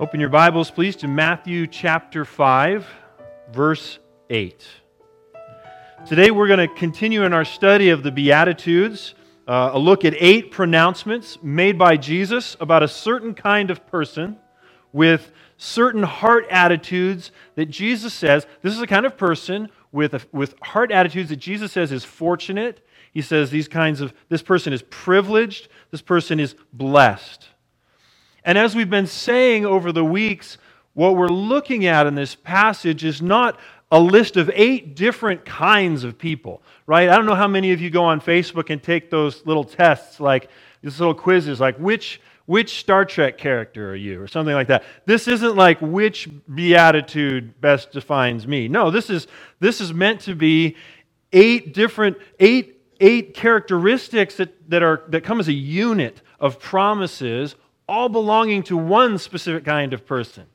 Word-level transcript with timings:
Open 0.00 0.20
your 0.20 0.28
Bibles, 0.28 0.70
please, 0.70 0.96
to 0.96 1.08
Matthew 1.08 1.66
chapter 1.66 2.24
5, 2.24 2.86
verse 3.52 3.98
8. 4.28 4.66
Today 6.06 6.30
we're 6.30 6.48
going 6.48 6.68
to 6.68 6.74
continue 6.74 7.22
in 7.22 7.32
our 7.32 7.44
study 7.44 7.90
of 7.90 8.02
the 8.02 8.10
Beatitudes, 8.10 9.14
uh, 9.46 9.70
a 9.72 9.78
look 9.78 10.04
at 10.04 10.14
eight 10.18 10.50
pronouncements 10.50 11.38
made 11.42 11.78
by 11.78 11.96
Jesus 11.96 12.56
about 12.60 12.82
a 12.82 12.88
certain 12.88 13.34
kind 13.34 13.70
of 13.70 13.86
person 13.86 14.36
with 14.92 15.32
certain 15.56 16.02
heart 16.02 16.46
attitudes 16.50 17.30
that 17.54 17.66
Jesus 17.66 18.12
says 18.12 18.46
this 18.62 18.74
is 18.74 18.80
a 18.80 18.86
kind 18.86 19.06
of 19.06 19.16
person 19.16 19.68
with, 19.92 20.14
a, 20.14 20.20
with 20.32 20.54
heart 20.60 20.90
attitudes 20.90 21.30
that 21.30 21.36
Jesus 21.36 21.72
says 21.72 21.92
is 21.92 22.04
fortunate. 22.04 22.83
He 23.14 23.22
says 23.22 23.50
these 23.50 23.68
kinds 23.68 24.00
of, 24.00 24.12
this 24.28 24.42
person 24.42 24.72
is 24.72 24.82
privileged, 24.82 25.68
this 25.92 26.02
person 26.02 26.40
is 26.40 26.56
blessed. 26.72 27.48
And 28.44 28.58
as 28.58 28.74
we've 28.74 28.90
been 28.90 29.06
saying 29.06 29.64
over 29.64 29.92
the 29.92 30.04
weeks, 30.04 30.58
what 30.92 31.16
we're 31.16 31.28
looking 31.28 31.86
at 31.86 32.06
in 32.06 32.16
this 32.16 32.34
passage 32.34 33.04
is 33.04 33.22
not 33.22 33.58
a 33.90 34.00
list 34.00 34.36
of 34.36 34.50
eight 34.54 34.96
different 34.96 35.44
kinds 35.44 36.02
of 36.02 36.18
people, 36.18 36.60
right? 36.86 37.08
I 37.08 37.16
don't 37.16 37.26
know 37.26 37.36
how 37.36 37.46
many 37.46 37.72
of 37.72 37.80
you 37.80 37.88
go 37.88 38.04
on 38.04 38.20
Facebook 38.20 38.70
and 38.70 38.82
take 38.82 39.10
those 39.10 39.46
little 39.46 39.64
tests, 39.64 40.18
like 40.18 40.50
these 40.82 40.98
little 40.98 41.14
quizzes, 41.14 41.60
like 41.60 41.76
which 41.78 42.20
which 42.46 42.78
Star 42.78 43.06
Trek 43.06 43.38
character 43.38 43.92
are 43.92 43.96
you, 43.96 44.20
or 44.20 44.26
something 44.26 44.54
like 44.54 44.66
that. 44.66 44.84
This 45.06 45.28
isn't 45.28 45.56
like 45.56 45.80
which 45.80 46.28
beatitude 46.52 47.58
best 47.60 47.90
defines 47.92 48.46
me. 48.46 48.68
No, 48.68 48.90
this 48.90 49.08
is 49.08 49.26
this 49.60 49.80
is 49.80 49.94
meant 49.94 50.20
to 50.22 50.34
be 50.34 50.76
eight 51.32 51.72
different 51.72 52.18
eight 52.40 52.73
eight 53.00 53.34
characteristics 53.34 54.36
that, 54.36 54.70
that 54.70 54.82
are 54.82 55.02
that 55.08 55.22
come 55.22 55.40
as 55.40 55.48
a 55.48 55.52
unit 55.52 56.22
of 56.40 56.58
promises 56.58 57.56
all 57.88 58.08
belonging 58.08 58.62
to 58.64 58.76
one 58.76 59.18
specific 59.18 59.64
kind 59.64 59.92
of 59.92 60.06
person. 60.06 60.46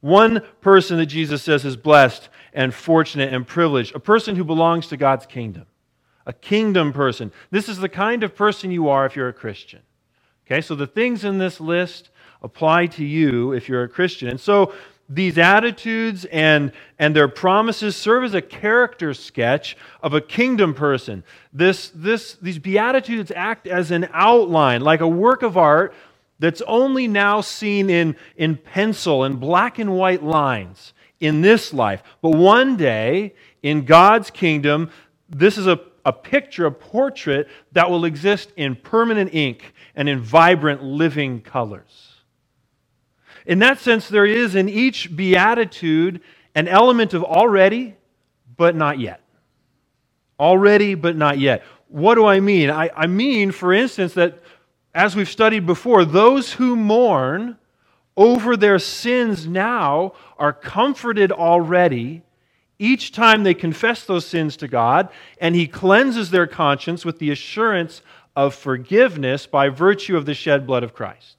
One 0.00 0.42
person 0.60 0.98
that 0.98 1.06
Jesus 1.06 1.42
says 1.42 1.64
is 1.64 1.76
blessed 1.76 2.28
and 2.52 2.74
fortunate 2.74 3.32
and 3.32 3.46
privileged, 3.46 3.94
a 3.94 4.00
person 4.00 4.34
who 4.34 4.44
belongs 4.44 4.88
to 4.88 4.96
God's 4.96 5.26
kingdom, 5.26 5.66
a 6.26 6.32
kingdom 6.32 6.92
person. 6.92 7.32
This 7.50 7.68
is 7.68 7.78
the 7.78 7.88
kind 7.88 8.24
of 8.24 8.34
person 8.34 8.70
you 8.70 8.88
are 8.88 9.06
if 9.06 9.14
you're 9.14 9.28
a 9.28 9.32
Christian. 9.32 9.80
Okay, 10.46 10.60
so 10.60 10.74
the 10.74 10.88
things 10.88 11.24
in 11.24 11.38
this 11.38 11.60
list 11.60 12.10
apply 12.42 12.86
to 12.86 13.04
you 13.04 13.52
if 13.52 13.68
you're 13.68 13.84
a 13.84 13.88
Christian. 13.88 14.28
And 14.28 14.40
so 14.40 14.74
these 15.14 15.36
attitudes 15.36 16.24
and, 16.26 16.72
and 16.98 17.14
their 17.14 17.28
promises 17.28 17.96
serve 17.96 18.24
as 18.24 18.34
a 18.34 18.42
character 18.42 19.12
sketch 19.12 19.76
of 20.02 20.14
a 20.14 20.20
kingdom 20.20 20.74
person. 20.74 21.22
This, 21.52 21.90
this, 21.94 22.34
these 22.40 22.58
Beatitudes 22.58 23.30
act 23.34 23.66
as 23.66 23.90
an 23.90 24.08
outline, 24.12 24.80
like 24.80 25.00
a 25.00 25.08
work 25.08 25.42
of 25.42 25.56
art 25.56 25.94
that's 26.38 26.62
only 26.62 27.06
now 27.06 27.40
seen 27.40 27.90
in, 27.90 28.16
in 28.36 28.56
pencil 28.56 29.22
and 29.24 29.38
black 29.38 29.78
and 29.78 29.94
white 29.94 30.22
lines 30.22 30.94
in 31.20 31.40
this 31.40 31.72
life. 31.72 32.02
But 32.20 32.30
one 32.30 32.76
day, 32.76 33.34
in 33.62 33.84
God's 33.84 34.30
kingdom, 34.30 34.90
this 35.28 35.56
is 35.58 35.66
a, 35.66 35.78
a 36.04 36.12
picture, 36.12 36.66
a 36.66 36.72
portrait 36.72 37.48
that 37.72 37.90
will 37.90 38.04
exist 38.04 38.52
in 38.56 38.74
permanent 38.76 39.34
ink 39.34 39.74
and 39.94 40.08
in 40.08 40.20
vibrant 40.20 40.82
living 40.82 41.42
colors. 41.42 42.11
In 43.46 43.58
that 43.60 43.78
sense, 43.78 44.08
there 44.08 44.26
is 44.26 44.54
in 44.54 44.68
each 44.68 45.14
beatitude 45.14 46.20
an 46.54 46.68
element 46.68 47.14
of 47.14 47.24
already, 47.24 47.94
but 48.56 48.76
not 48.76 48.98
yet. 48.98 49.20
Already, 50.38 50.94
but 50.94 51.16
not 51.16 51.38
yet. 51.38 51.64
What 51.88 52.14
do 52.14 52.26
I 52.26 52.40
mean? 52.40 52.70
I, 52.70 52.90
I 52.96 53.06
mean, 53.06 53.52
for 53.52 53.72
instance, 53.72 54.14
that 54.14 54.42
as 54.94 55.16
we've 55.16 55.28
studied 55.28 55.66
before, 55.66 56.04
those 56.04 56.52
who 56.52 56.76
mourn 56.76 57.56
over 58.16 58.56
their 58.56 58.78
sins 58.78 59.46
now 59.46 60.12
are 60.38 60.52
comforted 60.52 61.32
already 61.32 62.22
each 62.82 63.12
time 63.12 63.44
they 63.44 63.54
confess 63.54 64.04
those 64.04 64.26
sins 64.26 64.56
to 64.56 64.66
God, 64.66 65.08
and 65.40 65.54
He 65.54 65.68
cleanses 65.68 66.30
their 66.30 66.48
conscience 66.48 67.04
with 67.04 67.20
the 67.20 67.30
assurance 67.30 68.02
of 68.34 68.56
forgiveness 68.56 69.46
by 69.46 69.68
virtue 69.68 70.16
of 70.16 70.26
the 70.26 70.34
shed 70.34 70.66
blood 70.66 70.82
of 70.82 70.92
Christ. 70.92 71.36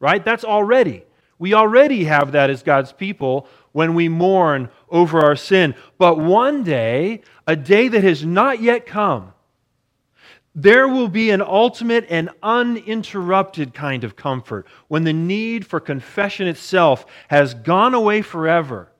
Right? 0.00 0.24
That's 0.24 0.44
already. 0.44 1.04
We 1.38 1.54
already 1.54 2.04
have 2.04 2.32
that 2.32 2.50
as 2.50 2.62
God's 2.62 2.92
people 2.92 3.46
when 3.72 3.94
we 3.94 4.08
mourn 4.08 4.70
over 4.88 5.20
our 5.20 5.36
sin. 5.36 5.74
But 5.98 6.18
one 6.18 6.62
day, 6.64 7.22
a 7.46 7.56
day 7.56 7.88
that 7.88 8.02
has 8.02 8.24
not 8.24 8.60
yet 8.60 8.86
come, 8.86 9.34
there 10.54 10.88
will 10.88 11.08
be 11.08 11.30
an 11.30 11.42
ultimate 11.42 12.06
and 12.08 12.30
uninterrupted 12.42 13.74
kind 13.74 14.04
of 14.04 14.16
comfort 14.16 14.66
when 14.88 15.04
the 15.04 15.12
need 15.12 15.66
for 15.66 15.78
confession 15.78 16.48
itself 16.48 17.04
has 17.28 17.52
gone 17.52 17.92
away 17.92 18.22
forever 18.22 18.90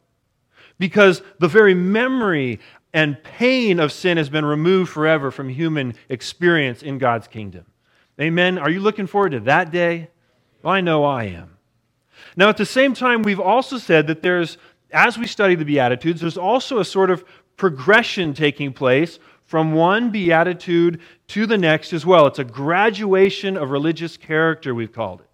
because 0.78 1.22
the 1.38 1.48
very 1.48 1.74
memory 1.74 2.60
and 2.92 3.22
pain 3.24 3.80
of 3.80 3.90
sin 3.90 4.18
has 4.18 4.28
been 4.28 4.44
removed 4.44 4.90
forever 4.90 5.30
from 5.30 5.48
human 5.48 5.94
experience 6.10 6.82
in 6.82 6.98
God's 6.98 7.26
kingdom. 7.26 7.64
Amen. 8.20 8.58
Are 8.58 8.70
you 8.70 8.80
looking 8.80 9.06
forward 9.06 9.32
to 9.32 9.40
that 9.40 9.70
day? 9.70 10.08
Well, 10.62 10.74
I 10.74 10.82
know 10.82 11.04
I 11.04 11.24
am. 11.24 11.55
Now, 12.36 12.48
at 12.48 12.56
the 12.56 12.66
same 12.66 12.94
time, 12.94 13.22
we've 13.22 13.40
also 13.40 13.78
said 13.78 14.06
that 14.06 14.22
there's, 14.22 14.58
as 14.90 15.18
we 15.18 15.26
study 15.26 15.54
the 15.54 15.64
Beatitudes, 15.64 16.20
there's 16.20 16.36
also 16.36 16.78
a 16.78 16.84
sort 16.84 17.10
of 17.10 17.24
progression 17.56 18.34
taking 18.34 18.72
place 18.72 19.18
from 19.44 19.72
one 19.72 20.10
beatitude 20.10 21.00
to 21.28 21.46
the 21.46 21.56
next 21.56 21.92
as 21.92 22.04
well. 22.04 22.26
It's 22.26 22.38
a 22.38 22.44
graduation 22.44 23.56
of 23.56 23.70
religious 23.70 24.16
character, 24.16 24.74
we've 24.74 24.92
called 24.92 25.20
it. 25.20 25.26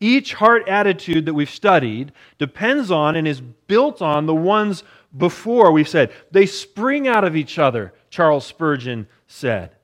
Each 0.00 0.34
heart 0.34 0.68
attitude 0.68 1.26
that 1.26 1.34
we've 1.34 1.50
studied 1.50 2.12
depends 2.38 2.90
on 2.90 3.16
and 3.16 3.26
is 3.26 3.40
built 3.40 4.02
on 4.02 4.26
the 4.26 4.34
ones 4.34 4.82
before 5.16 5.72
we've 5.72 5.88
said. 5.88 6.12
They 6.30 6.46
spring 6.46 7.08
out 7.08 7.24
of 7.24 7.36
each 7.36 7.58
other, 7.58 7.92
Charles 8.10 8.46
Spurgeon 8.46 9.06
said. 9.26 9.76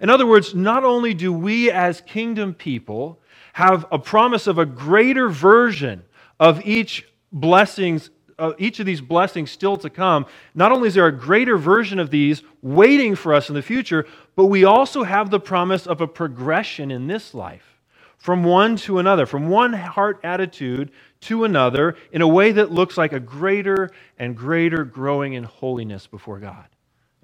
In 0.00 0.10
other 0.10 0.26
words, 0.26 0.54
not 0.54 0.84
only 0.84 1.14
do 1.14 1.32
we 1.32 1.70
as 1.70 2.00
kingdom 2.00 2.52
people 2.52 3.20
have 3.54 3.86
a 3.92 3.98
promise 3.98 4.48
of 4.48 4.58
a 4.58 4.66
greater 4.66 5.28
version 5.28 6.02
of 6.40 6.64
each 6.66 7.06
blessings 7.32 8.10
uh, 8.36 8.52
each 8.58 8.80
of 8.80 8.86
these 8.86 9.00
blessings 9.00 9.48
still 9.48 9.76
to 9.76 9.88
come, 9.88 10.26
not 10.56 10.72
only 10.72 10.88
is 10.88 10.94
there 10.94 11.06
a 11.06 11.16
greater 11.16 11.56
version 11.56 12.00
of 12.00 12.10
these 12.10 12.42
waiting 12.62 13.14
for 13.14 13.32
us 13.32 13.48
in 13.48 13.54
the 13.54 13.62
future, 13.62 14.04
but 14.34 14.46
we 14.46 14.64
also 14.64 15.04
have 15.04 15.30
the 15.30 15.38
promise 15.38 15.86
of 15.86 16.00
a 16.00 16.08
progression 16.08 16.90
in 16.90 17.06
this 17.06 17.32
life 17.32 17.78
from 18.18 18.42
one 18.42 18.74
to 18.74 18.98
another, 18.98 19.24
from 19.24 19.48
one 19.48 19.72
heart 19.72 20.18
attitude 20.24 20.90
to 21.20 21.44
another, 21.44 21.94
in 22.10 22.22
a 22.22 22.26
way 22.26 22.50
that 22.50 22.72
looks 22.72 22.98
like 22.98 23.12
a 23.12 23.20
greater 23.20 23.88
and 24.18 24.36
greater 24.36 24.82
growing 24.82 25.34
in 25.34 25.44
holiness 25.44 26.08
before 26.08 26.40
God 26.40 26.66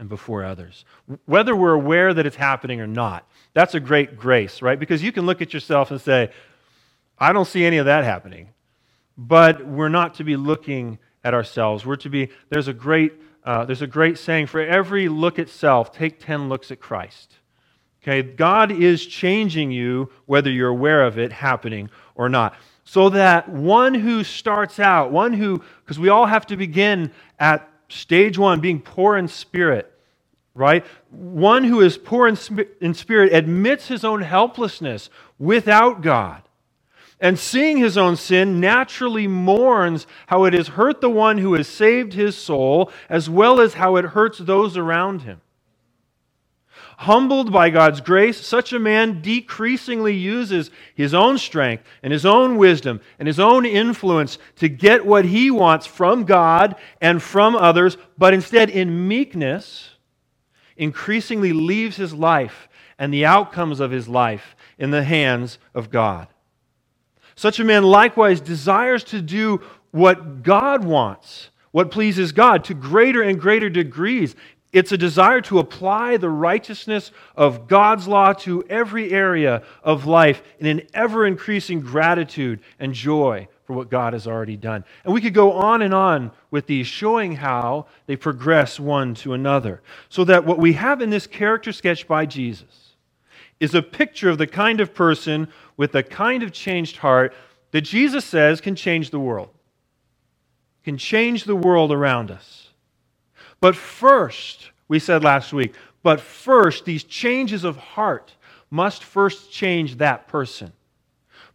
and 0.00 0.08
before 0.08 0.42
others. 0.42 0.84
Whether 1.26 1.54
we're 1.54 1.74
aware 1.74 2.12
that 2.12 2.24
it's 2.26 2.36
happening 2.36 2.80
or 2.80 2.86
not, 2.86 3.28
that's 3.52 3.74
a 3.74 3.80
great 3.80 4.16
grace, 4.16 4.62
right? 4.62 4.80
Because 4.80 5.02
you 5.02 5.12
can 5.12 5.26
look 5.26 5.42
at 5.42 5.52
yourself 5.52 5.90
and 5.90 6.00
say, 6.00 6.30
I 7.18 7.34
don't 7.34 7.44
see 7.44 7.64
any 7.64 7.76
of 7.76 7.84
that 7.84 8.02
happening. 8.02 8.48
But 9.18 9.64
we're 9.66 9.90
not 9.90 10.14
to 10.14 10.24
be 10.24 10.36
looking 10.36 10.98
at 11.22 11.34
ourselves. 11.34 11.84
We're 11.84 11.96
to 11.96 12.08
be, 12.08 12.30
there's 12.48 12.66
a 12.66 12.72
great, 12.72 13.12
uh, 13.44 13.66
there's 13.66 13.82
a 13.82 13.86
great 13.86 14.16
saying 14.16 14.46
for 14.46 14.60
every 14.60 15.08
look 15.08 15.38
at 15.38 15.50
self, 15.50 15.92
take 15.92 16.18
10 16.18 16.48
looks 16.48 16.70
at 16.70 16.80
Christ. 16.80 17.36
Okay, 18.02 18.22
God 18.22 18.72
is 18.72 19.04
changing 19.04 19.70
you, 19.70 20.10
whether 20.24 20.50
you're 20.50 20.70
aware 20.70 21.04
of 21.04 21.18
it 21.18 21.30
happening 21.30 21.90
or 22.14 22.30
not. 22.30 22.54
So 22.84 23.10
that 23.10 23.50
one 23.50 23.92
who 23.92 24.24
starts 24.24 24.80
out, 24.80 25.12
one 25.12 25.34
who, 25.34 25.62
because 25.84 25.98
we 25.98 26.08
all 26.08 26.24
have 26.24 26.46
to 26.46 26.56
begin 26.56 27.12
at 27.38 27.69
stage 27.90 28.38
one, 28.38 28.60
being 28.60 28.80
poor 28.80 29.16
in 29.16 29.28
spirit, 29.28 29.92
right? 30.54 30.84
One 31.10 31.64
who 31.64 31.80
is 31.80 31.98
poor 31.98 32.26
in, 32.28 32.38
in 32.80 32.94
spirit 32.94 33.32
admits 33.32 33.88
his 33.88 34.04
own 34.04 34.22
helplessness 34.22 35.10
without 35.38 36.03
God 36.03 36.42
and 37.20 37.38
seeing 37.38 37.76
his 37.76 37.98
own 37.98 38.16
sin, 38.16 38.60
naturally 38.60 39.26
mourns 39.26 40.06
how 40.26 40.44
it 40.44 40.54
has 40.54 40.68
hurt 40.68 41.00
the 41.00 41.10
one 41.10 41.38
who 41.38 41.54
has 41.54 41.68
saved 41.68 42.15
his 42.15 42.36
soul, 42.36 42.91
as 43.09 43.28
well 43.28 43.60
as 43.60 43.74
how 43.74 43.97
it 43.97 44.06
hurts 44.06 44.38
those 44.38 44.76
around 44.76 45.22
him. 45.22 45.41
Humbled 47.00 47.50
by 47.50 47.70
God's 47.70 48.02
grace, 48.02 48.38
such 48.47 48.74
a 48.74 48.78
man 48.78 49.22
decreasingly 49.22 50.14
uses 50.14 50.70
his 50.94 51.14
own 51.14 51.38
strength 51.38 51.82
and 52.02 52.12
his 52.12 52.26
own 52.26 52.58
wisdom 52.58 53.00
and 53.18 53.26
his 53.26 53.41
own 53.41 53.64
influence 53.64 54.36
to 54.56 54.68
get 54.68 55.06
what 55.06 55.24
he 55.24 55.50
wants 55.50 55.86
from 55.86 56.24
God 56.24 56.76
and 57.00 57.22
from 57.22 57.56
others, 57.56 57.97
but 58.18 58.34
instead, 58.34 58.68
in 58.68 59.08
meekness, 59.08 59.92
increasingly 60.76 61.54
leaves 61.54 61.97
his 61.97 62.12
life 62.12 62.68
and 62.98 63.14
the 63.14 63.24
outcomes 63.24 63.80
of 63.80 63.91
his 63.91 64.06
life 64.06 64.54
in 64.76 64.91
the 64.91 65.03
hands 65.03 65.58
of 65.74 65.91
God. 65.91 66.28
Such 67.34 67.58
a 67.58 67.64
man 67.64 67.82
likewise 67.82 68.42
desires 68.42 69.04
to 69.04 69.22
do 69.22 69.62
what 69.91 70.42
God 70.42 70.84
wants, 70.84 71.48
what 71.70 71.91
pleases 71.91 72.32
God, 72.32 72.62
to 72.64 72.74
greater 72.74 73.22
and 73.22 73.41
greater 73.41 73.70
degrees, 73.70 74.36
It's 74.72 74.92
a 74.92 74.98
desire 74.98 75.40
to 75.42 75.58
apply 75.58 76.16
the 76.16 76.30
righteousness 76.30 77.10
of 77.34 77.66
God's 77.66 78.06
law 78.06 78.32
to 78.34 78.62
every 78.68 79.10
area 79.10 79.62
of 79.82 80.06
life 80.06 80.42
in 80.60 80.66
an 80.66 80.82
ever 80.94 81.26
increasing 81.26 81.80
gratitude 81.80 82.60
and 82.78 82.94
joy 82.94 83.48
for 83.64 83.72
what 83.72 83.90
God 83.90 84.12
has 84.12 84.28
already 84.28 84.56
done. 84.56 84.84
And 85.04 85.12
we 85.12 85.20
could 85.20 85.34
go 85.34 85.52
on 85.52 85.82
and 85.82 85.92
on 85.92 86.30
with 86.52 86.66
these, 86.66 86.86
showing 86.86 87.36
how 87.36 87.86
they 88.06 88.14
progress 88.14 88.78
one 88.78 89.14
to 89.16 89.32
another. 89.32 89.82
So 90.08 90.22
that 90.24 90.44
what 90.44 90.58
we 90.58 90.74
have 90.74 91.00
in 91.00 91.10
this 91.10 91.26
character 91.26 91.72
sketch 91.72 92.06
by 92.06 92.26
Jesus 92.26 92.94
is 93.58 93.74
a 93.74 93.82
picture 93.82 94.30
of 94.30 94.38
the 94.38 94.46
kind 94.46 94.80
of 94.80 94.94
person 94.94 95.48
with 95.76 95.92
the 95.92 96.02
kind 96.02 96.42
of 96.44 96.52
changed 96.52 96.98
heart 96.98 97.34
that 97.72 97.82
Jesus 97.82 98.24
says 98.24 98.60
can 98.60 98.76
change 98.76 99.10
the 99.10 99.20
world, 99.20 99.50
can 100.84 100.96
change 100.96 101.44
the 101.44 101.56
world 101.56 101.90
around 101.90 102.30
us. 102.30 102.59
But 103.60 103.77
first, 103.77 104.71
we 104.89 104.98
said 104.98 105.22
last 105.22 105.53
week, 105.53 105.74
but 106.03 106.21
first, 106.21 106.84
these 106.84 107.04
changes 107.04 107.62
of 107.65 107.77
heart 107.77 108.34
must 108.71 109.04
first 109.04 109.53
change 109.53 109.97
that 109.97 110.28
person. 110.28 110.72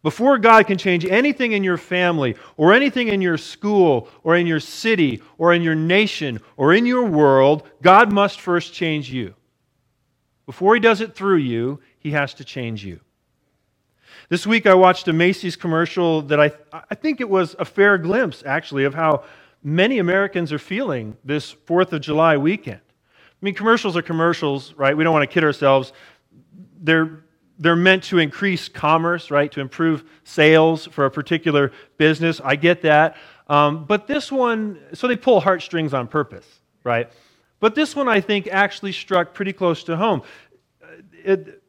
Before 0.02 0.38
God 0.38 0.68
can 0.68 0.78
change 0.78 1.04
anything 1.04 1.50
in 1.50 1.64
your 1.64 1.78
family, 1.78 2.36
or 2.56 2.72
anything 2.72 3.08
in 3.08 3.20
your 3.20 3.38
school, 3.38 4.08
or 4.22 4.36
in 4.36 4.46
your 4.46 4.60
city, 4.60 5.20
or 5.36 5.52
in 5.52 5.62
your 5.62 5.74
nation, 5.74 6.40
or 6.56 6.72
in 6.72 6.86
your 6.86 7.04
world, 7.04 7.68
God 7.82 8.12
must 8.12 8.40
first 8.40 8.72
change 8.72 9.10
you. 9.10 9.34
Before 10.44 10.74
He 10.74 10.80
does 10.80 11.00
it 11.00 11.16
through 11.16 11.38
you, 11.38 11.80
He 11.98 12.12
has 12.12 12.34
to 12.34 12.44
change 12.44 12.84
you. 12.84 13.00
This 14.28 14.46
week 14.46 14.66
I 14.66 14.74
watched 14.74 15.08
a 15.08 15.12
Macy's 15.12 15.56
commercial 15.56 16.22
that 16.22 16.38
I, 16.38 16.52
I 16.72 16.94
think 16.94 17.20
it 17.20 17.28
was 17.28 17.56
a 17.58 17.64
fair 17.64 17.98
glimpse, 17.98 18.44
actually, 18.46 18.84
of 18.84 18.94
how 18.94 19.24
many 19.62 19.98
Americans 19.98 20.52
are 20.52 20.58
feeling 20.58 21.16
this 21.24 21.54
4th 21.66 21.92
of 21.92 22.00
July 22.00 22.36
weekend. 22.36 22.80
I 22.80 23.44
mean, 23.44 23.54
commercials 23.54 23.96
are 23.96 24.02
commercials, 24.02 24.72
right? 24.74 24.96
We 24.96 25.04
don't 25.04 25.12
want 25.12 25.28
to 25.28 25.32
kid 25.32 25.44
ourselves. 25.44 25.92
They're, 26.80 27.24
they're 27.58 27.76
meant 27.76 28.04
to 28.04 28.18
increase 28.18 28.68
commerce, 28.68 29.30
right? 29.30 29.50
To 29.52 29.60
improve 29.60 30.04
sales 30.24 30.86
for 30.86 31.04
a 31.04 31.10
particular 31.10 31.72
business. 31.98 32.40
I 32.42 32.56
get 32.56 32.82
that. 32.82 33.16
Um, 33.48 33.84
but 33.84 34.06
this 34.06 34.32
one, 34.32 34.80
so 34.94 35.06
they 35.06 35.16
pull 35.16 35.40
heartstrings 35.40 35.94
on 35.94 36.08
purpose, 36.08 36.46
right? 36.82 37.10
But 37.60 37.74
this 37.74 37.94
one, 37.94 38.08
I 38.08 38.20
think, 38.20 38.48
actually 38.48 38.92
struck 38.92 39.34
pretty 39.34 39.52
close 39.52 39.84
to 39.84 39.96
home. 39.96 40.22
It, 41.24 41.62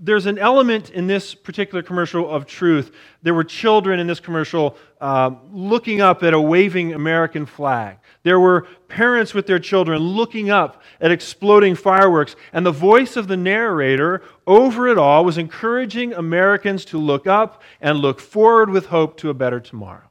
there's 0.00 0.26
an 0.26 0.38
element 0.38 0.90
in 0.90 1.06
this 1.06 1.34
particular 1.34 1.82
commercial 1.82 2.28
of 2.28 2.46
truth. 2.46 2.94
There 3.22 3.34
were 3.34 3.44
children 3.44 3.98
in 3.98 4.06
this 4.06 4.20
commercial 4.20 4.76
uh, 5.00 5.32
looking 5.50 6.00
up 6.00 6.22
at 6.22 6.34
a 6.34 6.40
waving 6.40 6.94
American 6.94 7.46
flag. 7.46 7.98
There 8.22 8.38
were 8.38 8.66
parents 8.88 9.34
with 9.34 9.46
their 9.46 9.58
children 9.58 10.00
looking 10.00 10.50
up 10.50 10.82
at 11.00 11.10
exploding 11.10 11.74
fireworks. 11.74 12.36
And 12.52 12.64
the 12.64 12.72
voice 12.72 13.16
of 13.16 13.28
the 13.28 13.36
narrator 13.36 14.22
over 14.46 14.88
it 14.88 14.98
all 14.98 15.24
was 15.24 15.38
encouraging 15.38 16.12
Americans 16.14 16.84
to 16.86 16.98
look 16.98 17.26
up 17.26 17.62
and 17.80 17.98
look 17.98 18.20
forward 18.20 18.70
with 18.70 18.86
hope 18.86 19.16
to 19.18 19.30
a 19.30 19.34
better 19.34 19.60
tomorrow. 19.60 20.02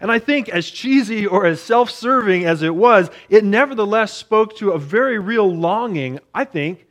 And 0.00 0.10
I 0.10 0.18
think, 0.18 0.48
as 0.48 0.70
cheesy 0.70 1.26
or 1.26 1.44
as 1.44 1.60
self 1.60 1.90
serving 1.90 2.46
as 2.46 2.62
it 2.62 2.74
was, 2.74 3.10
it 3.28 3.44
nevertheless 3.44 4.14
spoke 4.14 4.56
to 4.56 4.70
a 4.70 4.78
very 4.78 5.18
real 5.18 5.54
longing, 5.54 6.20
I 6.34 6.44
think, 6.44 6.86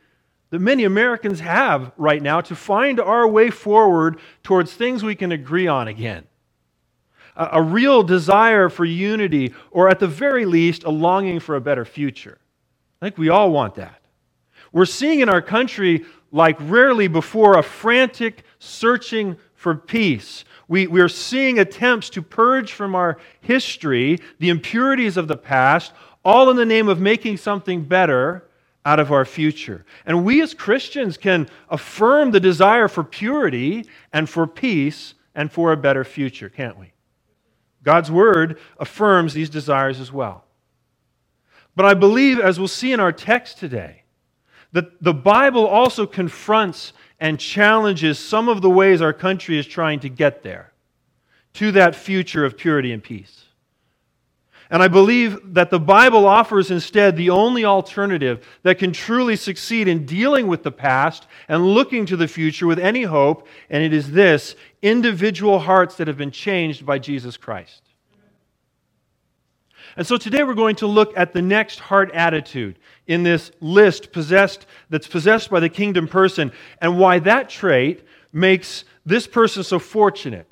that 0.49 0.59
many 0.59 0.83
Americans 0.83 1.39
have 1.39 1.91
right 1.97 2.21
now 2.21 2.41
to 2.41 2.55
find 2.55 2.99
our 2.99 3.27
way 3.27 3.49
forward 3.49 4.19
towards 4.43 4.73
things 4.73 5.03
we 5.03 5.15
can 5.15 5.31
agree 5.31 5.67
on 5.67 5.87
again. 5.87 6.25
A, 7.35 7.49
a, 7.53 7.61
real 7.61 8.03
desire 8.03 8.69
for 8.69 8.83
unity, 8.83 9.53
or 9.71 9.89
at 9.89 9.99
the 9.99 10.07
very 10.07 10.45
least, 10.45 10.83
a 10.83 10.89
longing 10.89 11.39
for 11.39 11.55
a 11.55 11.61
better 11.61 11.85
future. 11.85 12.39
I 13.01 13.05
think 13.05 13.17
we 13.17 13.29
all 13.29 13.51
want 13.51 13.75
that. 13.75 14.01
We're 14.71 14.85
seeing 14.85 15.19
in 15.19 15.29
our 15.29 15.41
country, 15.41 16.05
like 16.31 16.57
rarely 16.59 17.07
before, 17.07 17.57
a 17.57 17.63
frantic 17.63 18.43
searching 18.57 19.37
for 19.53 19.75
peace. 19.75 20.45
We, 20.67 20.87
we 20.87 21.01
are 21.01 21.09
seeing 21.09 21.59
attempts 21.59 22.09
to 22.11 22.21
purge 22.21 22.71
from 22.71 22.95
our 22.95 23.17
history 23.41 24.19
the 24.39 24.49
impurities 24.49 25.17
of 25.17 25.27
the 25.27 25.37
past, 25.37 25.93
all 26.25 26.49
in 26.49 26.57
the 26.57 26.65
name 26.65 26.89
of 26.89 26.99
making 26.99 27.37
something 27.37 27.83
better 27.83 28.48
out 28.85 28.99
of 28.99 29.11
our 29.11 29.25
future. 29.25 29.85
And 30.05 30.25
we 30.25 30.41
as 30.41 30.53
Christians 30.53 31.17
can 31.17 31.47
affirm 31.69 32.31
the 32.31 32.39
desire 32.39 32.87
for 32.87 33.03
purity 33.03 33.85
and 34.13 34.29
for 34.29 34.47
peace 34.47 35.13
and 35.35 35.51
for 35.51 35.71
a 35.71 35.77
better 35.77 36.03
future, 36.03 36.49
can't 36.49 36.77
we? 36.77 36.93
God's 37.83 38.11
word 38.11 38.59
affirms 38.77 39.33
these 39.33 39.49
desires 39.49 39.99
as 39.99 40.11
well. 40.11 40.45
But 41.75 41.85
I 41.85 41.93
believe, 41.93 42.39
as 42.39 42.59
we'll 42.59 42.67
see 42.67 42.91
in 42.91 42.99
our 42.99 43.11
text 43.11 43.57
today, 43.57 44.03
that 44.71 45.01
the 45.01 45.13
Bible 45.13 45.65
also 45.65 46.05
confronts 46.05 46.93
and 47.19 47.39
challenges 47.39 48.19
some 48.19 48.49
of 48.49 48.61
the 48.61 48.69
ways 48.69 49.01
our 49.01 49.13
country 49.13 49.57
is 49.57 49.65
trying 49.65 49.99
to 50.01 50.09
get 50.09 50.43
there, 50.43 50.73
to 51.53 51.71
that 51.71 51.95
future 51.95 52.45
of 52.45 52.57
purity 52.57 52.91
and 52.91 53.03
peace. 53.03 53.45
And 54.71 54.83
I 54.83 54.87
believe 54.87 55.55
that 55.55 55.71
the 55.71 55.79
Bible 55.79 56.27
offers 56.27 56.69
instead 56.69 57.15
the 57.15 57.31
only 57.31 57.65
alternative 57.65 58.45
that 58.61 58.77
can 58.77 58.93
truly 58.93 59.35
succeed 59.35 59.87
in 59.87 60.05
dealing 60.05 60.45
with 60.47 60.61
the 60.61 60.71
past 60.71 61.27
and 61.47 61.73
looking 61.73 62.05
to 62.05 62.15
the 62.15 62.27
future 62.27 62.67
with 62.67 62.77
any 62.77 63.03
hope, 63.03 63.47
and 63.71 63.81
it 63.81 63.93
is 63.93 64.11
this 64.11 64.55
individual 64.83 65.59
hearts 65.59 65.95
that 65.95 66.07
have 66.07 66.17
been 66.17 66.29
changed 66.29 66.85
by 66.85 66.99
Jesus 66.99 67.35
Christ. 67.35 67.81
And 69.97 70.05
so 70.05 70.17
today 70.17 70.43
we're 70.43 70.53
going 70.53 70.75
to 70.77 70.87
look 70.87 71.17
at 71.17 71.33
the 71.33 71.41
next 71.41 71.79
heart 71.79 72.11
attitude 72.11 72.77
in 73.07 73.23
this 73.23 73.51
list 73.59 74.11
possessed 74.11 74.67
that's 74.89 75.07
possessed 75.07 75.49
by 75.49 75.59
the 75.59 75.69
kingdom 75.69 76.07
person 76.07 76.51
and 76.79 76.99
why 76.99 77.17
that 77.19 77.49
trait 77.49 78.05
makes 78.31 78.85
this 79.03 79.25
person 79.25 79.63
so 79.63 79.79
fortunate 79.79 80.48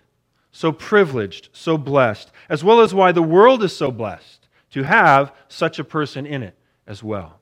so 0.57 0.71
privileged, 0.71 1.50
so 1.54 1.77
blessed, 1.77 2.31
as 2.50 2.63
well 2.63 2.81
as 2.81 2.92
why 2.92 3.12
the 3.12 3.21
world 3.21 3.63
is 3.63 3.77
so 3.77 3.92
blessed 3.92 4.48
to 4.71 4.81
have 4.81 5.31
such 5.48 5.77
a 5.77 5.83
person 5.83 6.25
in 6.25 6.42
it 6.42 6.57
as 6.88 7.04
well. 7.04 7.39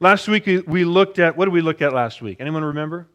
Last 0.00 0.26
week 0.26 0.46
we 0.66 0.84
looked 0.84 1.20
at, 1.20 1.36
what 1.36 1.44
did 1.44 1.54
we 1.54 1.60
look 1.60 1.80
at 1.80 1.92
last 1.92 2.20
week? 2.20 2.38
Anyone 2.40 2.64
remember? 2.64 3.06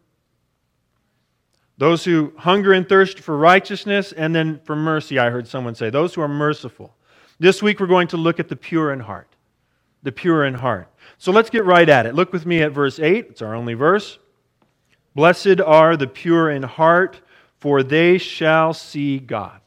Those 1.78 2.06
who 2.06 2.32
hunger 2.38 2.72
and 2.72 2.88
thirst 2.88 3.20
for 3.20 3.38
righteousness 3.38 4.14
and 4.14 4.34
then 4.34 4.62
for 4.64 4.78
mercy, 4.78 5.20
I 5.20 5.30
heard 5.30 5.46
someone 5.46 5.76
say. 5.76 5.90
Those 5.90 6.14
who 6.14 6.22
are 6.22 6.30
merciful. 6.30 6.96
This 7.38 7.62
week 7.62 7.82
we're 7.82 7.88
going 7.88 8.08
to 8.08 8.18
look 8.18 8.40
at 8.40 8.48
the 8.48 8.56
pure 8.56 8.94
in 8.94 9.02
heart. 9.02 9.36
The 10.04 10.14
pure 10.14 10.46
in 10.46 10.54
heart. 10.54 10.88
So 11.18 11.34
let's 11.34 11.50
get 11.50 11.66
right 11.66 11.90
at 11.90 12.06
it. 12.06 12.16
Look 12.16 12.32
with 12.32 12.46
me 12.46 12.62
at 12.62 12.72
verse 12.72 12.98
8. 12.98 13.28
It's 13.32 13.42
our 13.42 13.54
only 13.54 13.74
verse. 13.74 14.20
Blessed 15.16 15.60
are 15.60 15.98
the 15.98 16.08
pure 16.08 16.50
in 16.50 16.64
heart 16.64 17.20
for 17.60 17.84
they 17.84 18.18
shall 18.18 18.74
see 18.74 19.20
God. 19.20 19.60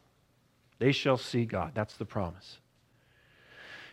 They 0.78 0.92
shall 0.92 1.18
see 1.18 1.44
God. 1.44 1.72
That's 1.74 1.96
the 1.96 2.04
promise. 2.04 2.58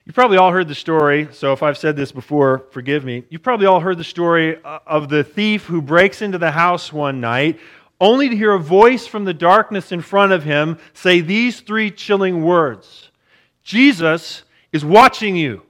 You 0.06 0.13
probably 0.13 0.38
all 0.38 0.51
heard 0.51 0.70
the 0.70 0.75
story, 0.75 1.27
so 1.34 1.51
if 1.51 1.62
I've 1.62 1.77
said 1.77 1.98
this 1.98 2.13
before, 2.13 2.66
forgive 2.72 3.04
me. 3.04 3.25
You 3.30 3.39
probably 3.39 3.66
all 3.66 3.82
heard 3.82 3.98
the 3.98 4.06
story 4.06 4.58
uh, 4.63 4.80
of 4.88 5.10
the 5.10 5.24
thief 5.24 5.66
who 5.66 5.82
breaks 5.82 6.22
into 6.22 6.38
the 6.38 6.51
house 6.51 6.94
one 6.94 7.20
night 7.20 7.60
only 8.00 8.30
to 8.30 8.36
hear 8.36 8.54
a 8.54 8.60
voice 8.60 9.08
from 9.08 9.25
the 9.25 9.34
darkness 9.34 9.92
in 9.92 10.01
front 10.01 10.32
of 10.32 10.44
him 10.44 10.77
say 10.94 11.20
these 11.20 11.60
three 11.62 11.92
chilling 11.92 12.44
words 12.44 13.10
Jesus 13.63 14.44
is 14.72 14.86
watching 14.86 15.36
you. 15.36 15.63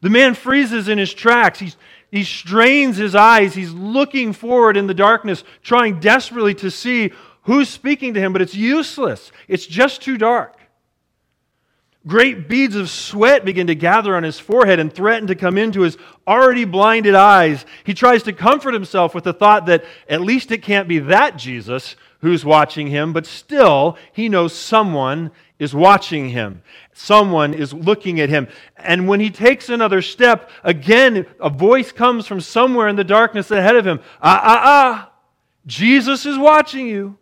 The 0.00 0.10
man 0.10 0.34
freezes 0.34 0.88
in 0.88 0.98
his 0.98 1.12
tracks. 1.12 1.58
He's, 1.58 1.76
he 2.10 2.24
strains 2.24 2.96
his 2.96 3.14
eyes. 3.14 3.54
He's 3.54 3.72
looking 3.72 4.32
forward 4.32 4.76
in 4.76 4.86
the 4.86 4.94
darkness, 4.94 5.44
trying 5.62 6.00
desperately 6.00 6.54
to 6.54 6.70
see 6.70 7.12
who's 7.42 7.68
speaking 7.68 8.14
to 8.14 8.20
him, 8.20 8.32
but 8.32 8.42
it's 8.42 8.54
useless. 8.54 9.32
It's 9.48 9.66
just 9.66 10.02
too 10.02 10.18
dark. 10.18 10.56
Great 12.06 12.48
beads 12.48 12.76
of 12.76 12.88
sweat 12.88 13.44
begin 13.44 13.66
to 13.66 13.74
gather 13.74 14.14
on 14.14 14.22
his 14.22 14.38
forehead 14.38 14.78
and 14.78 14.92
threaten 14.92 15.26
to 15.26 15.34
come 15.34 15.58
into 15.58 15.80
his 15.80 15.98
already 16.26 16.64
blinded 16.64 17.16
eyes. 17.16 17.66
He 17.82 17.94
tries 17.94 18.22
to 18.24 18.32
comfort 18.32 18.74
himself 18.74 19.12
with 19.12 19.24
the 19.24 19.32
thought 19.32 19.66
that 19.66 19.84
at 20.08 20.20
least 20.20 20.52
it 20.52 20.62
can't 20.62 20.86
be 20.86 21.00
that 21.00 21.36
Jesus 21.36 21.96
who's 22.20 22.44
watching 22.44 22.88
him, 22.88 23.12
but 23.12 23.26
still, 23.26 23.96
he 24.12 24.28
knows 24.28 24.54
someone 24.54 25.30
is 25.58 25.74
watching 25.74 26.30
him. 26.30 26.62
Someone 26.92 27.54
is 27.54 27.72
looking 27.72 28.20
at 28.20 28.28
him. 28.28 28.48
And 28.76 29.08
when 29.08 29.20
he 29.20 29.30
takes 29.30 29.68
another 29.68 30.02
step, 30.02 30.50
again, 30.62 31.26
a 31.40 31.50
voice 31.50 31.92
comes 31.92 32.26
from 32.26 32.40
somewhere 32.40 32.88
in 32.88 32.96
the 32.96 33.04
darkness 33.04 33.50
ahead 33.50 33.76
of 33.76 33.86
him 33.86 34.00
Ah, 34.20 34.40
ah, 34.42 34.60
ah, 34.64 35.12
Jesus 35.66 36.26
is 36.26 36.38
watching 36.38 36.86
you. 36.86 37.18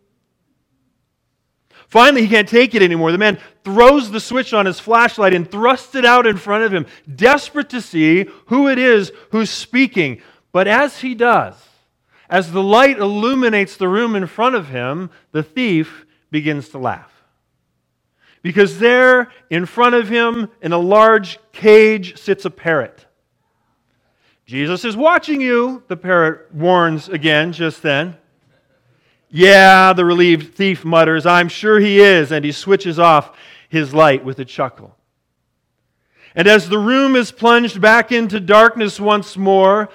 Finally, 1.89 2.23
he 2.23 2.29
can't 2.29 2.49
take 2.49 2.75
it 2.75 2.83
anymore. 2.83 3.13
The 3.13 3.19
man 3.19 3.39
throws 3.63 4.11
the 4.11 4.19
switch 4.19 4.53
on 4.53 4.67
his 4.67 4.81
flashlight 4.81 5.33
and 5.33 5.49
thrusts 5.49 5.95
it 5.95 6.05
out 6.05 6.27
in 6.27 6.37
front 6.37 6.65
of 6.65 6.75
him, 6.75 6.87
desperate 7.15 7.71
to 7.71 7.81
see 7.81 8.27
who 8.47 8.69
it 8.69 8.79
is 8.79 9.13
who's 9.31 9.51
speaking. 9.51 10.21
But 10.51 10.67
as 10.67 10.99
he 11.01 11.15
does, 11.15 11.55
as 12.29 12.53
the 12.53 12.63
light 12.63 12.99
illuminates 12.99 13.77
the 13.77 13.89
room 13.89 14.17
in 14.17 14.27
front 14.27 14.55
of 14.55 14.69
him, 14.69 15.11
the 15.33 15.43
thief 15.43 16.07
begins 16.31 16.69
to 16.71 16.79
laugh 16.79 17.15
because 18.45 18.79
there 18.79 19.33
in 19.49 19.65
front 19.65 19.95
of 19.95 20.11
him 20.11 20.49
in 20.61 20.73
a 20.73 20.79
large 20.79 21.39
cage 21.53 22.19
sits 22.19 22.45
a 22.45 22.51
parrot. 22.51 23.07
Jesus 24.45 24.85
is 24.85 24.97
watching 24.97 25.41
you, 25.41 25.83
the 25.89 25.97
parrot 25.97 26.55
warns 26.55 27.09
again 27.09 27.53
just 27.53 27.81
then. 27.81 28.19
Yeah, 29.31 29.95
the 29.95 30.05
relieved 30.05 30.55
thief 30.55 30.85
mutters, 30.85 31.25
I'm 31.25 31.49
sure 31.49 31.81
he 31.81 31.99
is, 31.99 32.31
and 32.31 32.45
he 32.45 32.53
switches 32.53 32.99
off 32.99 33.35
his 33.71 33.95
light 33.95 34.23
with 34.23 34.39
a 34.39 34.45
chuckle. 34.45 34.95
And 36.35 36.47
as 36.47 36.69
the 36.69 36.79
room 36.79 37.17
is 37.17 37.33
plunged 37.33 37.81
back 37.81 38.13
into 38.13 38.41
darkness 38.41 39.01
once 39.01 39.39
more, 39.39 39.89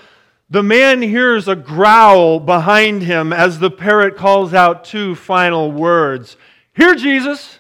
the 0.50 0.64
man 0.64 1.02
hears 1.02 1.48
a 1.48 1.56
growl 1.56 2.40
behind 2.40 3.04
him 3.04 3.32
as 3.32 3.60
the 3.60 3.70
parrot 3.70 4.18
calls 4.18 4.54
out 4.54 4.84
two 4.84 5.16
final 5.16 5.72
words 5.72 6.38
Here, 6.76 6.96
Jesus! 6.96 7.60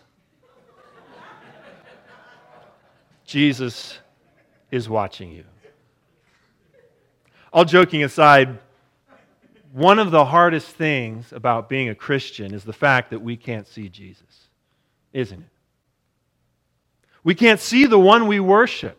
Jesus 3.25 3.99
is 4.71 4.89
watching 4.89 5.31
you. 5.31 5.43
All 7.53 7.63
joking 7.63 8.03
aside, 8.03 8.57
one 9.71 9.99
of 9.99 10.09
the 10.09 10.25
hardest 10.25 10.67
things 10.67 11.31
about 11.31 11.69
being 11.69 11.89
a 11.89 11.95
Christian 11.95 12.55
is 12.55 12.63
the 12.63 12.73
fact 12.73 13.11
that 13.11 13.21
we 13.21 13.37
can't 13.37 13.67
see 13.67 13.87
Jesus, 13.87 14.47
isn't 15.13 15.41
it? 15.41 15.49
We 17.23 17.35
can't 17.35 17.59
see 17.59 17.85
the 17.85 17.99
one 17.99 18.27
we 18.27 18.39
worship. 18.39 18.97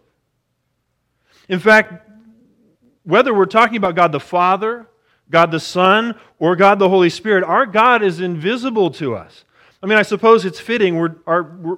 In 1.49 1.59
fact, 1.59 2.10
whether 3.11 3.35
we're 3.35 3.47
talking 3.47 3.76
about 3.76 3.95
God 3.95 4.12
the 4.12 4.21
Father, 4.21 4.87
God 5.31 5.50
the 5.50 5.61
Son, 5.61 6.14
or 6.38 6.57
God 6.57 6.79
the 6.79 6.88
Holy 6.88 7.11
Spirit, 7.11 7.45
our 7.45 7.67
God 7.67 8.02
is 8.02 8.21
invisible 8.21 8.90
to 8.93 9.14
us. 9.14 9.45
I 9.83 9.87
mean, 9.87 9.99
I 9.99 10.02
suppose 10.02 10.45
it's 10.45 10.61
fitting. 10.61 10.97
We're, 10.97 11.17
our, 11.26 11.43
we're, 11.43 11.76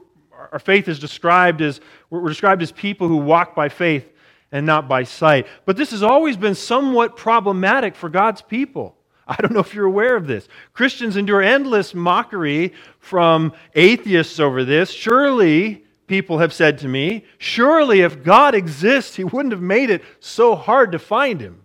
our 0.52 0.58
faith 0.58 0.88
is 0.88 0.98
described 0.98 1.60
as 1.62 1.80
we're 2.10 2.28
described 2.28 2.62
as 2.62 2.72
people 2.72 3.08
who 3.08 3.16
walk 3.16 3.54
by 3.54 3.68
faith 3.68 4.10
and 4.50 4.66
not 4.66 4.88
by 4.88 5.04
sight. 5.04 5.46
But 5.64 5.76
this 5.76 5.92
has 5.92 6.02
always 6.02 6.36
been 6.36 6.54
somewhat 6.54 7.16
problematic 7.16 7.94
for 7.94 8.08
God's 8.08 8.42
people. 8.42 8.96
I 9.26 9.36
don't 9.36 9.52
know 9.52 9.60
if 9.60 9.74
you're 9.74 9.86
aware 9.86 10.16
of 10.16 10.26
this. 10.26 10.48
Christians 10.74 11.16
endure 11.16 11.42
endless 11.42 11.94
mockery 11.94 12.72
from 12.98 13.52
atheists 13.74 14.40
over 14.40 14.64
this. 14.64 14.90
Surely 14.90 15.84
people 16.12 16.40
have 16.40 16.52
said 16.52 16.76
to 16.76 16.86
me, 16.88 17.24
surely 17.38 18.02
if 18.02 18.22
God 18.22 18.54
exists, 18.54 19.16
he 19.16 19.24
wouldn't 19.24 19.54
have 19.54 19.62
made 19.62 19.88
it 19.88 20.04
so 20.20 20.54
hard 20.54 20.92
to 20.92 20.98
find 20.98 21.40
him. 21.40 21.62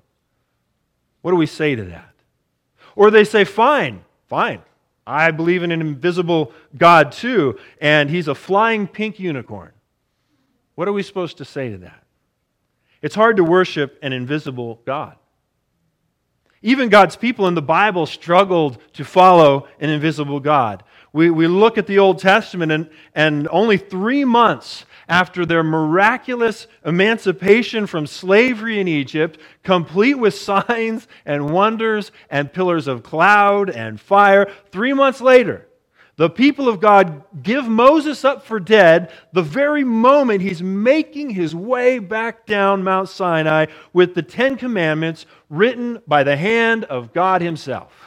What 1.22 1.32
do 1.32 1.36
we 1.36 1.46
say 1.46 1.76
to 1.76 1.84
that? 1.84 2.14
Or 2.96 3.12
they 3.12 3.26
say, 3.26 3.44
fine, 3.44 4.06
fine. 4.30 4.62
I 5.06 5.32
believe 5.32 5.64
in 5.64 5.72
an 5.74 5.82
invisible 5.82 6.54
God 6.78 7.12
too, 7.12 7.60
and 7.82 8.10
he's 8.10 8.30
a 8.30 8.36
flying 8.36 8.88
pink 8.88 9.20
unicorn. 9.20 9.74
What 10.76 10.88
are 10.88 10.94
we 10.94 11.04
supposed 11.04 11.40
to 11.40 11.46
say 11.46 11.70
to 11.70 11.80
that? 11.80 12.06
It's 13.02 13.16
hard 13.16 13.36
to 13.38 13.44
worship 13.44 14.00
an 14.02 14.14
invisible 14.14 14.80
God. 14.86 15.18
Even 16.62 16.88
God's 16.88 17.18
people 17.18 17.50
in 17.50 17.54
the 17.54 17.62
Bible 17.62 18.06
struggled 18.06 18.82
to 18.94 19.04
follow 19.04 19.68
an 19.82 19.90
invisible 19.90 20.40
God. 20.40 20.84
We, 21.14 21.30
we 21.30 21.48
look 21.48 21.78
at 21.78 21.88
the 21.88 22.00
Old 22.00 22.20
Testament, 22.20 22.72
and, 22.72 22.90
and 23.16 23.48
only 23.50 23.78
three 23.78 24.26
months 24.26 24.86
after 25.10 25.46
their 25.46 25.64
miraculous 25.64 26.68
emancipation 26.86 27.88
from 27.88 28.06
slavery 28.06 28.80
in 28.80 28.88
Egypt, 28.88 29.40
complete 29.64 30.16
with 30.16 30.34
signs 30.34 31.08
and 31.26 31.52
wonders 31.52 32.12
and 32.30 32.52
pillars 32.52 32.88
of 32.88 33.04
cloud 33.04 33.70
and 33.70 34.02
fire, 34.02 34.52
three 34.72 34.94
months 34.94 35.22
later, 35.22 35.68
the 36.18 36.30
people 36.32 36.68
of 36.68 36.80
God 36.80 37.24
give 37.44 37.68
Moses 37.68 38.26
up 38.26 38.44
for 38.44 38.60
dead 38.60 39.12
the 39.34 39.44
very 39.44 39.84
moment 39.84 40.42
he's 40.42 40.64
making 40.64 41.30
his 41.30 41.56
way 41.56 42.00
back 42.00 42.48
down 42.48 42.84
Mount 42.84 43.08
Sinai 43.08 43.68
with 43.94 44.16
the 44.16 44.24
Ten 44.24 44.58
Commandments 44.58 45.28
written 45.48 46.02
by 46.08 46.24
the 46.24 46.36
hand 46.36 46.86
of 46.86 47.14
God 47.14 47.42
Himself. 47.42 48.07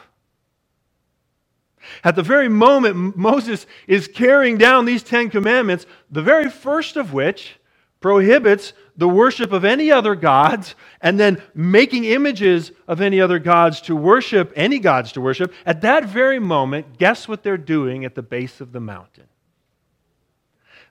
At 2.05 2.17
the 2.17 2.23
very 2.23 2.49
moment 2.49 3.17
Moses 3.17 3.67
is 3.87 4.09
carrying 4.09 4.59
down 4.59 4.85
these 4.85 5.03
Ten 5.03 5.31
Commandments, 5.31 5.87
the 6.11 6.23
very 6.23 6.51
first 6.51 6.97
of 6.97 7.13
which 7.13 7.57
prohibits 8.01 8.73
the 8.97 9.09
worship 9.09 9.53
of 9.53 9.65
any 9.65 9.91
other 9.91 10.15
gods 10.15 10.75
and 11.01 11.21
then 11.21 11.43
making 11.55 12.05
images 12.05 12.73
of 12.89 13.01
any 13.01 13.21
other 13.21 13.39
gods 13.39 13.81
to 13.83 13.95
worship, 13.95 14.53
any 14.57 14.79
gods 14.79 15.13
to 15.13 15.21
worship, 15.21 15.53
at 15.65 15.83
that 15.83 16.05
very 16.07 16.39
moment, 16.39 16.99
guess 16.99 17.29
what 17.29 17.43
they're 17.43 17.57
doing 17.57 18.05
at 18.05 18.15
the 18.15 18.23
base 18.23 18.61
of 18.61 18.73
the 18.73 18.81
mountain? 18.81 19.27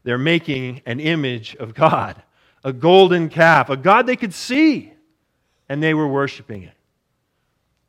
They're 0.03 0.17
making 0.17 0.81
an 0.85 0.99
image 0.99 1.55
of 1.55 1.73
God, 1.73 2.21
a 2.63 2.73
golden 2.73 3.29
calf, 3.29 3.69
a 3.69 3.77
God 3.77 4.07
they 4.07 4.15
could 4.15 4.33
see, 4.33 4.93
and 5.67 5.83
they 5.83 5.93
were 5.93 6.07
worshiping 6.07 6.63
it. 6.63 6.73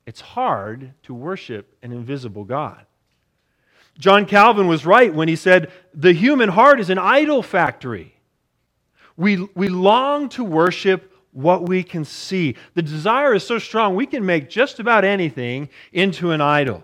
It's 0.07 0.21
hard 0.21 0.93
to 1.05 1.15
worship 1.15 1.77
an 1.83 1.93
invisible 1.93 2.45
God. 2.45 2.85
John 4.01 4.25
Calvin 4.25 4.67
was 4.67 4.87
right 4.87 5.15
when 5.15 5.29
he 5.29 5.37
said, 5.37 5.71
The 5.95 6.15
human 6.15 6.49
heart 6.49 6.81
is 6.81 6.91
an 6.91 6.99
idol 6.99 7.43
factory. 7.43 8.15
We, 9.17 9.47
we 9.55 9.69
long 9.69 10.31
to 10.31 10.43
worship 10.43 11.13
what 11.33 11.69
we 11.69 11.83
can 11.83 12.05
see. 12.05 12.57
The 12.75 12.83
desire 12.83 13.35
is 13.35 13.47
so 13.47 13.59
strong, 13.59 13.95
we 13.95 14.07
can 14.07 14.25
make 14.25 14.49
just 14.49 14.81
about 14.81 15.05
anything 15.05 15.69
into 15.93 16.33
an 16.33 16.41
idol. 16.41 16.83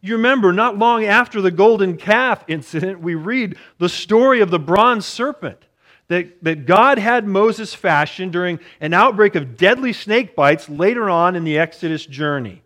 You 0.00 0.16
remember, 0.16 0.52
not 0.52 0.78
long 0.78 1.04
after 1.04 1.40
the 1.40 1.50
golden 1.50 1.96
calf 1.96 2.42
incident, 2.48 3.00
we 3.00 3.14
read 3.14 3.56
the 3.78 3.88
story 3.88 4.40
of 4.40 4.50
the 4.50 4.58
bronze 4.58 5.04
serpent 5.04 5.66
that, 6.06 6.42
that 6.42 6.66
God 6.66 6.98
had 6.98 7.26
Moses 7.26 7.74
fashion 7.74 8.30
during 8.30 8.60
an 8.80 8.94
outbreak 8.94 9.34
of 9.34 9.56
deadly 9.56 9.92
snake 9.92 10.34
bites 10.34 10.68
later 10.68 11.10
on 11.10 11.36
in 11.36 11.44
the 11.44 11.58
Exodus 11.58 12.06
journey. 12.06 12.62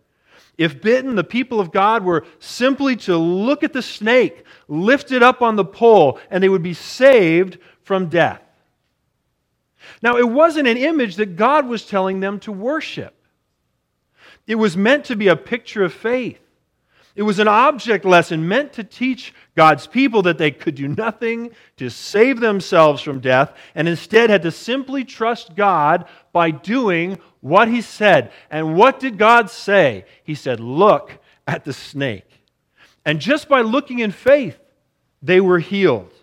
If 0.57 0.81
bitten, 0.81 1.15
the 1.15 1.23
people 1.23 1.59
of 1.59 1.71
God 1.71 2.03
were 2.03 2.25
simply 2.39 2.95
to 2.97 3.17
look 3.17 3.63
at 3.63 3.73
the 3.73 3.81
snake, 3.81 4.45
lift 4.67 5.11
it 5.11 5.23
up 5.23 5.41
on 5.41 5.55
the 5.55 5.65
pole, 5.65 6.19
and 6.29 6.43
they 6.43 6.49
would 6.49 6.63
be 6.63 6.75
saved 6.75 7.57
from 7.81 8.07
death. 8.07 8.41
Now, 10.01 10.17
it 10.17 10.29
wasn't 10.29 10.67
an 10.67 10.77
image 10.77 11.15
that 11.15 11.35
God 11.35 11.67
was 11.67 11.85
telling 11.85 12.19
them 12.19 12.39
to 12.41 12.51
worship, 12.51 13.15
it 14.45 14.55
was 14.55 14.75
meant 14.75 15.05
to 15.05 15.15
be 15.15 15.29
a 15.29 15.35
picture 15.35 15.83
of 15.83 15.93
faith. 15.93 16.42
It 17.15 17.21
was 17.21 17.37
an 17.37 17.47
object 17.47 18.05
lesson 18.05 18.47
meant 18.47 18.73
to 18.73 18.83
teach 18.83 19.33
God's 19.55 19.85
people 19.85 20.23
that 20.23 20.39
they 20.39 20.49
could 20.49 20.73
do 20.73 20.87
nothing 20.87 21.51
to 21.77 21.89
save 21.89 22.39
themselves 22.39 23.03
from 23.03 23.19
death 23.19 23.55
and 23.75 23.87
instead 23.87 24.31
had 24.31 24.41
to 24.43 24.51
simply 24.51 25.03
trust 25.05 25.55
God 25.55 26.05
by 26.31 26.49
doing 26.49 27.19
what 27.41 27.67
He 27.67 27.81
said. 27.81 28.31
And 28.49 28.75
what 28.75 28.99
did 28.99 29.19
God 29.19 29.51
say? 29.51 30.05
He 30.23 30.33
said, 30.33 30.59
Look 30.59 31.19
at 31.45 31.65
the 31.65 31.73
snake. 31.73 32.25
And 33.05 33.19
just 33.19 33.47
by 33.47 33.61
looking 33.61 33.99
in 33.99 34.11
faith, 34.11 34.57
they 35.21 35.39
were 35.39 35.59
healed. 35.59 36.13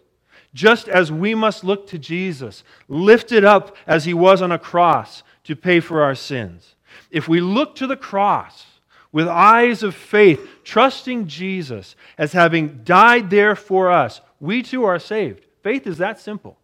Just 0.52 0.88
as 0.88 1.12
we 1.12 1.36
must 1.36 1.62
look 1.62 1.86
to 1.88 1.98
Jesus, 1.98 2.64
lifted 2.88 3.44
up 3.44 3.76
as 3.86 4.06
He 4.06 4.14
was 4.14 4.42
on 4.42 4.50
a 4.50 4.58
cross 4.58 5.22
to 5.44 5.54
pay 5.54 5.78
for 5.78 6.02
our 6.02 6.16
sins. 6.16 6.74
If 7.12 7.28
we 7.28 7.40
look 7.40 7.76
to 7.76 7.86
the 7.86 7.96
cross, 7.96 8.66
with 9.12 9.26
eyes 9.28 9.82
of 9.82 9.94
faith, 9.94 10.48
trusting 10.64 11.26
Jesus 11.26 11.96
as 12.16 12.32
having 12.32 12.82
died 12.84 13.30
there 13.30 13.56
for 13.56 13.90
us, 13.90 14.20
we 14.38 14.62
too 14.62 14.84
are 14.84 14.98
saved. 14.98 15.44
Faith 15.62 15.86
is 15.86 15.98
that 15.98 16.20
simple. 16.20 16.58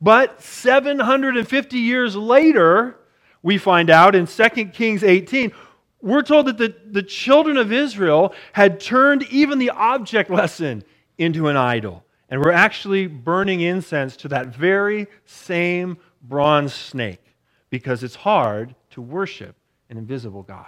But 0.00 0.42
750 0.42 1.78
years 1.78 2.16
later, 2.16 2.96
we 3.42 3.58
find 3.58 3.90
out 3.90 4.14
in 4.14 4.26
2 4.26 4.48
Kings 4.66 5.02
18, 5.04 5.52
we're 6.00 6.22
told 6.22 6.46
that 6.46 6.58
the, 6.58 6.74
the 6.86 7.02
children 7.02 7.56
of 7.56 7.72
Israel 7.72 8.34
had 8.52 8.80
turned 8.80 9.24
even 9.24 9.58
the 9.58 9.70
object 9.70 10.30
lesson 10.30 10.84
into 11.16 11.48
an 11.48 11.56
idol. 11.56 12.04
And 12.30 12.40
were 12.40 12.52
actually 12.52 13.06
burning 13.06 13.62
incense 13.62 14.14
to 14.18 14.28
that 14.28 14.48
very 14.48 15.06
same 15.24 15.96
bronze 16.22 16.74
snake 16.74 17.22
because 17.70 18.02
it's 18.02 18.16
hard 18.16 18.74
to 18.90 19.00
worship 19.00 19.56
an 19.90 19.96
invisible 19.96 20.42
God. 20.42 20.66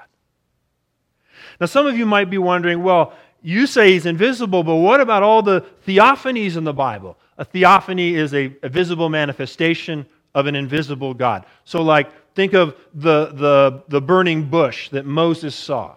Now, 1.60 1.66
some 1.66 1.86
of 1.86 1.96
you 1.96 2.06
might 2.06 2.30
be 2.30 2.38
wondering, 2.38 2.82
well, 2.82 3.12
you 3.42 3.66
say 3.66 3.92
he's 3.92 4.06
invisible, 4.06 4.62
but 4.62 4.76
what 4.76 5.00
about 5.00 5.22
all 5.22 5.42
the 5.42 5.64
theophanies 5.86 6.56
in 6.56 6.64
the 6.64 6.72
Bible? 6.72 7.16
A 7.38 7.44
theophany 7.44 8.14
is 8.14 8.34
a, 8.34 8.54
a 8.62 8.68
visible 8.68 9.08
manifestation 9.08 10.06
of 10.34 10.46
an 10.46 10.54
invisible 10.54 11.14
God. 11.14 11.46
So, 11.64 11.82
like, 11.82 12.10
think 12.34 12.52
of 12.52 12.76
the, 12.94 13.26
the, 13.32 13.82
the 13.88 14.00
burning 14.00 14.50
bush 14.50 14.90
that 14.90 15.06
Moses 15.06 15.54
saw, 15.54 15.96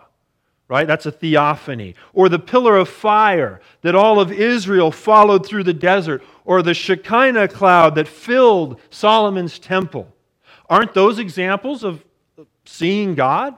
right? 0.70 0.88
That's 0.88 1.06
a 1.06 1.12
theophany. 1.12 1.96
Or 2.14 2.30
the 2.30 2.40
pillar 2.40 2.78
of 2.78 2.88
fire 2.88 3.60
that 3.82 3.96
all 3.96 4.20
of 4.20 4.32
Israel 4.32 4.92
followed 4.92 5.46
through 5.46 5.64
the 5.64 5.74
desert, 5.74 6.24
or 6.46 6.62
the 6.62 6.74
Shekinah 6.74 7.50
cloud 7.50 7.96
that 7.96 8.08
filled 8.08 8.80
Solomon's 8.90 9.60
temple. 9.60 10.08
Aren't 10.70 10.94
those 10.94 11.20
examples 11.20 11.84
of 11.84 12.04
seeing 12.66 13.16
God? 13.16 13.56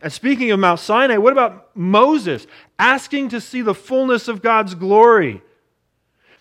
And 0.00 0.12
speaking 0.12 0.50
of 0.50 0.60
Mount 0.60 0.80
Sinai, 0.80 1.16
what 1.16 1.32
about 1.32 1.76
Moses 1.76 2.46
asking 2.78 3.30
to 3.30 3.40
see 3.40 3.62
the 3.62 3.74
fullness 3.74 4.28
of 4.28 4.42
God's 4.42 4.74
glory? 4.74 5.42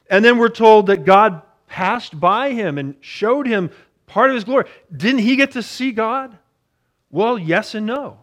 And 0.09 0.23
then 0.23 0.37
we're 0.37 0.49
told 0.49 0.87
that 0.87 1.05
God 1.05 1.41
passed 1.67 2.19
by 2.19 2.51
him 2.51 2.77
and 2.77 2.95
showed 2.99 3.47
him 3.47 3.71
part 4.07 4.29
of 4.29 4.35
his 4.35 4.43
glory. 4.43 4.65
Didn't 4.95 5.21
he 5.21 5.35
get 5.35 5.51
to 5.53 5.63
see 5.63 5.91
God? 5.91 6.37
Well, 7.09 7.39
yes 7.39 7.75
and 7.75 7.85
no. 7.85 8.19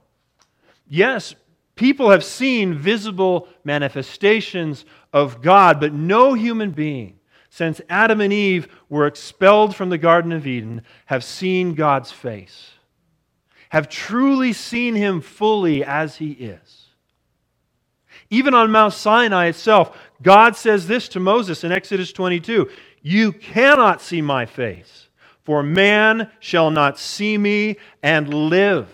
Yes, 0.87 1.35
people 1.75 2.11
have 2.11 2.25
seen 2.25 2.75
visible 2.75 3.49
manifestations 3.65 4.85
of 5.13 5.41
God, 5.41 5.81
but 5.81 5.93
no 5.93 6.35
human 6.35 6.71
being 6.71 7.19
since 7.53 7.83
Adam 7.91 8.23
and 8.23 8.33
Eve 8.33 8.67
were 8.89 9.07
expelled 9.07 9.77
from 9.77 9.91
the 9.91 9.99
Garden 9.99 10.33
of 10.33 10.47
Eden 10.47 10.81
have 11.05 11.23
seen 11.23 11.75
God's 11.75 12.11
face, 12.11 12.71
have 13.73 13.89
truly 13.89 14.53
seen 14.53 14.95
him 14.95 15.23
fully 15.23 15.83
as 15.83 16.17
he 16.17 16.33
is. 16.33 16.89
Even 18.29 18.53
on 18.53 18.71
Mount 18.71 18.93
Sinai 18.93 19.47
itself, 19.47 19.97
God 20.21 20.57
says 20.57 20.87
this 20.87 21.09
to 21.09 21.21
Moses 21.21 21.65
in 21.65 21.73
Exodus 21.73 22.13
22 22.13 22.69
You 23.01 23.33
cannot 23.33 24.03
see 24.03 24.21
my 24.21 24.45
face, 24.45 25.09
for 25.43 25.63
man 25.63 26.31
shall 26.39 26.71
not 26.71 26.99
see 26.99 27.39
me 27.39 27.79
and 28.03 28.33
live. 28.51 28.91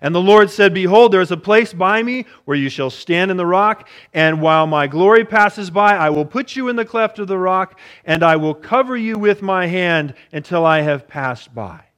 And 0.00 0.14
the 0.14 0.20
Lord 0.20 0.48
said, 0.48 0.72
Behold, 0.72 1.10
there 1.10 1.20
is 1.20 1.32
a 1.32 1.36
place 1.36 1.72
by 1.72 2.04
me 2.04 2.26
where 2.44 2.56
you 2.56 2.68
shall 2.68 2.90
stand 2.90 3.32
in 3.32 3.36
the 3.36 3.44
rock, 3.44 3.88
and 4.14 4.40
while 4.40 4.68
my 4.68 4.86
glory 4.86 5.24
passes 5.24 5.68
by, 5.68 5.96
I 5.96 6.10
will 6.10 6.24
put 6.24 6.54
you 6.54 6.68
in 6.68 6.76
the 6.76 6.84
cleft 6.84 7.18
of 7.18 7.26
the 7.26 7.38
rock, 7.38 7.76
and 8.04 8.22
I 8.22 8.36
will 8.36 8.54
cover 8.54 8.96
you 8.96 9.18
with 9.18 9.42
my 9.42 9.66
hand 9.66 10.14
until 10.30 10.64
I 10.64 10.82
have 10.82 11.08
passed 11.08 11.52
by. 11.52 11.89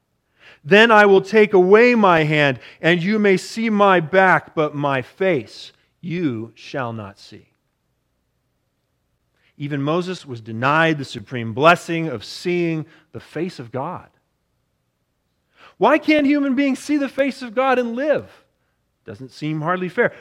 Then 0.64 0.90
I 0.90 1.06
will 1.06 1.22
take 1.22 1.54
away 1.54 1.94
my 1.94 2.24
hand, 2.24 2.60
and 2.80 3.02
you 3.02 3.18
may 3.18 3.36
see 3.36 3.68
my 3.68 4.00
back, 4.00 4.54
but 4.54 4.74
my 4.74 5.02
face 5.02 5.72
you 6.00 6.52
shall 6.54 6.92
not 6.92 7.18
see. 7.18 7.48
Even 9.56 9.82
Moses 9.82 10.26
was 10.26 10.40
denied 10.40 10.98
the 10.98 11.04
supreme 11.04 11.52
blessing 11.52 12.08
of 12.08 12.24
seeing 12.24 12.86
the 13.12 13.20
face 13.20 13.58
of 13.58 13.70
God. 13.70 14.08
Why 15.78 15.98
can't 15.98 16.26
human 16.26 16.54
beings 16.54 16.78
see 16.78 16.96
the 16.96 17.08
face 17.08 17.42
of 17.42 17.54
God 17.54 17.78
and 17.78 17.94
live? 17.94 18.30
Doesn't 19.04 19.32
seem 19.32 19.60
hardly 19.60 19.88
fair. 19.88 20.12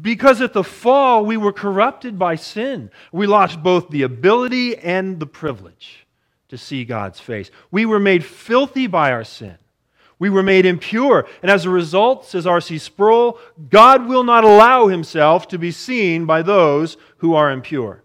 Because 0.00 0.40
at 0.40 0.52
the 0.52 0.62
fall, 0.62 1.24
we 1.24 1.36
were 1.36 1.52
corrupted 1.52 2.18
by 2.18 2.36
sin. 2.36 2.90
We 3.10 3.26
lost 3.26 3.62
both 3.62 3.90
the 3.90 4.02
ability 4.02 4.76
and 4.76 5.18
the 5.18 5.26
privilege 5.26 6.06
to 6.48 6.56
see 6.56 6.84
God's 6.84 7.18
face. 7.18 7.50
We 7.70 7.86
were 7.86 7.98
made 7.98 8.24
filthy 8.24 8.86
by 8.86 9.10
our 9.12 9.24
sin. 9.24 9.58
We 10.20 10.30
were 10.30 10.42
made 10.42 10.66
impure. 10.66 11.26
And 11.42 11.50
as 11.50 11.64
a 11.64 11.70
result, 11.70 12.26
says 12.26 12.46
R.C. 12.46 12.78
Sproul, 12.78 13.38
God 13.70 14.06
will 14.06 14.22
not 14.22 14.44
allow 14.44 14.86
himself 14.86 15.48
to 15.48 15.58
be 15.58 15.72
seen 15.72 16.26
by 16.26 16.42
those 16.42 16.98
who 17.16 17.34
are 17.34 17.50
impure. 17.50 18.04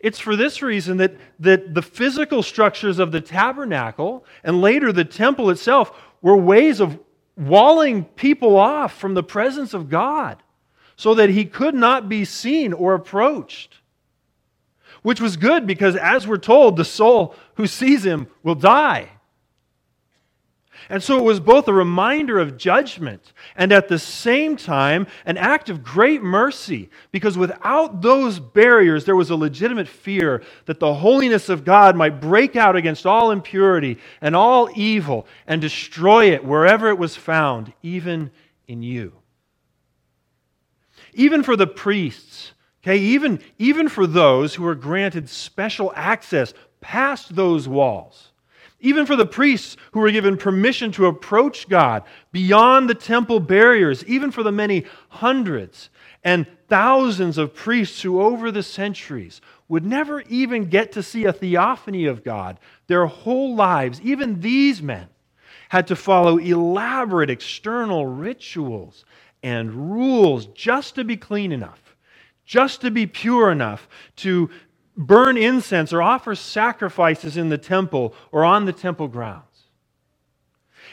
It's 0.00 0.18
for 0.18 0.34
this 0.34 0.62
reason 0.62 0.96
that, 0.96 1.16
that 1.40 1.74
the 1.74 1.82
physical 1.82 2.42
structures 2.42 2.98
of 2.98 3.12
the 3.12 3.20
tabernacle 3.20 4.24
and 4.42 4.62
later 4.62 4.90
the 4.90 5.04
temple 5.04 5.50
itself 5.50 5.92
were 6.22 6.36
ways 6.36 6.80
of 6.80 6.98
walling 7.36 8.04
people 8.04 8.56
off 8.56 8.96
from 8.96 9.12
the 9.14 9.22
presence 9.22 9.74
of 9.74 9.90
God 9.90 10.42
so 10.96 11.14
that 11.14 11.28
he 11.28 11.44
could 11.44 11.74
not 11.74 12.08
be 12.08 12.24
seen 12.24 12.72
or 12.72 12.94
approached. 12.94 13.76
Which 15.02 15.20
was 15.20 15.36
good 15.36 15.66
because, 15.66 15.96
as 15.96 16.26
we're 16.26 16.38
told, 16.38 16.76
the 16.76 16.84
soul 16.84 17.34
who 17.54 17.66
sees 17.66 18.04
him 18.04 18.28
will 18.42 18.54
die. 18.54 19.10
And 20.88 21.02
so 21.02 21.18
it 21.18 21.24
was 21.24 21.40
both 21.40 21.68
a 21.68 21.72
reminder 21.72 22.38
of 22.38 22.56
judgment 22.56 23.32
and 23.56 23.72
at 23.72 23.88
the 23.88 23.98
same 23.98 24.56
time 24.56 25.06
an 25.26 25.36
act 25.36 25.68
of 25.68 25.82
great 25.82 26.22
mercy, 26.22 26.90
because 27.12 27.36
without 27.36 28.00
those 28.00 28.38
barriers, 28.38 29.04
there 29.04 29.16
was 29.16 29.30
a 29.30 29.36
legitimate 29.36 29.88
fear 29.88 30.42
that 30.66 30.80
the 30.80 30.94
holiness 30.94 31.48
of 31.48 31.64
God 31.64 31.96
might 31.96 32.20
break 32.20 32.56
out 32.56 32.76
against 32.76 33.06
all 33.06 33.30
impurity 33.30 33.98
and 34.20 34.34
all 34.34 34.70
evil 34.74 35.26
and 35.46 35.60
destroy 35.60 36.32
it 36.32 36.44
wherever 36.44 36.88
it 36.88 36.98
was 36.98 37.16
found, 37.16 37.72
even 37.82 38.30
in 38.66 38.82
you. 38.82 39.12
Even 41.14 41.42
for 41.42 41.56
the 41.56 41.66
priests, 41.66 42.52
okay, 42.82 42.98
even, 42.98 43.40
even 43.58 43.88
for 43.88 44.06
those 44.06 44.54
who 44.54 44.62
were 44.62 44.74
granted 44.74 45.28
special 45.28 45.92
access 45.96 46.54
past 46.80 47.34
those 47.34 47.66
walls 47.66 48.27
even 48.80 49.06
for 49.06 49.16
the 49.16 49.26
priests 49.26 49.76
who 49.92 50.00
were 50.00 50.10
given 50.10 50.36
permission 50.36 50.92
to 50.92 51.06
approach 51.06 51.68
God 51.68 52.04
beyond 52.32 52.88
the 52.88 52.94
temple 52.94 53.40
barriers, 53.40 54.04
even 54.04 54.30
for 54.30 54.42
the 54.42 54.52
many 54.52 54.84
hundreds 55.08 55.90
and 56.22 56.46
thousands 56.68 57.38
of 57.38 57.54
priests 57.54 58.02
who, 58.02 58.20
over 58.20 58.50
the 58.50 58.62
centuries, 58.62 59.40
would 59.68 59.84
never 59.84 60.20
even 60.22 60.68
get 60.68 60.92
to 60.92 61.02
see 61.02 61.24
a 61.24 61.32
theophany 61.32 62.06
of 62.06 62.24
God 62.24 62.58
their 62.86 63.06
whole 63.06 63.54
lives, 63.54 64.00
even 64.02 64.40
these 64.40 64.82
men 64.82 65.08
had 65.68 65.86
to 65.88 65.96
follow 65.96 66.38
elaborate 66.38 67.30
external 67.30 68.06
rituals 68.06 69.04
and 69.42 69.92
rules 69.92 70.46
just 70.46 70.94
to 70.94 71.04
be 71.04 71.16
clean 71.16 71.52
enough, 71.52 71.94
just 72.44 72.80
to 72.80 72.90
be 72.90 73.06
pure 73.06 73.50
enough 73.50 73.88
to 74.16 74.48
burn 74.98 75.38
incense 75.38 75.92
or 75.92 76.02
offer 76.02 76.34
sacrifices 76.34 77.36
in 77.36 77.48
the 77.48 77.56
temple 77.56 78.14
or 78.32 78.44
on 78.44 78.66
the 78.66 78.72
temple 78.72 79.08
grounds. 79.08 79.44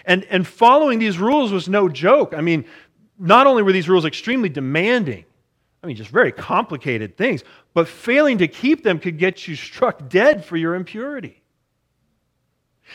And, 0.06 0.24
and 0.26 0.48
following 0.48 1.00
these 1.00 1.18
rules 1.18 1.52
was 1.52 1.68
no 1.68 1.90
joke. 1.90 2.34
I 2.34 2.42
mean, 2.42 2.66
not 3.18 3.48
only 3.48 3.64
were 3.64 3.72
these 3.72 3.90
rules 3.90 4.06
extremely 4.06 4.50
demanding, 4.50 5.26
I 5.84 5.88
mean, 5.88 5.96
just 5.96 6.12
very 6.12 6.32
complicated 6.32 7.18
things, 7.18 7.44
but 7.74 7.88
failing 7.88 8.38
to 8.38 8.48
keep 8.48 8.84
them 8.84 9.00
could 9.00 9.18
get 9.18 9.48
you 9.48 9.56
struck 9.56 10.08
dead 10.08 10.46
for 10.46 10.56
your 10.56 10.76
impurity. 10.76 11.42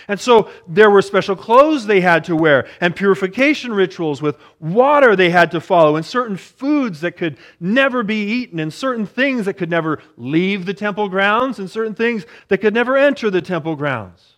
And 0.09 0.19
so 0.19 0.51
there 0.67 0.91
were 0.91 1.03
special 1.03 1.37
clothes 1.37 1.87
they 1.87 2.01
had 2.01 2.25
to 2.25 2.37
wear, 2.37 2.67
and 2.81 2.95
purification 2.95 3.73
rituals 3.73 4.23
with 4.23 4.37
water 4.59 5.17
they 5.17 5.31
had 5.31 5.51
to 5.51 5.61
follow, 5.61 5.97
and 5.97 6.07
certain 6.07 6.37
foods 6.37 7.01
that 7.01 7.17
could 7.17 7.37
never 7.59 8.03
be 8.03 8.25
eaten, 8.25 8.61
and 8.61 8.73
certain 8.73 9.07
things 9.07 9.47
that 9.47 9.55
could 9.55 9.71
never 9.71 10.01
leave 10.17 10.65
the 10.65 10.75
temple 10.75 11.09
grounds, 11.09 11.59
and 11.59 11.71
certain 11.71 11.95
things 11.95 12.25
that 12.49 12.59
could 12.59 12.75
never 12.75 12.97
enter 12.97 13.31
the 13.31 13.43
temple 13.43 13.77
grounds. 13.77 14.37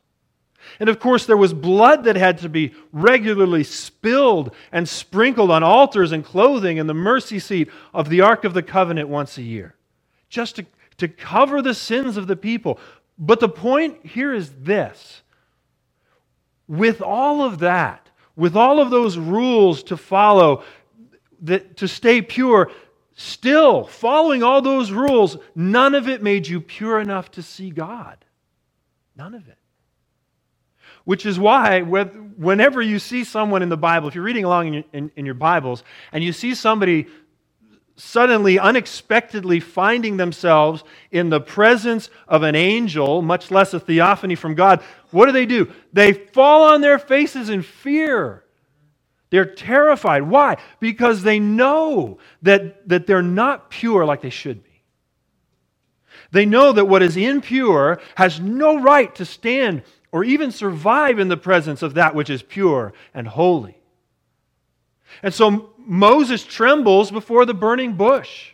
And 0.81 0.89
of 0.89 0.99
course, 0.99 1.27
there 1.27 1.37
was 1.37 1.53
blood 1.53 2.05
that 2.05 2.17
had 2.17 2.39
to 2.39 2.49
be 2.49 2.75
regularly 2.93 3.65
spilled 3.65 4.55
and 4.71 4.89
sprinkled 4.89 5.51
on 5.51 5.63
altars 5.63 6.13
and 6.13 6.25
clothing 6.25 6.79
in 6.79 6.87
the 6.87 6.95
mercy 6.95 7.39
seat 7.39 7.69
of 7.93 8.09
the 8.09 8.21
Ark 8.21 8.45
of 8.45 8.55
the 8.55 8.63
Covenant 8.63 9.09
once 9.09 9.39
a 9.39 9.43
year, 9.43 9.75
just 10.29 10.57
to, 10.57 10.67
to 10.99 11.09
cover 11.09 11.61
the 11.61 11.75
sins 11.75 12.17
of 12.17 12.27
the 12.27 12.37
people. 12.37 12.79
But 13.19 13.41
the 13.41 13.49
point 13.49 14.07
here 14.07 14.33
is 14.33 14.51
this 14.61 15.23
with 16.69 17.03
all 17.03 17.43
of 17.43 17.59
that, 17.61 18.09
with 18.37 18.57
all 18.57 18.81
of 18.81 18.91
those 18.91 19.19
rules 19.19 19.83
to 19.85 19.97
follow, 19.97 20.65
that, 21.43 21.77
to 21.79 21.89
stay 21.89 22.23
pure, 22.23 22.71
still 23.15 23.85
following 23.85 24.43
all 24.43 24.63
those 24.63 24.91
rules, 24.91 25.37
none 25.55 25.95
of 25.95 26.09
it 26.09 26.23
made 26.23 26.47
you 26.47 26.61
pure 26.61 27.01
enough 27.01 27.31
to 27.33 27.43
see 27.43 27.71
God. 27.71 28.25
None 29.17 29.35
of 29.35 29.49
it. 29.49 29.59
Which 31.05 31.27
is 31.27 31.39
why, 31.39 31.81
whenever 31.83 32.81
you 32.81 32.99
see 33.01 33.25
someone 33.25 33.63
in 33.63 33.69
the 33.69 33.77
Bible, 33.77 34.09
if 34.09 34.15
you're 34.15 34.25
reading 34.25 34.45
along 34.45 34.69
in 34.69 34.73
your, 34.75 34.85
in, 34.93 35.11
in 35.17 35.27
your 35.27 35.35
Bibles, 35.35 35.83
and 36.13 36.23
you 36.23 36.33
see 36.33 36.55
somebody 36.55 37.09
suddenly, 38.05 38.59
unexpectedly 38.59 39.61
finding 39.61 40.17
themselves 40.17 40.83
in 41.13 41.31
the 41.31 41.41
presence 41.41 42.11
of 42.27 42.43
an 42.43 42.57
angel, 42.57 43.23
much 43.23 43.51
less 43.51 43.73
a 43.73 43.81
theophany 43.81 44.35
from 44.35 44.57
God, 44.57 44.83
what 45.13 45.27
do 45.27 45.33
they 45.33 45.47
do? 45.47 45.73
They 45.93 46.13
fall 46.13 46.65
on 46.65 46.81
their 46.81 46.99
faces 46.99 47.49
in 47.49 47.63
fear. 47.63 48.43
They're 49.31 49.47
terrified. 49.47 50.25
Why? 50.25 50.57
Because 50.81 51.23
they 51.23 51.39
know 51.39 52.19
that, 52.43 52.89
that 52.89 53.07
they're 53.07 53.23
not 53.23 53.71
pure 53.71 54.05
like 54.05 54.21
they 54.21 54.31
should 54.31 54.65
be. 54.65 54.83
They 56.33 56.45
know 56.45 56.73
that 56.73 56.89
what 56.89 57.03
is 57.03 57.17
impure 57.17 58.01
has 58.17 58.41
no 58.41 58.81
right 58.81 59.15
to 59.15 59.25
stand 59.25 59.83
or 60.11 60.25
even 60.25 60.51
survive 60.51 61.19
in 61.19 61.29
the 61.29 61.37
presence 61.37 61.83
of 61.83 61.95
that 61.95 62.15
which 62.15 62.31
is 62.31 62.43
pure 62.43 62.93
and 63.15 63.29
holy. 63.29 63.79
And 65.23 65.33
so 65.33 65.72
Moses 65.87 66.45
trembles 66.45 67.11
before 67.11 67.45
the 67.45 67.55
burning 67.55 67.95
bush. 67.95 68.53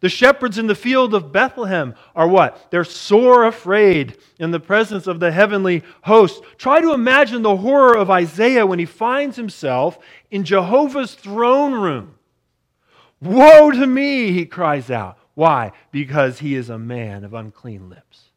The 0.00 0.08
shepherds 0.08 0.58
in 0.58 0.66
the 0.66 0.74
field 0.74 1.14
of 1.14 1.32
Bethlehem 1.32 1.94
are 2.14 2.28
what? 2.28 2.70
They're 2.70 2.84
sore 2.84 3.44
afraid 3.46 4.18
in 4.38 4.50
the 4.50 4.60
presence 4.60 5.06
of 5.06 5.20
the 5.20 5.32
heavenly 5.32 5.82
host. 6.02 6.42
Try 6.58 6.80
to 6.80 6.92
imagine 6.92 7.42
the 7.42 7.56
horror 7.56 7.96
of 7.96 8.10
Isaiah 8.10 8.66
when 8.66 8.78
he 8.78 8.84
finds 8.84 9.36
himself 9.36 9.98
in 10.30 10.44
Jehovah's 10.44 11.14
throne 11.14 11.72
room. 11.72 12.14
Woe 13.22 13.70
to 13.70 13.86
me, 13.86 14.32
he 14.32 14.44
cries 14.44 14.90
out. 14.90 15.18
Why? 15.34 15.72
Because 15.90 16.38
he 16.38 16.54
is 16.54 16.68
a 16.68 16.78
man 16.78 17.24
of 17.24 17.32
unclean 17.32 17.88
lips. 17.88 18.30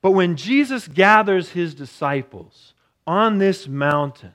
But 0.00 0.12
when 0.12 0.36
Jesus 0.36 0.88
gathers 0.88 1.50
his 1.50 1.74
disciples 1.74 2.74
on 3.06 3.38
this 3.38 3.68
mountain, 3.68 4.32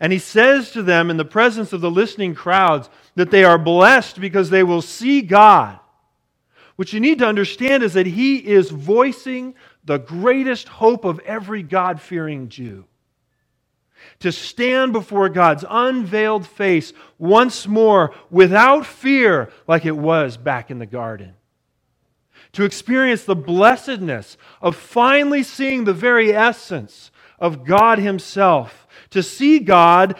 And 0.00 0.12
he 0.12 0.18
says 0.18 0.70
to 0.72 0.82
them 0.82 1.10
in 1.10 1.16
the 1.16 1.24
presence 1.24 1.72
of 1.72 1.80
the 1.80 1.90
listening 1.90 2.34
crowds 2.34 2.88
that 3.14 3.30
they 3.30 3.44
are 3.44 3.58
blessed 3.58 4.20
because 4.20 4.50
they 4.50 4.62
will 4.62 4.82
see 4.82 5.22
God. 5.22 5.78
What 6.76 6.92
you 6.92 7.00
need 7.00 7.18
to 7.18 7.26
understand 7.26 7.82
is 7.82 7.94
that 7.94 8.06
he 8.06 8.36
is 8.36 8.70
voicing 8.70 9.54
the 9.84 9.98
greatest 9.98 10.68
hope 10.68 11.04
of 11.04 11.18
every 11.20 11.62
God 11.62 12.00
fearing 12.00 12.48
Jew 12.48 12.84
to 14.20 14.32
stand 14.32 14.92
before 14.92 15.28
God's 15.28 15.64
unveiled 15.68 16.46
face 16.46 16.92
once 17.18 17.66
more 17.66 18.14
without 18.30 18.86
fear, 18.86 19.50
like 19.66 19.86
it 19.86 19.96
was 19.96 20.36
back 20.36 20.70
in 20.70 20.78
the 20.78 20.86
garden. 20.86 21.34
To 22.52 22.64
experience 22.64 23.24
the 23.24 23.36
blessedness 23.36 24.36
of 24.60 24.74
finally 24.74 25.42
seeing 25.42 25.84
the 25.84 25.92
very 25.92 26.34
essence 26.34 27.10
of 27.38 27.64
God 27.64 27.98
Himself. 27.98 28.86
To 29.10 29.22
see 29.22 29.58
God, 29.58 30.16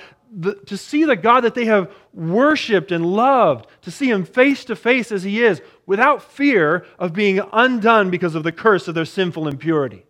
to 0.67 0.77
see 0.77 1.05
the 1.05 1.17
God 1.17 1.43
that 1.43 1.55
they 1.55 1.67
have 1.67 1.91
worshiped 2.13 2.93
and 2.93 3.05
loved, 3.05 3.67
to 3.83 3.91
see 3.91 4.11
Him 4.11 4.25
face 4.25 4.65
to 4.67 4.77
face 4.77 5.13
as 5.13 5.23
He 5.23 5.43
is, 5.43 5.61
without 5.87 6.23
fear 6.23 6.87
of 6.99 7.13
being 7.13 7.41
undone 7.53 8.11
because 8.11 8.35
of 8.35 8.43
the 8.43 8.53
curse 8.53 8.89
of 8.89 8.95
their 8.95 9.05
sinful 9.05 9.49
impurity. 9.49 10.05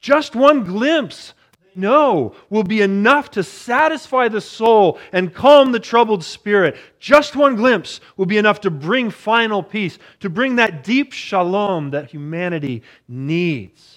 Just 0.00 0.34
one 0.34 0.64
glimpse 0.64 1.34
know 1.74 2.34
will 2.50 2.64
be 2.64 2.80
enough 2.80 3.30
to 3.30 3.42
satisfy 3.42 4.28
the 4.28 4.40
soul 4.40 4.98
and 5.12 5.34
calm 5.34 5.72
the 5.72 5.80
troubled 5.80 6.24
spirit. 6.24 6.76
Just 6.98 7.36
one 7.36 7.56
glimpse 7.56 8.00
will 8.16 8.26
be 8.26 8.38
enough 8.38 8.60
to 8.62 8.70
bring 8.70 9.10
final 9.10 9.62
peace, 9.62 9.98
to 10.20 10.28
bring 10.28 10.56
that 10.56 10.84
deep 10.84 11.12
shalom 11.12 11.90
that 11.90 12.10
humanity 12.10 12.82
needs. 13.08 13.91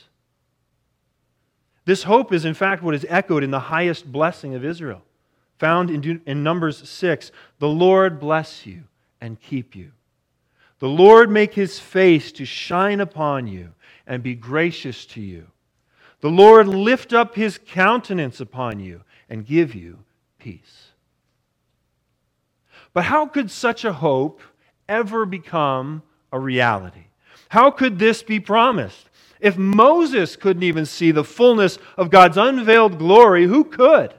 This 1.86 2.04
hope 2.04 2.34
is, 2.34 2.45
in 2.45 2.56
fact, 2.56 2.82
what 2.84 2.95
is 2.95 3.06
echoed 3.08 3.43
in 3.43 3.52
the 3.52 3.60
highest 3.60 4.12
blessing 4.12 4.56
of 4.56 4.65
Israel, 4.65 5.04
found 5.60 5.91
in, 5.91 6.21
in 6.26 6.43
Numbers 6.43 6.88
6. 6.89 7.32
The 7.60 7.67
Lord 7.67 8.19
bless 8.19 8.65
you 8.65 8.84
and 9.21 9.39
keep 9.39 9.76
you. 9.76 9.91
The 10.80 10.89
Lord 10.89 11.30
make 11.30 11.54
his 11.54 11.80
face 11.80 12.32
to 12.34 12.45
shine 12.45 13.00
upon 13.00 13.48
you 13.48 13.69
and 14.08 14.21
be 14.21 14.36
gracious 14.36 15.06
to 15.08 15.21
you. 15.21 15.48
The 16.21 16.30
Lord 16.30 16.67
lift 16.67 17.13
up 17.13 17.36
his 17.36 17.60
countenance 17.65 18.39
upon 18.39 18.80
you 18.80 19.02
and 19.30 19.45
give 19.45 19.76
you 19.76 20.00
peace. 20.39 20.89
But 22.93 23.06
how 23.06 23.28
could 23.28 23.52
such 23.52 23.86
a 23.86 23.93
hope 23.93 24.41
ever 24.89 25.26
become 25.26 26.02
a 26.32 26.39
reality? 26.39 27.06
How 27.50 27.69
could 27.71 28.00
this 28.00 28.24
be 28.24 28.39
promised? 28.39 29.10
If 29.39 29.58
Moses 29.58 30.36
couldn't 30.36 30.63
even 30.63 30.86
see 30.86 31.12
the 31.12 31.24
fullness 31.24 31.78
of 31.98 32.10
God's 32.10 32.38
unveiled 32.38 32.98
glory, 32.98 33.45
who 33.45 33.63
could? 33.63 34.13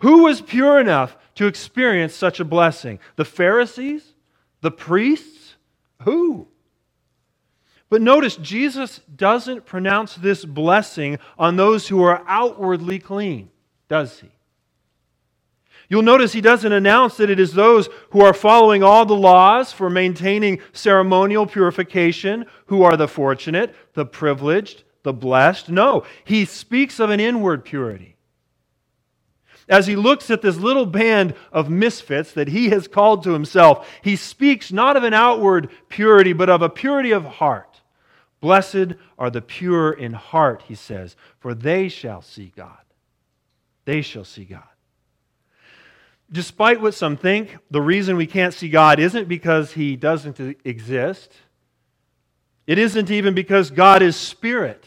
Who 0.00 0.24
was 0.24 0.40
pure 0.40 0.80
enough 0.80 1.16
to 1.36 1.46
experience 1.46 2.14
such 2.14 2.40
a 2.40 2.44
blessing? 2.44 2.98
The 3.16 3.24
Pharisees? 3.24 4.14
The 4.60 4.70
priests? 4.70 5.56
Who? 6.02 6.48
But 7.88 8.02
notice, 8.02 8.36
Jesus 8.36 9.00
doesn't 9.16 9.66
pronounce 9.66 10.14
this 10.14 10.44
blessing 10.44 11.18
on 11.38 11.56
those 11.56 11.88
who 11.88 12.02
are 12.02 12.24
outwardly 12.26 12.98
clean, 12.98 13.50
does 13.88 14.20
he? 14.20 14.30
You'll 15.90 16.02
notice 16.02 16.32
he 16.32 16.40
doesn't 16.40 16.72
announce 16.72 17.16
that 17.16 17.30
it 17.30 17.40
is 17.40 17.52
those 17.52 17.88
who 18.10 18.20
are 18.20 18.32
following 18.32 18.84
all 18.84 19.04
the 19.04 19.16
laws 19.16 19.72
for 19.72 19.90
maintaining 19.90 20.60
ceremonial 20.72 21.48
purification 21.48 22.46
who 22.66 22.84
are 22.84 22.96
the 22.96 23.08
fortunate, 23.08 23.74
the 23.94 24.06
privileged, 24.06 24.84
the 25.02 25.12
blessed. 25.12 25.68
No, 25.68 26.04
he 26.24 26.44
speaks 26.44 27.00
of 27.00 27.10
an 27.10 27.18
inward 27.18 27.64
purity. 27.64 28.16
As 29.68 29.88
he 29.88 29.96
looks 29.96 30.30
at 30.30 30.42
this 30.42 30.56
little 30.56 30.86
band 30.86 31.34
of 31.50 31.68
misfits 31.68 32.32
that 32.32 32.48
he 32.48 32.68
has 32.68 32.86
called 32.86 33.24
to 33.24 33.32
himself, 33.32 33.88
he 34.00 34.14
speaks 34.14 34.72
not 34.72 34.96
of 34.96 35.02
an 35.02 35.14
outward 35.14 35.70
purity, 35.88 36.32
but 36.32 36.48
of 36.48 36.62
a 36.62 36.70
purity 36.70 37.10
of 37.10 37.24
heart. 37.24 37.80
Blessed 38.40 38.94
are 39.18 39.30
the 39.30 39.42
pure 39.42 39.90
in 39.90 40.12
heart, 40.12 40.62
he 40.68 40.76
says, 40.76 41.16
for 41.40 41.52
they 41.52 41.88
shall 41.88 42.22
see 42.22 42.52
God. 42.56 42.78
They 43.84 44.02
shall 44.02 44.24
see 44.24 44.44
God. 44.44 44.62
Despite 46.32 46.80
what 46.80 46.94
some 46.94 47.16
think, 47.16 47.56
the 47.70 47.82
reason 47.82 48.16
we 48.16 48.26
can't 48.26 48.54
see 48.54 48.68
God 48.68 49.00
isn't 49.00 49.28
because 49.28 49.72
he 49.72 49.96
doesn't 49.96 50.38
exist. 50.64 51.32
It 52.66 52.78
isn't 52.78 53.10
even 53.10 53.34
because 53.34 53.70
God 53.70 54.00
is 54.00 54.14
spirit 54.14 54.84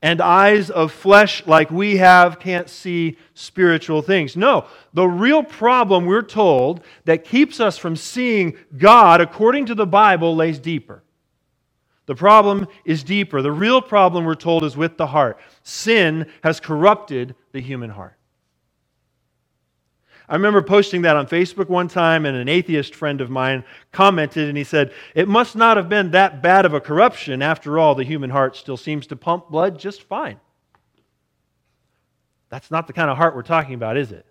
and 0.00 0.20
eyes 0.20 0.70
of 0.70 0.92
flesh 0.92 1.44
like 1.46 1.70
we 1.70 1.96
have 1.96 2.38
can't 2.38 2.68
see 2.68 3.16
spiritual 3.32 4.02
things. 4.02 4.36
No, 4.36 4.66
the 4.92 5.06
real 5.06 5.42
problem, 5.42 6.04
we're 6.04 6.22
told, 6.22 6.84
that 7.06 7.24
keeps 7.24 7.58
us 7.58 7.78
from 7.78 7.96
seeing 7.96 8.56
God 8.76 9.20
according 9.20 9.66
to 9.66 9.74
the 9.74 9.86
Bible 9.86 10.36
lays 10.36 10.58
deeper. 10.58 11.02
The 12.06 12.14
problem 12.14 12.68
is 12.84 13.02
deeper. 13.02 13.40
The 13.40 13.50
real 13.50 13.80
problem, 13.80 14.26
we're 14.26 14.34
told, 14.34 14.62
is 14.62 14.76
with 14.76 14.98
the 14.98 15.06
heart. 15.06 15.38
Sin 15.62 16.30
has 16.42 16.60
corrupted 16.60 17.34
the 17.52 17.60
human 17.60 17.88
heart. 17.88 18.18
I 20.28 20.34
remember 20.34 20.62
posting 20.62 21.02
that 21.02 21.16
on 21.16 21.26
Facebook 21.26 21.68
one 21.68 21.88
time, 21.88 22.24
and 22.24 22.36
an 22.36 22.48
atheist 22.48 22.94
friend 22.94 23.20
of 23.20 23.28
mine 23.28 23.64
commented, 23.92 24.48
and 24.48 24.56
he 24.56 24.64
said, 24.64 24.92
It 25.14 25.28
must 25.28 25.54
not 25.54 25.76
have 25.76 25.88
been 25.88 26.12
that 26.12 26.42
bad 26.42 26.64
of 26.64 26.72
a 26.72 26.80
corruption. 26.80 27.42
After 27.42 27.78
all, 27.78 27.94
the 27.94 28.04
human 28.04 28.30
heart 28.30 28.56
still 28.56 28.76
seems 28.76 29.06
to 29.08 29.16
pump 29.16 29.50
blood 29.50 29.78
just 29.78 30.02
fine. 30.04 30.40
That's 32.48 32.70
not 32.70 32.86
the 32.86 32.92
kind 32.92 33.10
of 33.10 33.16
heart 33.16 33.34
we're 33.34 33.42
talking 33.42 33.74
about, 33.74 33.96
is 33.96 34.12
it? 34.12 34.24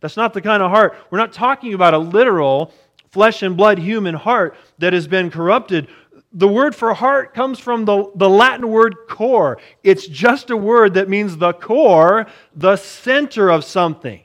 That's 0.00 0.16
not 0.16 0.34
the 0.34 0.40
kind 0.40 0.62
of 0.62 0.70
heart. 0.70 0.96
We're 1.10 1.18
not 1.18 1.32
talking 1.32 1.74
about 1.74 1.94
a 1.94 1.98
literal 1.98 2.72
flesh 3.10 3.42
and 3.42 3.56
blood 3.56 3.78
human 3.78 4.14
heart 4.14 4.56
that 4.78 4.92
has 4.92 5.06
been 5.06 5.30
corrupted 5.30 5.86
the 6.32 6.48
word 6.48 6.74
for 6.74 6.94
heart 6.94 7.34
comes 7.34 7.58
from 7.58 7.84
the, 7.84 8.10
the 8.14 8.28
Latin 8.28 8.68
word 8.68 8.96
core. 9.08 9.58
It's 9.82 10.06
just 10.06 10.50
a 10.50 10.56
word 10.56 10.94
that 10.94 11.08
means 11.08 11.36
the 11.36 11.52
core, 11.52 12.26
the 12.54 12.76
center 12.76 13.50
of 13.50 13.64
something. 13.64 14.22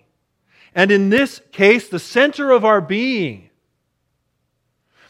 And 0.77 0.91
in 0.91 1.09
this 1.09 1.41
case, 1.51 1.89
the 1.89 1.97
center 1.97 2.51
of 2.51 2.63
our 2.63 2.81
being. 2.81 3.49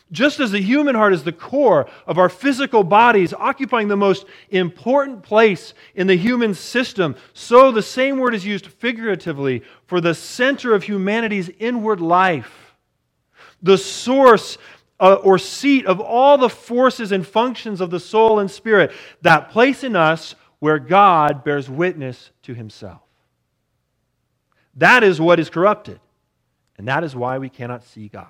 Just 0.10 0.40
as 0.40 0.52
the 0.52 0.62
human 0.62 0.96
heart 0.96 1.12
is 1.12 1.26
the 1.26 1.34
core 1.34 1.90
of 2.08 2.18
our 2.18 2.30
physical 2.30 2.86
bodies, 2.86 3.34
occupying 3.34 3.90
the 3.90 3.98
most 3.98 4.26
important 4.50 5.24
place 5.24 5.74
in 5.94 6.08
the 6.08 6.16
human 6.16 6.54
system, 6.54 7.18
so 7.34 7.74
the 7.74 7.82
same 7.82 8.18
word 8.18 8.34
is 8.34 8.46
used 8.46 8.68
figuratively 8.68 9.62
for 9.86 10.00
the 10.00 10.16
center 10.16 10.74
of 10.74 10.84
humanity's 10.84 11.50
inward 11.60 12.00
life. 12.00 12.74
The 13.62 13.78
source 13.78 14.58
uh, 15.02 15.16
or 15.16 15.38
seat 15.38 15.86
of 15.86 16.00
all 16.00 16.38
the 16.38 16.48
forces 16.48 17.12
and 17.12 17.28
functions 17.28 17.82
of 17.82 17.92
the 17.92 18.00
soul 18.00 18.40
and 18.40 18.50
spirit, 18.50 18.94
that 19.22 19.50
place 19.50 19.84
in 19.84 19.98
us 19.98 20.34
where 20.60 20.80
God 20.80 21.44
bears 21.44 21.70
witness 21.70 22.32
to 22.44 22.54
himself. 22.54 23.02
That 24.78 25.04
is 25.04 25.20
what 25.20 25.40
is 25.40 25.50
corrupted, 25.50 26.00
and 26.78 26.88
that 26.88 27.04
is 27.04 27.16
why 27.16 27.40
we 27.40 27.50
cannot 27.50 27.84
see 27.84 28.08
God. 28.08 28.28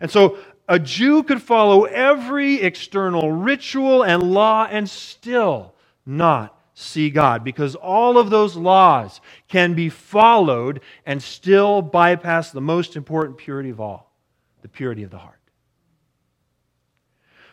And 0.00 0.10
so 0.10 0.38
a 0.68 0.78
Jew 0.78 1.22
could 1.22 1.42
follow 1.42 1.84
every 1.84 2.60
external 2.60 3.32
ritual 3.32 4.02
and 4.02 4.22
law 4.22 4.66
and 4.70 4.88
still 4.88 5.74
not 6.04 6.54
see 6.74 7.10
God 7.10 7.42
because 7.42 7.74
all 7.74 8.18
of 8.18 8.30
those 8.30 8.54
laws 8.54 9.20
can 9.48 9.74
be 9.74 9.88
followed 9.88 10.80
and 11.06 11.22
still 11.22 11.82
bypass 11.82 12.50
the 12.50 12.60
most 12.60 12.94
important 12.94 13.38
purity 13.38 13.70
of 13.70 13.80
all 13.80 14.12
the 14.60 14.68
purity 14.68 15.02
of 15.02 15.10
the 15.10 15.18
heart. 15.18 15.37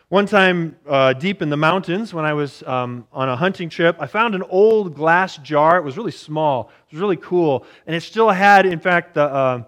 One 0.08 0.26
time, 0.26 0.76
uh, 0.88 1.14
deep 1.14 1.42
in 1.42 1.50
the 1.50 1.56
mountains, 1.56 2.14
when 2.14 2.24
I 2.24 2.32
was 2.32 2.62
um, 2.62 3.08
on 3.12 3.28
a 3.28 3.34
hunting 3.34 3.68
trip, 3.68 3.96
I 3.98 4.06
found 4.06 4.36
an 4.36 4.44
old 4.44 4.94
glass 4.94 5.36
jar. 5.38 5.78
It 5.78 5.82
was 5.82 5.96
really 5.96 6.12
small, 6.12 6.70
it 6.88 6.94
was 6.94 7.00
really 7.00 7.16
cool, 7.16 7.66
and 7.88 7.96
it 7.96 8.02
still 8.02 8.30
had, 8.30 8.66
in 8.66 8.78
fact, 8.78 9.14
the, 9.14 9.24
uh, 9.24 9.64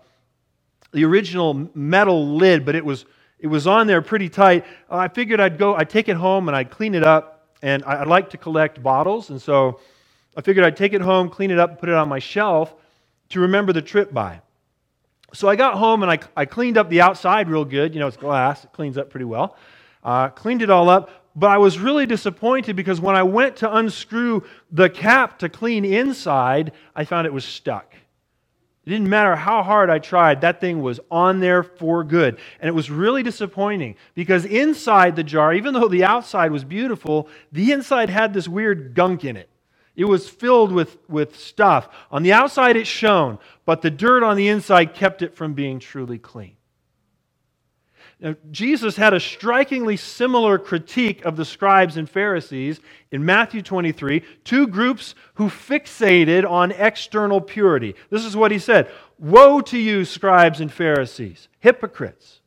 the 0.93 1.05
original 1.05 1.69
metal 1.75 2.37
lid, 2.37 2.65
but 2.65 2.77
it 2.77 2.85
was, 2.85 3.05
it 3.41 3.49
was 3.49 3.67
on 3.67 3.89
there 3.89 4.01
pretty 4.01 4.29
tight. 4.29 4.65
Uh, 4.89 4.99
I 4.99 5.09
figured 5.09 5.41
I'd 5.41 5.59
go, 5.59 5.75
I'd 5.75 5.91
take 5.91 6.09
it 6.09 6.17
home 6.17 6.47
and 6.47 6.57
I'd 6.57 6.71
clean 6.71 6.95
it 6.95 7.03
up, 7.03 7.49
and 7.61 7.83
I, 7.85 8.03
I'd 8.03 8.07
like 8.07 8.31
to 8.31 8.37
collect 8.37 8.81
bottles, 8.81 9.31
and 9.31 9.43
so 9.43 9.81
I 10.37 10.41
figured 10.41 10.65
I'd 10.65 10.77
take 10.77 10.93
it 10.93 11.01
home, 11.01 11.31
clean 11.31 11.51
it 11.51 11.59
up, 11.59 11.81
put 11.81 11.89
it 11.89 11.97
on 11.97 12.09
my 12.09 12.21
shelf 12.21 12.73
to 13.31 13.41
remember 13.41 13.73
the 13.73 13.83
trip 13.83 14.15
by. 14.15 14.41
So 15.35 15.49
I 15.49 15.57
got 15.57 15.75
home 15.75 16.05
and 16.05 16.13
I, 16.13 16.21
I 16.37 16.45
cleaned 16.45 16.79
up 16.79 16.89
the 16.89 17.01
outside 17.01 17.49
real 17.49 17.65
good. 17.65 17.93
You 17.93 17.99
know, 17.99 18.07
it's 18.07 18.17
glass, 18.17 18.63
it 18.63 18.73
cleans 18.73 18.97
up 18.97 19.11
pretty 19.11 19.27
well. 19.27 19.57
Uh, 20.09 20.31
cleaned 20.31 20.63
it 20.63 20.71
all 20.71 20.89
up, 20.89 21.11
but 21.37 21.51
I 21.51 21.59
was 21.59 21.79
really 21.79 22.07
disappointed 22.07 22.75
because 22.77 22.99
when 22.99 23.15
I 23.15 23.25
went 23.25 23.57
to 23.57 23.77
unscrew 23.77 24.43
the 24.73 24.89
cap 24.89 25.39
to 25.41 25.51
clean 25.51 25.85
inside, 25.85 26.73
I 26.97 27.05
found 27.05 27.27
it 27.27 27.33
was 27.35 27.45
stuck. 27.45 27.93
It 28.87 28.89
didn't 28.89 29.11
matter 29.11 29.37
how 29.37 29.63
hard 29.63 29.91
I 29.91 29.99
tried, 29.99 30.41
that 30.41 30.63
thing 30.63 30.81
was 30.81 30.99
on 31.11 31.41
there 31.41 31.63
for 31.63 32.05
good. 32.05 32.39
And 32.59 32.71
it 32.71 32.73
was 32.73 32.91
really 32.91 33.23
disappointing 33.23 33.97
because 34.15 34.47
inside 34.47 35.15
the 35.15 35.23
jar, 35.23 35.53
even 35.53 35.75
though 35.75 35.89
the 35.89 36.05
outside 36.05 36.53
was 36.53 36.65
beautiful, 36.65 37.29
the 37.53 37.73
inside 37.73 38.09
had 38.09 38.33
this 38.33 38.49
weird 38.49 38.95
gunk 38.95 39.27
in 39.27 39.37
it. 39.37 39.51
It 39.95 40.07
was 40.07 40.27
filled 40.27 40.73
with, 40.73 40.97
with 41.07 41.39
stuff. 41.39 41.87
On 42.11 42.23
the 42.23 42.33
outside, 42.33 42.77
it 42.77 42.87
shone, 42.87 43.39
but 43.67 43.83
the 43.83 43.91
dirt 43.91 44.23
on 44.23 44.39
the 44.39 44.49
inside 44.49 44.95
kept 44.95 45.21
it 45.21 45.35
from 45.35 45.53
being 45.53 45.79
truly 45.79 46.19
clean. 46.19 46.55
Now, 48.21 48.35
Jesus 48.51 48.97
had 48.97 49.15
a 49.15 49.21
strikingly 49.21 49.97
similar 49.97 50.59
critique 50.59 51.25
of 51.25 51.37
the 51.37 51.45
scribes 51.45 51.97
and 51.97 52.11
Pharisees 52.11 52.81
in 53.13 53.25
Matthew 53.25 53.63
23, 53.63 54.25
two 54.43 54.67
groups 54.67 55.15
who 55.35 55.49
fixated 55.49 56.49
on 56.49 56.73
external 56.73 57.41
purity. 57.41 57.95
This 58.11 58.25
is 58.25 58.37
what 58.37 58.51
he 58.51 58.59
said 58.59 58.91
Woe 59.19 59.61
to 59.63 59.79
you, 59.79 60.05
scribes 60.05 60.61
and 60.61 60.73
Pharisees, 60.73 61.49
hypocrites! 61.61 62.41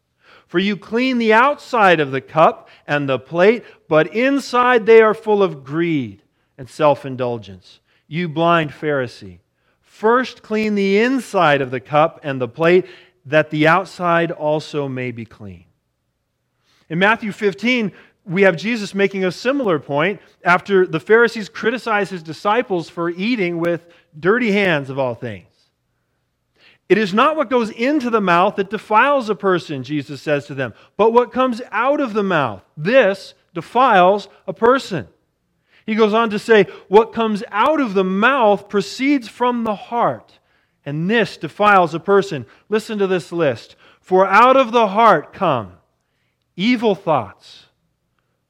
For 0.46 0.60
you 0.60 0.76
clean 0.76 1.18
the 1.18 1.32
outside 1.32 2.02
of 2.02 2.12
the 2.12 2.20
cup 2.20 2.68
and 2.86 3.08
the 3.08 3.18
plate, 3.18 3.64
but 3.88 4.14
inside 4.14 4.86
they 4.86 5.02
are 5.02 5.14
full 5.14 5.42
of 5.42 5.64
greed 5.64 6.22
and 6.58 6.70
self 6.70 7.06
indulgence. 7.06 7.80
You 8.10 8.28
blind 8.28 8.72
Pharisee, 8.72 9.40
first 9.80 10.44
clean 10.44 10.76
the 10.76 11.00
inside 11.00 11.62
of 11.62 11.72
the 11.72 11.80
cup 11.80 12.20
and 12.24 12.42
the 12.42 12.50
plate 12.50 12.86
that 13.26 13.50
the 13.50 13.68
outside 13.68 14.32
also 14.32 14.88
may 14.88 15.12
be 15.12 15.26
clean. 15.26 15.66
In 16.90 17.00
Matthew 17.00 17.32
15, 17.32 17.92
we 18.26 18.44
have 18.44 18.56
Jesus 18.56 18.94
making 18.94 19.26
a 19.26 19.32
similar 19.32 19.80
point 19.80 20.22
after 20.44 20.86
the 20.86 21.00
Pharisees 21.00 21.50
criticize 21.50 22.10
his 22.10 22.24
disciples 22.24 22.90
for 22.90 23.10
eating 23.10 23.60
with 23.60 23.86
dirty 24.20 24.52
hands, 24.52 24.90
of 24.90 25.00
all 25.00 25.16
things. 25.16 25.48
It 26.90 26.98
is 26.98 27.14
not 27.14 27.38
what 27.38 27.50
goes 27.50 27.70
into 27.70 28.10
the 28.10 28.20
mouth 28.20 28.58
that 28.58 28.70
defiles 28.70 29.30
a 29.30 29.36
person, 29.36 29.84
Jesus 29.84 30.22
says 30.22 30.46
to 30.48 30.54
them, 30.54 30.74
but 30.98 31.14
what 31.14 31.32
comes 31.32 31.62
out 31.72 32.02
of 32.02 32.14
the 32.14 32.24
mouth. 32.24 32.64
This 32.76 33.34
defiles 33.54 34.28
a 34.46 34.54
person. 34.54 35.08
He 35.86 35.96
goes 35.96 36.14
on 36.14 36.30
to 36.32 36.40
say, 36.40 36.66
What 36.90 37.14
comes 37.14 37.44
out 37.50 37.80
of 37.80 37.94
the 37.94 38.04
mouth 38.04 38.70
proceeds 38.70 39.28
from 39.28 39.64
the 39.64 39.76
heart 39.76 40.40
and 40.86 41.10
this 41.10 41.38
defiles 41.38 41.94
a 41.94 42.00
person. 42.00 42.46
Listen 42.70 42.98
to 42.98 43.08
this 43.08 43.32
list. 43.32 43.76
For 44.00 44.26
out 44.26 44.58
of 44.58 44.72
the 44.72 44.88
heart 44.88 45.34
come 45.34 45.74
evil 46.56 46.96
thoughts, 46.96 47.66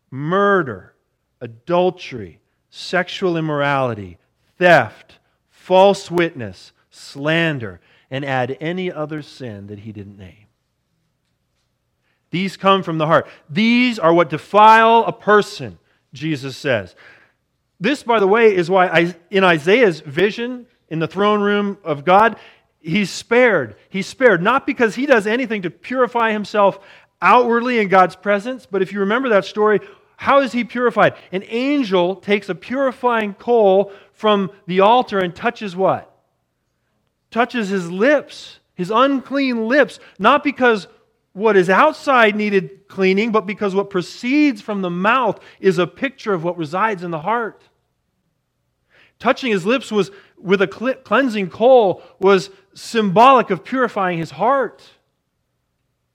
murder, 0.09 0.93
adultery, 1.39 2.39
sexual 2.69 3.37
immorality, 3.37 4.17
theft, 4.57 5.19
false 5.49 6.09
witness, 6.09 6.71
slander, 6.89 7.79
and 8.09 8.25
add 8.25 8.57
any 8.59 8.91
other 8.91 9.21
sin 9.21 9.67
that 9.67 9.79
he 9.79 9.91
didn't 9.91 10.17
name. 10.17 10.47
These 12.31 12.57
come 12.57 12.81
from 12.81 12.97
the 12.97 13.07
heart. 13.07 13.27
These 13.49 13.99
are 13.99 14.13
what 14.13 14.29
defile 14.29 15.03
a 15.05 15.11
person, 15.11 15.77
Jesus 16.13 16.55
says. 16.55 16.95
This, 17.79 18.03
by 18.03 18.19
the 18.19 18.27
way, 18.27 18.55
is 18.55 18.69
why 18.69 19.15
in 19.29 19.43
Isaiah's 19.43 19.99
vision, 19.99 20.65
in 20.91 20.99
the 20.99 21.07
throne 21.07 21.41
room 21.41 21.77
of 21.83 22.05
God, 22.05 22.37
he's 22.81 23.09
spared. 23.09 23.77
He's 23.89 24.05
spared, 24.05 24.43
not 24.43 24.67
because 24.67 24.93
he 24.93 25.07
does 25.07 25.25
anything 25.25 25.63
to 25.63 25.71
purify 25.71 26.33
himself 26.33 26.77
outwardly 27.21 27.79
in 27.79 27.87
God's 27.87 28.15
presence, 28.15 28.67
but 28.69 28.81
if 28.81 28.91
you 28.91 28.99
remember 28.99 29.29
that 29.29 29.45
story, 29.45 29.79
how 30.17 30.41
is 30.41 30.51
he 30.51 30.65
purified? 30.65 31.15
An 31.31 31.43
angel 31.47 32.17
takes 32.17 32.49
a 32.49 32.55
purifying 32.55 33.33
coal 33.35 33.93
from 34.11 34.51
the 34.67 34.81
altar 34.81 35.17
and 35.17 35.33
touches 35.33 35.75
what? 35.75 36.13
Touches 37.31 37.69
his 37.69 37.89
lips, 37.89 38.59
his 38.75 38.91
unclean 38.91 39.67
lips, 39.67 39.99
not 40.19 40.43
because 40.43 40.87
what 41.31 41.55
is 41.55 41.69
outside 41.69 42.35
needed 42.35 42.87
cleaning, 42.89 43.31
but 43.31 43.45
because 43.45 43.73
what 43.73 43.89
proceeds 43.89 44.61
from 44.61 44.81
the 44.81 44.89
mouth 44.89 45.39
is 45.61 45.77
a 45.77 45.87
picture 45.87 46.33
of 46.33 46.43
what 46.43 46.57
resides 46.57 47.01
in 47.01 47.11
the 47.11 47.19
heart. 47.19 47.63
Touching 49.21 49.51
his 49.51 49.67
lips 49.67 49.91
was 49.91 50.09
with 50.41 50.61
a 50.61 50.67
cleansing 50.67 51.49
coal 51.49 52.01
was 52.19 52.49
symbolic 52.73 53.49
of 53.49 53.63
purifying 53.63 54.17
his 54.17 54.31
heart. 54.31 54.83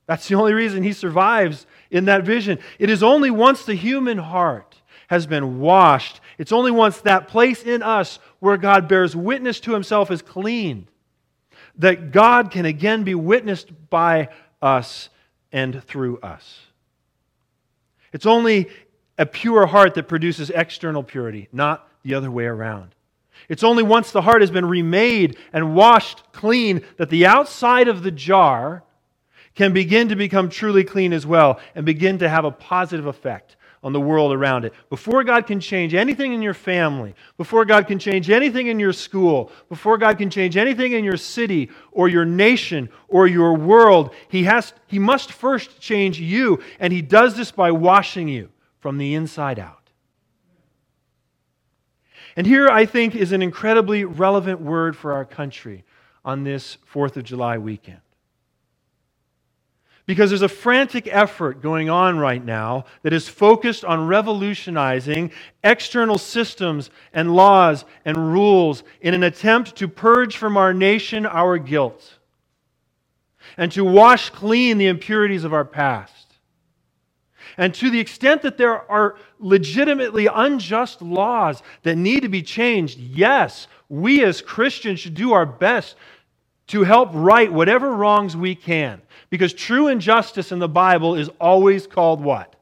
That's 0.06 0.28
the 0.28 0.34
only 0.36 0.54
reason 0.54 0.82
he 0.82 0.92
survives 0.92 1.66
in 1.90 2.06
that 2.06 2.24
vision. 2.24 2.58
It 2.78 2.90
is 2.90 3.02
only 3.02 3.30
once 3.30 3.64
the 3.64 3.74
human 3.74 4.18
heart 4.18 4.76
has 5.08 5.26
been 5.26 5.60
washed, 5.60 6.20
it's 6.36 6.50
only 6.50 6.72
once 6.72 7.00
that 7.02 7.28
place 7.28 7.62
in 7.62 7.80
us 7.80 8.18
where 8.40 8.56
God 8.56 8.88
bears 8.88 9.14
witness 9.14 9.60
to 9.60 9.72
himself 9.72 10.10
is 10.10 10.20
cleaned, 10.20 10.88
that 11.78 12.10
God 12.10 12.50
can 12.50 12.64
again 12.64 13.04
be 13.04 13.14
witnessed 13.14 13.70
by 13.88 14.30
us 14.60 15.08
and 15.52 15.82
through 15.84 16.18
us. 16.18 16.60
It's 18.12 18.26
only 18.26 18.68
a 19.16 19.26
pure 19.26 19.66
heart 19.66 19.94
that 19.94 20.08
produces 20.08 20.50
external 20.50 21.04
purity, 21.04 21.48
not 21.52 21.88
the 22.02 22.14
other 22.14 22.30
way 22.30 22.46
around. 22.46 22.95
It's 23.48 23.64
only 23.64 23.82
once 23.82 24.10
the 24.10 24.22
heart 24.22 24.40
has 24.40 24.50
been 24.50 24.66
remade 24.66 25.36
and 25.52 25.74
washed 25.74 26.32
clean 26.32 26.82
that 26.96 27.10
the 27.10 27.26
outside 27.26 27.88
of 27.88 28.02
the 28.02 28.10
jar 28.10 28.82
can 29.54 29.72
begin 29.72 30.08
to 30.08 30.16
become 30.16 30.48
truly 30.48 30.84
clean 30.84 31.12
as 31.12 31.26
well 31.26 31.60
and 31.74 31.86
begin 31.86 32.18
to 32.18 32.28
have 32.28 32.44
a 32.44 32.50
positive 32.50 33.06
effect 33.06 33.56
on 33.82 33.92
the 33.92 34.00
world 34.00 34.32
around 34.32 34.64
it. 34.64 34.74
Before 34.90 35.22
God 35.22 35.46
can 35.46 35.60
change 35.60 35.94
anything 35.94 36.32
in 36.32 36.42
your 36.42 36.54
family, 36.54 37.14
before 37.36 37.64
God 37.64 37.86
can 37.86 37.98
change 37.98 38.30
anything 38.30 38.66
in 38.66 38.80
your 38.80 38.92
school, 38.92 39.52
before 39.68 39.96
God 39.96 40.18
can 40.18 40.28
change 40.28 40.56
anything 40.56 40.92
in 40.92 41.04
your 41.04 41.16
city 41.16 41.70
or 41.92 42.08
your 42.08 42.24
nation 42.24 42.88
or 43.06 43.28
your 43.28 43.54
world, 43.54 44.12
he 44.28 44.44
has 44.44 44.72
he 44.88 44.98
must 44.98 45.30
first 45.30 45.80
change 45.80 46.18
you 46.18 46.60
and 46.80 46.92
he 46.92 47.00
does 47.00 47.36
this 47.36 47.52
by 47.52 47.70
washing 47.70 48.28
you 48.28 48.50
from 48.80 48.98
the 48.98 49.14
inside 49.14 49.58
out. 49.58 49.75
And 52.36 52.46
here, 52.46 52.68
I 52.68 52.84
think, 52.84 53.14
is 53.14 53.32
an 53.32 53.42
incredibly 53.42 54.04
relevant 54.04 54.60
word 54.60 54.94
for 54.94 55.14
our 55.14 55.24
country 55.24 55.84
on 56.24 56.44
this 56.44 56.76
4th 56.92 57.16
of 57.16 57.24
July 57.24 57.56
weekend. 57.56 58.00
Because 60.04 60.30
there's 60.30 60.42
a 60.42 60.48
frantic 60.48 61.08
effort 61.10 61.62
going 61.62 61.90
on 61.90 62.18
right 62.18 62.44
now 62.44 62.84
that 63.02 63.12
is 63.12 63.28
focused 63.28 63.84
on 63.84 64.06
revolutionizing 64.06 65.32
external 65.64 66.18
systems 66.18 66.90
and 67.12 67.34
laws 67.34 67.84
and 68.04 68.32
rules 68.32 68.84
in 69.00 69.14
an 69.14 69.24
attempt 69.24 69.74
to 69.76 69.88
purge 69.88 70.36
from 70.36 70.56
our 70.56 70.72
nation 70.72 71.26
our 71.26 71.58
guilt 71.58 72.18
and 73.56 73.72
to 73.72 73.84
wash 73.84 74.30
clean 74.30 74.78
the 74.78 74.86
impurities 74.86 75.42
of 75.42 75.52
our 75.52 75.64
past. 75.64 76.25
And 77.56 77.74
to 77.74 77.90
the 77.90 78.00
extent 78.00 78.42
that 78.42 78.58
there 78.58 78.90
are 78.90 79.16
legitimately 79.38 80.26
unjust 80.26 81.02
laws 81.02 81.62
that 81.82 81.96
need 81.96 82.20
to 82.22 82.28
be 82.28 82.42
changed, 82.42 82.98
yes, 82.98 83.68
we 83.88 84.24
as 84.24 84.42
Christians 84.42 85.00
should 85.00 85.14
do 85.14 85.32
our 85.32 85.46
best 85.46 85.96
to 86.68 86.82
help 86.82 87.10
right 87.12 87.52
whatever 87.52 87.92
wrongs 87.92 88.36
we 88.36 88.54
can. 88.54 89.00
Because 89.30 89.52
true 89.52 89.88
injustice 89.88 90.52
in 90.52 90.58
the 90.58 90.68
Bible 90.68 91.14
is 91.14 91.28
always 91.40 91.86
called 91.86 92.20
what? 92.20 92.56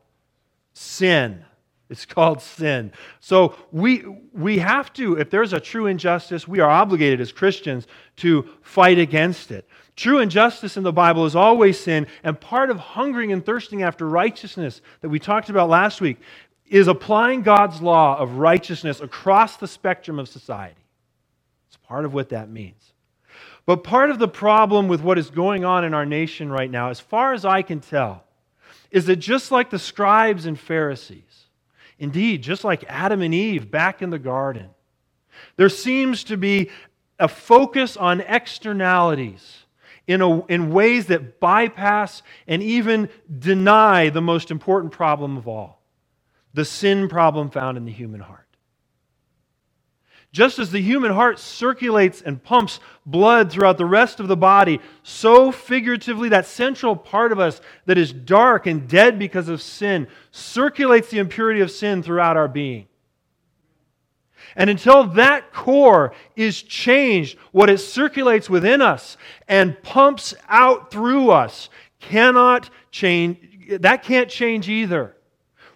Sin. 0.74 1.44
It's 1.90 2.06
called 2.06 2.40
sin. 2.40 2.92
So 3.20 3.54
we, 3.70 4.04
we 4.32 4.58
have 4.58 4.92
to, 4.94 5.18
if 5.18 5.30
there's 5.30 5.52
a 5.52 5.60
true 5.60 5.86
injustice, 5.86 6.48
we 6.48 6.60
are 6.60 6.70
obligated 6.70 7.20
as 7.20 7.30
Christians 7.30 7.86
to 8.16 8.48
fight 8.62 8.98
against 8.98 9.50
it. 9.50 9.68
True 9.96 10.18
injustice 10.18 10.76
in 10.76 10.82
the 10.82 10.92
Bible 10.92 11.24
is 11.24 11.36
always 11.36 11.78
sin, 11.78 12.06
and 12.24 12.40
part 12.40 12.70
of 12.70 12.78
hungering 12.78 13.30
and 13.30 13.44
thirsting 13.44 13.82
after 13.82 14.08
righteousness 14.08 14.80
that 15.02 15.08
we 15.08 15.20
talked 15.20 15.50
about 15.50 15.68
last 15.68 16.00
week 16.00 16.18
is 16.66 16.88
applying 16.88 17.42
God's 17.42 17.80
law 17.80 18.18
of 18.18 18.38
righteousness 18.38 19.00
across 19.00 19.56
the 19.56 19.68
spectrum 19.68 20.18
of 20.18 20.28
society. 20.28 20.80
It's 21.68 21.76
part 21.76 22.04
of 22.04 22.12
what 22.12 22.30
that 22.30 22.50
means. 22.50 22.92
But 23.66 23.84
part 23.84 24.10
of 24.10 24.18
the 24.18 24.28
problem 24.28 24.88
with 24.88 25.00
what 25.00 25.18
is 25.18 25.30
going 25.30 25.64
on 25.64 25.84
in 25.84 25.94
our 25.94 26.04
nation 26.04 26.50
right 26.50 26.70
now, 26.70 26.90
as 26.90 27.00
far 27.00 27.32
as 27.32 27.44
I 27.44 27.62
can 27.62 27.80
tell, 27.80 28.24
is 28.90 29.06
that 29.06 29.16
just 29.16 29.50
like 29.50 29.70
the 29.70 29.78
scribes 29.78 30.44
and 30.44 30.58
Pharisees, 30.58 31.46
indeed, 31.98 32.42
just 32.42 32.64
like 32.64 32.84
Adam 32.88 33.22
and 33.22 33.32
Eve 33.32 33.70
back 33.70 34.02
in 34.02 34.10
the 34.10 34.18
garden, 34.18 34.70
there 35.56 35.68
seems 35.68 36.24
to 36.24 36.36
be 36.36 36.70
a 37.18 37.28
focus 37.28 37.96
on 37.96 38.20
externalities 38.22 39.63
in, 40.06 40.20
a, 40.20 40.44
in 40.46 40.72
ways 40.72 41.06
that 41.06 41.40
bypass 41.40 42.22
and 42.46 42.62
even 42.62 43.08
deny 43.38 44.10
the 44.10 44.20
most 44.20 44.50
important 44.50 44.92
problem 44.92 45.36
of 45.36 45.48
all 45.48 45.80
the 46.52 46.64
sin 46.64 47.08
problem 47.08 47.50
found 47.50 47.76
in 47.76 47.84
the 47.84 47.92
human 47.92 48.20
heart. 48.20 48.44
Just 50.34 50.58
as 50.58 50.72
the 50.72 50.80
human 50.80 51.12
heart 51.12 51.38
circulates 51.38 52.20
and 52.20 52.42
pumps 52.42 52.80
blood 53.06 53.52
throughout 53.52 53.78
the 53.78 53.84
rest 53.84 54.18
of 54.18 54.26
the 54.26 54.36
body, 54.36 54.80
so 55.04 55.52
figuratively, 55.52 56.28
that 56.30 56.46
central 56.46 56.96
part 56.96 57.30
of 57.30 57.38
us 57.38 57.60
that 57.86 57.98
is 57.98 58.12
dark 58.12 58.66
and 58.66 58.88
dead 58.88 59.16
because 59.16 59.48
of 59.48 59.62
sin 59.62 60.08
circulates 60.32 61.08
the 61.08 61.18
impurity 61.18 61.60
of 61.60 61.70
sin 61.70 62.02
throughout 62.02 62.36
our 62.36 62.48
being. 62.48 62.88
And 64.56 64.70
until 64.70 65.04
that 65.04 65.52
core 65.52 66.12
is 66.36 66.62
changed, 66.62 67.38
what 67.52 67.70
it 67.70 67.78
circulates 67.78 68.48
within 68.48 68.80
us 68.80 69.16
and 69.48 69.80
pumps 69.82 70.34
out 70.48 70.90
through 70.90 71.30
us 71.30 71.70
cannot 72.00 72.70
change. 72.90 73.38
That 73.80 74.02
can't 74.02 74.28
change 74.28 74.68
either. 74.68 75.16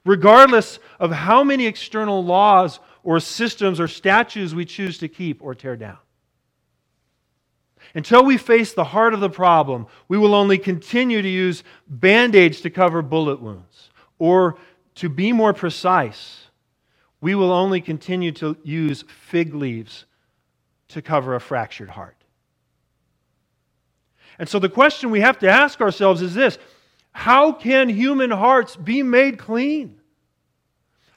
Regardless 0.04 0.78
of 1.00 1.10
how 1.10 1.42
many 1.42 1.66
external 1.66 2.24
laws 2.24 2.80
or 3.02 3.20
systems 3.20 3.80
or 3.80 3.88
statues 3.88 4.54
we 4.54 4.64
choose 4.64 4.98
to 4.98 5.08
keep 5.08 5.42
or 5.42 5.54
tear 5.54 5.76
down. 5.76 5.98
Until 7.94 8.24
we 8.24 8.36
face 8.36 8.74
the 8.74 8.84
heart 8.84 9.14
of 9.14 9.20
the 9.20 9.30
problem, 9.30 9.86
we 10.08 10.18
will 10.18 10.34
only 10.34 10.58
continue 10.58 11.22
to 11.22 11.28
use 11.28 11.64
band 11.88 12.34
aids 12.34 12.60
to 12.60 12.70
cover 12.70 13.02
bullet 13.02 13.40
wounds. 13.40 13.90
Or, 14.18 14.58
to 14.96 15.08
be 15.08 15.32
more 15.32 15.52
precise, 15.52 16.47
we 17.20 17.34
will 17.34 17.52
only 17.52 17.80
continue 17.80 18.32
to 18.32 18.56
use 18.62 19.04
fig 19.08 19.54
leaves 19.54 20.04
to 20.88 21.02
cover 21.02 21.34
a 21.34 21.40
fractured 21.40 21.90
heart. 21.90 22.16
And 24.38 24.48
so 24.48 24.58
the 24.58 24.68
question 24.68 25.10
we 25.10 25.20
have 25.20 25.38
to 25.40 25.48
ask 25.48 25.80
ourselves 25.80 26.22
is 26.22 26.34
this 26.34 26.58
How 27.12 27.52
can 27.52 27.88
human 27.88 28.30
hearts 28.30 28.76
be 28.76 29.02
made 29.02 29.38
clean? 29.38 30.00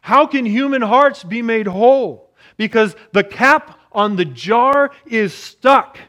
How 0.01 0.25
can 0.25 0.45
human 0.45 0.81
hearts 0.81 1.23
be 1.23 1.41
made 1.41 1.67
whole? 1.67 2.33
Because 2.57 2.95
the 3.11 3.23
cap 3.23 3.79
on 3.91 4.15
the 4.15 4.25
jar 4.25 4.91
is 5.05 5.33
stuck, 5.33 5.99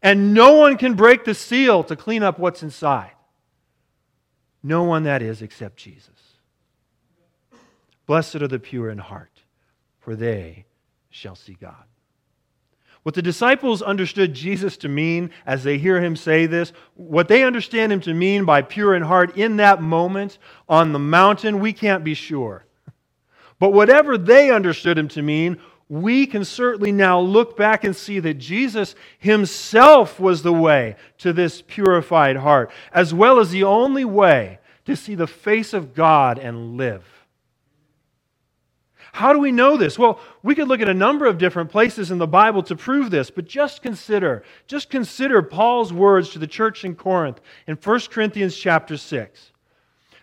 and 0.00 0.32
no 0.32 0.52
one 0.52 0.76
can 0.76 0.94
break 0.94 1.24
the 1.24 1.34
seal 1.34 1.82
to 1.84 1.96
clean 1.96 2.22
up 2.22 2.38
what's 2.38 2.62
inside. 2.62 3.12
No 4.62 4.84
one, 4.84 5.04
that 5.04 5.22
is, 5.22 5.42
except 5.42 5.76
Jesus. 5.78 6.19
Blessed 8.10 8.42
are 8.42 8.48
the 8.48 8.58
pure 8.58 8.90
in 8.90 8.98
heart, 8.98 9.44
for 10.00 10.16
they 10.16 10.64
shall 11.10 11.36
see 11.36 11.56
God. 11.60 11.84
What 13.04 13.14
the 13.14 13.22
disciples 13.22 13.82
understood 13.82 14.34
Jesus 14.34 14.76
to 14.78 14.88
mean 14.88 15.30
as 15.46 15.62
they 15.62 15.78
hear 15.78 16.00
him 16.00 16.16
say 16.16 16.46
this, 16.46 16.72
what 16.96 17.28
they 17.28 17.44
understand 17.44 17.92
him 17.92 18.00
to 18.00 18.12
mean 18.12 18.44
by 18.44 18.62
pure 18.62 18.96
in 18.96 19.02
heart 19.02 19.36
in 19.36 19.58
that 19.58 19.80
moment 19.80 20.38
on 20.68 20.92
the 20.92 20.98
mountain, 20.98 21.60
we 21.60 21.72
can't 21.72 22.02
be 22.02 22.14
sure. 22.14 22.64
But 23.60 23.72
whatever 23.72 24.18
they 24.18 24.50
understood 24.50 24.98
him 24.98 25.06
to 25.06 25.22
mean, 25.22 25.58
we 25.88 26.26
can 26.26 26.44
certainly 26.44 26.90
now 26.90 27.20
look 27.20 27.56
back 27.56 27.84
and 27.84 27.94
see 27.94 28.18
that 28.18 28.38
Jesus 28.38 28.96
himself 29.20 30.18
was 30.18 30.42
the 30.42 30.52
way 30.52 30.96
to 31.18 31.32
this 31.32 31.62
purified 31.62 32.38
heart, 32.38 32.72
as 32.92 33.14
well 33.14 33.38
as 33.38 33.52
the 33.52 33.62
only 33.62 34.04
way 34.04 34.58
to 34.84 34.96
see 34.96 35.14
the 35.14 35.28
face 35.28 35.72
of 35.72 35.94
God 35.94 36.40
and 36.40 36.76
live. 36.76 37.19
How 39.12 39.32
do 39.32 39.38
we 39.38 39.52
know 39.52 39.76
this? 39.76 39.98
Well, 39.98 40.20
we 40.42 40.54
could 40.54 40.68
look 40.68 40.80
at 40.80 40.88
a 40.88 40.94
number 40.94 41.26
of 41.26 41.38
different 41.38 41.70
places 41.70 42.10
in 42.10 42.18
the 42.18 42.26
Bible 42.26 42.62
to 42.64 42.76
prove 42.76 43.10
this, 43.10 43.30
but 43.30 43.46
just 43.46 43.82
consider, 43.82 44.44
just 44.66 44.88
consider 44.88 45.42
Paul's 45.42 45.92
words 45.92 46.30
to 46.30 46.38
the 46.38 46.46
church 46.46 46.84
in 46.84 46.94
Corinth 46.94 47.40
in 47.66 47.76
1 47.76 48.00
Corinthians 48.10 48.56
chapter 48.56 48.96
6. 48.96 49.52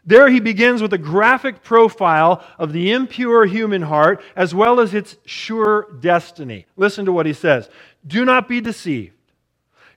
There 0.06 0.30
he 0.30 0.40
begins 0.40 0.82
with 0.82 0.94
a 0.94 0.98
graphic 0.98 1.64
profile 1.64 2.42
of 2.58 2.72
the 2.72 2.92
impure 2.92 3.46
human 3.46 3.82
heart 3.82 4.24
as 4.38 4.56
well 4.56 4.80
as 4.80 4.94
its 4.94 5.18
sure 5.26 5.88
destiny. 6.00 6.66
Listen 6.78 7.06
to 7.06 7.12
what 7.12 7.26
he 7.26 7.34
says 7.34 7.70
Do 8.06 8.24
not 8.24 8.48
be 8.48 8.62
deceived. 8.62 9.14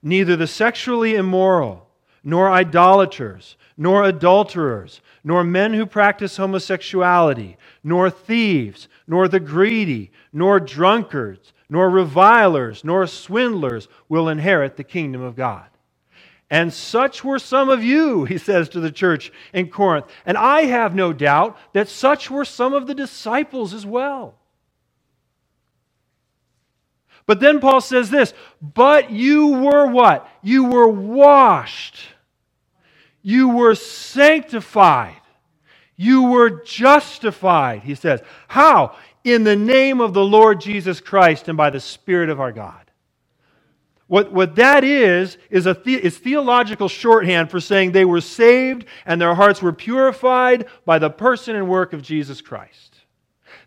Neither 0.03 0.35
the 0.35 0.48
sexually 0.48 1.14
immoral, 1.14 1.87
nor 2.23 2.51
idolaters, 2.51 3.57
nor 3.77 4.05
adulterers, 4.05 5.01
nor 5.25 5.45
men 5.45 5.75
who 5.75 5.87
practice 5.87 6.37
homosexuality, 6.37 7.57
nor 7.83 8.11
thieves, 8.11 8.89
nor 9.07 9.29
the 9.29 9.41
greedy, 9.41 10.11
nor 10.33 10.61
drunkards, 10.61 11.53
nor 11.69 11.89
revilers, 11.89 12.85
nor 12.85 13.07
swindlers 13.07 13.89
will 14.09 14.29
inherit 14.29 14.77
the 14.77 14.85
kingdom 14.85 15.23
of 15.23 15.37
God. 15.37 15.67
And 16.51 16.75
such 16.75 17.23
were 17.23 17.39
some 17.39 17.69
of 17.69 17.85
you, 17.85 18.25
he 18.27 18.39
says 18.39 18.69
to 18.71 18.81
the 18.81 18.91
church 18.91 19.33
in 19.53 19.69
Corinth. 19.69 20.07
And 20.27 20.37
I 20.37 20.63
have 20.63 20.95
no 20.95 21.13
doubt 21.13 21.57
that 21.73 21.89
such 21.89 22.31
were 22.31 22.45
some 22.45 22.75
of 22.75 22.87
the 22.87 22.95
disciples 22.95 23.73
as 23.73 23.87
well. 23.87 24.35
But 27.27 27.41
then 27.41 27.61
Paul 27.61 27.81
says 27.81 28.11
this, 28.11 28.35
but 28.61 29.11
you 29.11 29.49
were 29.49 29.87
what? 29.87 30.29
You 30.43 30.65
were 30.65 30.89
washed 30.89 31.99
you 33.23 33.51
were 33.51 33.75
sanctified. 33.75 35.17
You 35.97 36.25
were 36.25 36.63
justified, 36.63 37.83
he 37.83 37.95
says. 37.95 38.23
How? 38.49 38.97
In 39.25 39.45
the 39.45 39.57
name 39.57 40.01
of 40.01 40.15
the 40.15 40.25
Lord 40.25 40.61
Jesus 40.61 41.01
Christ 41.01 41.49
and 41.49 41.57
by 41.57 41.71
the 41.71 41.81
Spirit 41.81 42.31
of 42.31 42.41
our 42.41 42.53
God. 42.53 42.77
What, 44.07 44.33
what 44.33 44.57
that 44.57 44.83
is, 44.83 45.37
is, 45.51 45.67
a 45.67 45.75
the, 45.75 45.95
is 45.95 46.19
theological 46.19 46.89
shorthand 46.89 47.51
for 47.51 47.61
saying 47.61 47.93
they 47.93 48.05
were 48.05 48.21
saved 48.21 48.87
and 49.05 49.21
their 49.21 49.35
hearts 49.35 49.63
were 49.63 49.73
purified 49.73 50.67
by 50.85 50.99
the 50.99 51.11
person 51.11 51.55
and 51.55 51.69
work 51.69 51.93
of 51.93 52.03
Jesus 52.03 52.41
Christ. 52.41 52.97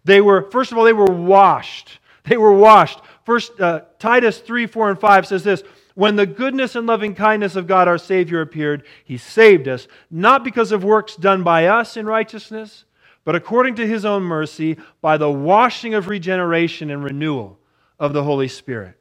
They 0.04 0.20
were, 0.20 0.50
first 0.52 0.72
of 0.72 0.78
all, 0.78 0.84
they 0.84 0.92
were 0.92 1.06
washed. 1.06 2.00
They 2.26 2.36
were 2.36 2.52
washed. 2.52 3.00
First, 3.26 3.60
uh, 3.60 3.82
Titus 4.00 4.40
3, 4.40 4.68
4, 4.68 4.92
and 4.92 5.00
5 5.00 5.28
says 5.28 5.44
this 5.44 5.64
when 5.96 6.16
the 6.16 6.26
goodness 6.26 6.76
and 6.76 6.88
loving 6.88 7.14
kindness 7.14 7.56
of 7.56 7.68
God 7.68 7.88
our 7.88 7.98
Savior 7.98 8.42
appeared, 8.42 8.84
He 9.04 9.18
saved 9.18 9.68
us, 9.68 9.88
not 10.10 10.44
because 10.44 10.72
of 10.72 10.84
works 10.84 11.16
done 11.16 11.44
by 11.44 11.68
us 11.68 11.98
in 11.98 12.06
righteousness, 12.06 12.86
but 13.24 13.36
according 13.36 13.76
to 13.76 13.88
His 13.88 14.04
own 14.04 14.24
mercy, 14.24 14.78
by 15.02 15.18
the 15.18 15.30
washing 15.32 15.94
of 15.94 16.08
regeneration 16.08 16.90
and 16.90 17.04
renewal 17.04 17.60
of 18.00 18.14
the 18.14 18.24
Holy 18.24 18.48
Spirit. 18.48 18.96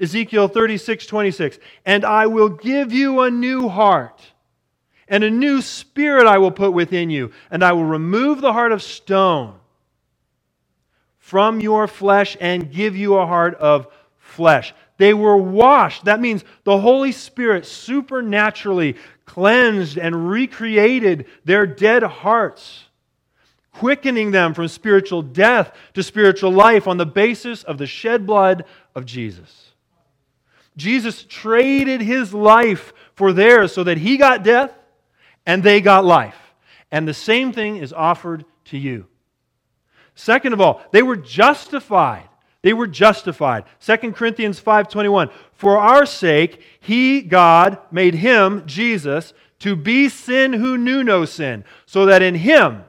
Ezekiel 0.00 0.48
36, 0.48 1.06
26. 1.06 1.58
And 1.86 2.04
I 2.04 2.26
will 2.26 2.50
give 2.50 2.92
you 2.92 3.20
a 3.20 3.30
new 3.30 3.68
heart, 3.68 4.20
and 5.08 5.24
a 5.24 5.30
new 5.30 5.62
spirit 5.62 6.26
I 6.26 6.38
will 6.38 6.50
put 6.50 6.72
within 6.72 7.08
you, 7.08 7.32
and 7.50 7.64
I 7.64 7.72
will 7.72 7.84
remove 7.84 8.40
the 8.40 8.52
heart 8.52 8.72
of 8.72 8.82
stone 8.82 9.54
from 11.24 11.58
your 11.58 11.86
flesh 11.86 12.36
and 12.38 12.70
give 12.70 12.94
you 12.94 13.16
a 13.16 13.24
heart 13.24 13.54
of 13.54 13.86
flesh. 14.18 14.74
They 14.98 15.14
were 15.14 15.38
washed. 15.38 16.04
That 16.04 16.20
means 16.20 16.44
the 16.64 16.78
Holy 16.78 17.12
Spirit 17.12 17.64
supernaturally 17.64 18.96
cleansed 19.24 19.96
and 19.96 20.28
recreated 20.28 21.24
their 21.42 21.66
dead 21.66 22.02
hearts, 22.02 22.84
quickening 23.72 24.32
them 24.32 24.52
from 24.52 24.68
spiritual 24.68 25.22
death 25.22 25.74
to 25.94 26.02
spiritual 26.02 26.50
life 26.50 26.86
on 26.86 26.98
the 26.98 27.06
basis 27.06 27.62
of 27.62 27.78
the 27.78 27.86
shed 27.86 28.26
blood 28.26 28.66
of 28.94 29.06
Jesus. 29.06 29.70
Jesus 30.76 31.24
traded 31.26 32.02
his 32.02 32.34
life 32.34 32.92
for 33.14 33.32
theirs 33.32 33.72
so 33.72 33.82
that 33.84 33.96
he 33.96 34.18
got 34.18 34.44
death 34.44 34.72
and 35.46 35.62
they 35.62 35.80
got 35.80 36.04
life. 36.04 36.36
And 36.92 37.08
the 37.08 37.14
same 37.14 37.50
thing 37.50 37.78
is 37.78 37.94
offered 37.94 38.44
to 38.66 38.76
you. 38.76 39.06
Second 40.14 40.52
of 40.52 40.60
all, 40.60 40.82
they 40.92 41.02
were 41.02 41.16
justified. 41.16 42.28
They 42.62 42.72
were 42.72 42.86
justified. 42.86 43.64
2 43.80 44.14
Corinthians 44.14 44.60
5:21. 44.60 45.30
For 45.52 45.78
our 45.78 46.06
sake 46.06 46.62
he 46.80 47.20
God 47.20 47.78
made 47.90 48.14
him 48.14 48.62
Jesus 48.66 49.34
to 49.60 49.76
be 49.76 50.08
sin 50.08 50.54
who 50.54 50.78
knew 50.78 51.04
no 51.04 51.24
sin, 51.24 51.64
so 51.86 52.06
that 52.06 52.22
in 52.22 52.34
him 52.36 52.84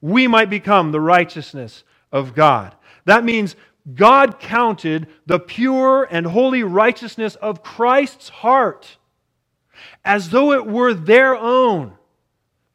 we 0.00 0.26
might 0.26 0.50
become 0.50 0.90
the 0.90 1.00
righteousness 1.00 1.84
of 2.10 2.34
God. 2.34 2.74
That 3.04 3.24
means 3.24 3.56
God 3.94 4.38
counted 4.38 5.06
the 5.26 5.38
pure 5.38 6.06
and 6.10 6.26
holy 6.26 6.62
righteousness 6.62 7.34
of 7.36 7.62
Christ's 7.62 8.28
heart 8.28 8.96
as 10.04 10.30
though 10.30 10.52
it 10.52 10.66
were 10.66 10.94
their 10.94 11.36
own. 11.36 11.92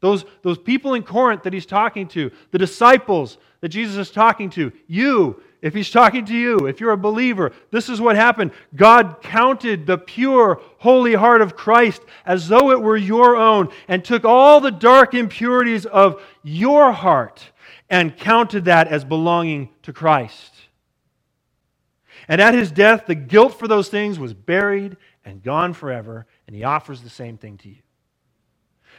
Those, 0.00 0.24
those 0.42 0.58
people 0.58 0.94
in 0.94 1.02
Corinth 1.02 1.42
that 1.44 1.52
he's 1.52 1.66
talking 1.66 2.08
to, 2.08 2.30
the 2.50 2.58
disciples 2.58 3.38
that 3.66 3.70
Jesus 3.70 3.96
is 3.96 4.12
talking 4.12 4.48
to, 4.50 4.70
you, 4.86 5.42
if 5.60 5.74
he's 5.74 5.90
talking 5.90 6.24
to 6.26 6.36
you, 6.36 6.68
if 6.68 6.78
you're 6.78 6.92
a 6.92 6.96
believer, 6.96 7.50
this 7.72 7.88
is 7.88 8.00
what 8.00 8.14
happened. 8.14 8.52
God 8.76 9.16
counted 9.22 9.86
the 9.88 9.98
pure, 9.98 10.60
holy 10.78 11.14
heart 11.14 11.40
of 11.40 11.56
Christ 11.56 12.00
as 12.24 12.46
though 12.46 12.70
it 12.70 12.80
were 12.80 12.96
your 12.96 13.34
own 13.34 13.70
and 13.88 14.04
took 14.04 14.24
all 14.24 14.60
the 14.60 14.70
dark 14.70 15.14
impurities 15.14 15.84
of 15.84 16.22
your 16.44 16.92
heart 16.92 17.42
and 17.90 18.16
counted 18.16 18.66
that 18.66 18.86
as 18.86 19.04
belonging 19.04 19.70
to 19.82 19.92
Christ. 19.92 20.54
And 22.28 22.40
at 22.40 22.54
his 22.54 22.70
death, 22.70 23.06
the 23.06 23.16
guilt 23.16 23.58
for 23.58 23.66
those 23.66 23.88
things 23.88 24.16
was 24.16 24.32
buried 24.32 24.96
and 25.24 25.42
gone 25.42 25.72
forever, 25.72 26.28
and 26.46 26.54
he 26.54 26.62
offers 26.62 27.02
the 27.02 27.10
same 27.10 27.36
thing 27.36 27.58
to 27.58 27.68
you. 27.68 27.78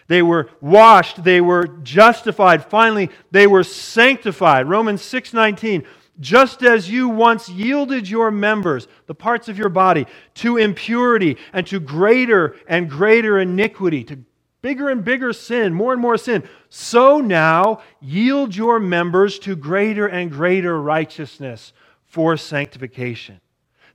They 0.07 0.21
were 0.21 0.49
washed, 0.61 1.23
they 1.23 1.41
were 1.41 1.67
justified, 1.67 2.65
finally 2.65 3.09
they 3.31 3.47
were 3.47 3.63
sanctified. 3.63 4.67
Romans 4.67 5.01
6:19 5.01 5.85
just 6.19 6.63
as 6.63 6.89
you 6.89 7.09
once 7.09 7.47
yielded 7.47 8.09
your 8.09 8.31
members, 8.31 8.87
the 9.05 9.13
parts 9.13 9.49
of 9.49 9.57
your 9.57 9.69
body, 9.69 10.07
to 10.35 10.57
impurity 10.57 11.37
and 11.53 11.67
to 11.67 11.79
greater 11.79 12.55
and 12.67 12.89
greater 12.89 13.39
iniquity, 13.39 14.03
to 14.03 14.19
bigger 14.61 14.89
and 14.89 15.03
bigger 15.03 15.31
sin, 15.31 15.73
more 15.73 15.93
and 15.93 16.01
more 16.01 16.17
sin, 16.17 16.43
so 16.69 17.19
now 17.19 17.81
yield 18.01 18.55
your 18.55 18.79
members 18.79 19.37
to 19.39 19.55
greater 19.55 20.07
and 20.07 20.31
greater 20.31 20.81
righteousness 20.81 21.71
for 22.05 22.35
sanctification. 22.35 23.39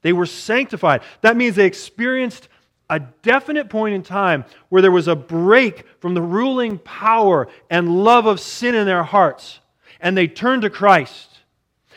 They 0.02 0.12
were 0.12 0.26
sanctified. 0.26 1.02
That 1.20 1.36
means 1.36 1.56
they 1.56 1.66
experienced 1.66 2.48
a 2.92 3.00
definite 3.22 3.70
point 3.70 3.94
in 3.94 4.02
time 4.02 4.44
where 4.68 4.82
there 4.82 4.92
was 4.92 5.08
a 5.08 5.16
break 5.16 5.86
from 5.98 6.12
the 6.12 6.20
ruling 6.20 6.78
power 6.78 7.48
and 7.70 8.04
love 8.04 8.26
of 8.26 8.38
sin 8.38 8.74
in 8.74 8.84
their 8.84 9.02
hearts, 9.02 9.60
and 9.98 10.14
they 10.14 10.28
turned 10.28 10.60
to 10.60 10.68
Christ. 10.70 11.38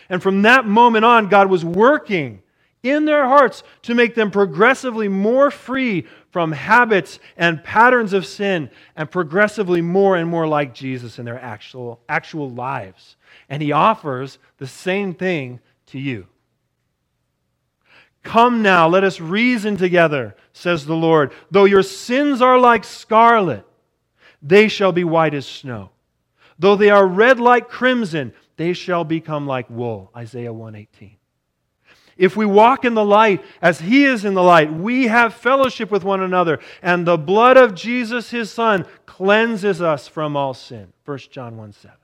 And 0.07 0.23
from 0.23 0.43
that 0.43 0.65
moment 0.65 1.03
on, 1.03 1.27
God 1.27 1.49
was 1.49 1.65
working 1.65 2.41
in 2.81 3.03
their 3.03 3.27
hearts 3.27 3.61
to 3.81 3.93
make 3.93 4.15
them 4.15 4.31
progressively 4.31 5.09
more 5.09 5.51
free 5.51 6.05
from 6.31 6.53
habits 6.53 7.19
and 7.35 7.61
patterns 7.61 8.13
of 8.13 8.25
sin 8.25 8.69
and 8.95 9.11
progressively 9.11 9.81
more 9.81 10.15
and 10.15 10.29
more 10.29 10.47
like 10.47 10.73
Jesus 10.73 11.19
in 11.19 11.25
their 11.25 11.41
actual, 11.41 11.99
actual 12.07 12.49
lives. 12.49 13.17
And 13.49 13.61
He 13.61 13.73
offers 13.73 14.37
the 14.59 14.67
same 14.67 15.13
thing 15.13 15.59
to 15.87 15.99
you. 15.99 16.27
Come 18.25 18.63
now, 18.63 18.87
let 18.87 19.03
us 19.03 19.21
reason 19.21 19.77
together, 19.77 20.35
says 20.51 20.83
the 20.85 20.95
Lord. 20.95 21.31
Though 21.51 21.65
your 21.65 21.83
sins 21.83 22.41
are 22.41 22.59
like 22.59 22.83
scarlet, 22.83 23.63
they 24.41 24.67
shall 24.67 24.91
be 24.91 25.03
white 25.03 25.35
as 25.35 25.45
snow. 25.45 25.91
Though 26.57 26.75
they 26.75 26.89
are 26.89 27.05
red 27.05 27.39
like 27.39 27.69
crimson, 27.69 28.33
they 28.57 28.73
shall 28.73 29.03
become 29.03 29.45
like 29.45 29.69
wool. 29.69 30.09
Isaiah 30.15 30.51
118. 30.51 31.17
If 32.17 32.35
we 32.35 32.47
walk 32.47 32.83
in 32.83 32.95
the 32.95 33.05
light 33.05 33.43
as 33.61 33.79
he 33.79 34.05
is 34.05 34.25
in 34.25 34.33
the 34.33 34.41
light, 34.43 34.73
we 34.73 35.05
have 35.05 35.35
fellowship 35.35 35.91
with 35.91 36.03
one 36.03 36.21
another, 36.21 36.59
and 36.81 37.05
the 37.05 37.17
blood 37.17 37.57
of 37.57 37.75
Jesus 37.75 38.31
his 38.31 38.51
son 38.51 38.87
cleanses 39.05 39.83
us 39.83 40.07
from 40.07 40.35
all 40.35 40.55
sin. 40.55 40.93
1 41.05 41.17
John 41.29 41.57
1 41.57 41.73
7. 41.73 41.95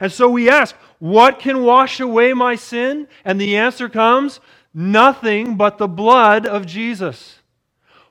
And 0.00 0.12
so 0.12 0.28
we 0.28 0.50
ask, 0.50 0.74
what 0.98 1.38
can 1.38 1.62
wash 1.62 2.00
away 2.00 2.32
my 2.34 2.56
sin? 2.56 3.08
And 3.24 3.40
the 3.40 3.56
answer 3.56 3.88
comes, 3.88 4.40
nothing 4.74 5.56
but 5.56 5.78
the 5.78 5.88
blood 5.88 6.46
of 6.46 6.66
Jesus. 6.66 7.38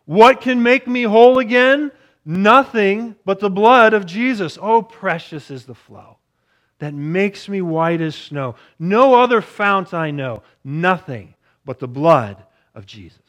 What 0.05 0.41
can 0.41 0.61
make 0.63 0.87
me 0.87 1.03
whole 1.03 1.39
again? 1.39 1.91
Nothing 2.25 3.15
but 3.25 3.39
the 3.39 3.49
blood 3.49 3.93
of 3.93 4.05
Jesus. 4.05 4.57
Oh, 4.61 4.81
precious 4.81 5.49
is 5.49 5.65
the 5.65 5.75
flow 5.75 6.17
that 6.81 6.93
makes 6.95 7.47
me 7.47 7.61
white 7.61 8.01
as 8.01 8.15
snow. 8.15 8.55
No 8.79 9.13
other 9.13 9.39
fount 9.41 9.93
I 9.93 10.09
know, 10.09 10.41
nothing 10.63 11.35
but 11.63 11.79
the 11.79 11.87
blood 11.87 12.43
of 12.73 12.87
Jesus. 12.87 13.19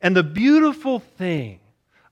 And 0.00 0.16
the 0.16 0.22
beautiful 0.22 1.00
thing 1.00 1.58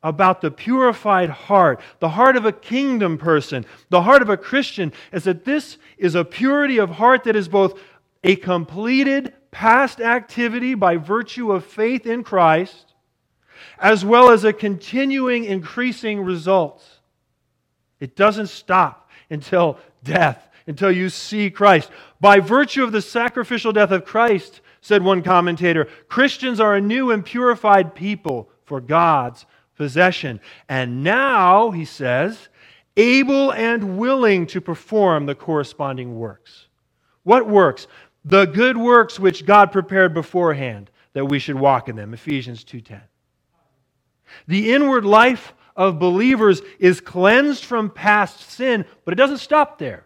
about 0.03 0.41
the 0.41 0.51
purified 0.51 1.31
heart, 1.31 1.81
the 2.01 2.09
heart 2.09 2.37
of 2.37 2.47
a 2.47 2.53
kingdom 2.53 3.17
person, 3.17 3.65
the 3.91 4.03
heart 4.03 4.23
of 4.23 4.29
a 4.29 4.37
Christian, 4.37 4.93
is 5.13 5.25
that 5.25 5.45
this 5.45 5.79
is 5.99 6.15
a 6.15 6.25
purity 6.25 6.79
of 6.79 6.91
heart 6.91 7.25
that 7.25 7.37
is 7.37 7.49
both 7.49 7.79
a 8.25 8.37
completed 8.37 9.33
past 9.51 10.01
activity 10.01 10.75
by 10.75 10.97
virtue 10.97 11.53
of 11.53 11.65
faith 11.65 12.07
in 12.07 12.23
Christ 12.25 12.91
as 13.79 14.05
well 14.05 14.31
as 14.31 14.45
a 14.45 14.53
continuing, 14.53 15.45
increasing 15.45 16.21
result. 16.21 16.85
It 17.99 18.17
doesn't 18.17 18.49
stop 18.49 19.11
until 19.31 19.79
death, 20.03 20.49
until 20.67 20.91
you 20.91 21.09
see 21.09 21.51
Christ. 21.51 21.91
By 22.21 22.41
virtue 22.41 22.85
of 22.85 22.93
the 22.93 23.03
sacrificial 23.03 23.73
death 23.73 23.91
of 23.91 24.05
Christ, 24.05 24.61
said 24.81 25.03
one 25.03 25.23
commentator, 25.23 25.87
Christians 26.09 26.61
are 26.61 26.75
a 26.75 26.81
new 26.81 27.11
and 27.11 27.25
purified 27.25 27.95
people 27.95 28.51
for 28.65 28.81
God's 28.81 29.45
possession. 29.77 30.41
And 30.69 31.03
now, 31.03 31.71
he 31.71 31.85
says, 31.85 32.49
able 32.97 33.53
and 33.53 33.99
willing 33.99 34.47
to 34.49 34.61
perform 34.61 35.27
the 35.27 35.35
corresponding 35.35 36.19
works. 36.19 36.67
What 37.23 37.47
works? 37.47 37.87
The 38.25 38.47
good 38.47 38.77
works 38.77 39.19
which 39.19 39.47
God 39.47 39.73
prepared 39.73 40.15
beforehand 40.15 40.91
that 41.13 41.27
we 41.27 41.39
should 41.39 41.57
walk 41.57 41.89
in 41.89 41.97
them. 41.97 42.15
Ephesians 42.15 42.65
2:10. 42.65 43.03
The 44.47 44.73
inward 44.73 45.05
life 45.05 45.55
of 45.77 45.99
believers 45.99 46.63
is 46.79 47.01
cleansed 47.01 47.65
from 47.65 47.91
past 47.91 48.51
sin, 48.51 48.85
but 49.05 49.13
it 49.13 49.17
doesn't 49.17 49.39
stop 49.39 49.79
there. 49.79 50.05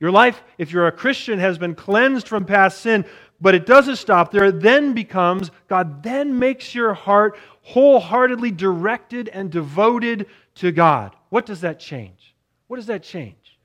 Your 0.00 0.10
life, 0.10 0.42
if 0.58 0.72
you're 0.72 0.86
a 0.86 0.92
Christian, 0.92 1.38
has 1.38 1.58
been 1.58 1.74
cleansed 1.74 2.28
from 2.28 2.44
past 2.44 2.80
sin, 2.80 3.04
but 3.40 3.54
it 3.54 3.66
doesn't 3.66 3.96
stop 3.96 4.30
there. 4.30 4.46
It 4.46 4.60
then 4.60 4.92
becomes, 4.92 5.50
God 5.68 6.02
then 6.02 6.38
makes 6.38 6.74
your 6.74 6.94
heart 6.94 7.36
wholeheartedly 7.62 8.52
directed 8.52 9.28
and 9.28 9.50
devoted 9.50 10.26
to 10.56 10.72
God. 10.72 11.14
What 11.28 11.46
does 11.46 11.60
that 11.60 11.78
change? 11.80 12.34
What 12.68 12.76
does 12.76 12.86
that 12.86 13.02
change? 13.02 13.58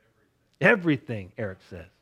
Everything, 0.59 1.32
Eric 1.38 1.59
says. 1.70 1.93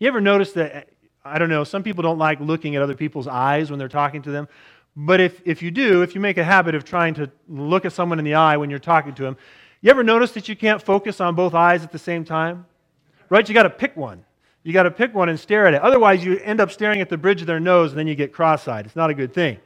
You 0.00 0.08
ever 0.08 0.20
notice 0.20 0.52
that, 0.52 0.88
I 1.24 1.38
don't 1.38 1.50
know, 1.50 1.62
some 1.62 1.82
people 1.82 2.02
don't 2.02 2.18
like 2.18 2.40
looking 2.40 2.74
at 2.74 2.82
other 2.82 2.94
people's 2.94 3.28
eyes 3.28 3.70
when 3.70 3.78
they're 3.78 3.88
talking 3.88 4.22
to 4.22 4.30
them. 4.30 4.48
But 4.96 5.20
if, 5.20 5.42
if 5.44 5.62
you 5.62 5.70
do, 5.70 6.02
if 6.02 6.14
you 6.14 6.22
make 6.22 6.38
a 6.38 6.42
habit 6.42 6.74
of 6.74 6.84
trying 6.84 7.14
to 7.14 7.30
look 7.48 7.84
at 7.84 7.92
someone 7.92 8.18
in 8.18 8.24
the 8.24 8.34
eye 8.34 8.56
when 8.56 8.70
you're 8.70 8.78
talking 8.78 9.14
to 9.14 9.22
them, 9.22 9.36
you 9.82 9.90
ever 9.90 10.02
notice 10.02 10.32
that 10.32 10.48
you 10.48 10.56
can't 10.56 10.82
focus 10.82 11.20
on 11.20 11.34
both 11.34 11.54
eyes 11.54 11.84
at 11.84 11.92
the 11.92 11.98
same 11.98 12.24
time? 12.24 12.66
Right? 13.28 13.46
You 13.46 13.54
got 13.54 13.64
to 13.64 13.70
pick 13.70 13.94
one. 13.94 14.24
You 14.62 14.72
got 14.72 14.82
to 14.84 14.90
pick 14.90 15.14
one 15.14 15.28
and 15.28 15.38
stare 15.38 15.66
at 15.66 15.74
it. 15.74 15.82
Otherwise, 15.82 16.24
you 16.24 16.38
end 16.38 16.60
up 16.60 16.70
staring 16.70 17.00
at 17.02 17.10
the 17.10 17.18
bridge 17.18 17.42
of 17.42 17.46
their 17.46 17.60
nose 17.60 17.92
and 17.92 17.98
then 17.98 18.06
you 18.06 18.14
get 18.14 18.32
cross 18.32 18.66
eyed. 18.66 18.86
It's 18.86 18.96
not 18.96 19.10
a 19.10 19.14
good 19.14 19.34
thing. 19.34 19.58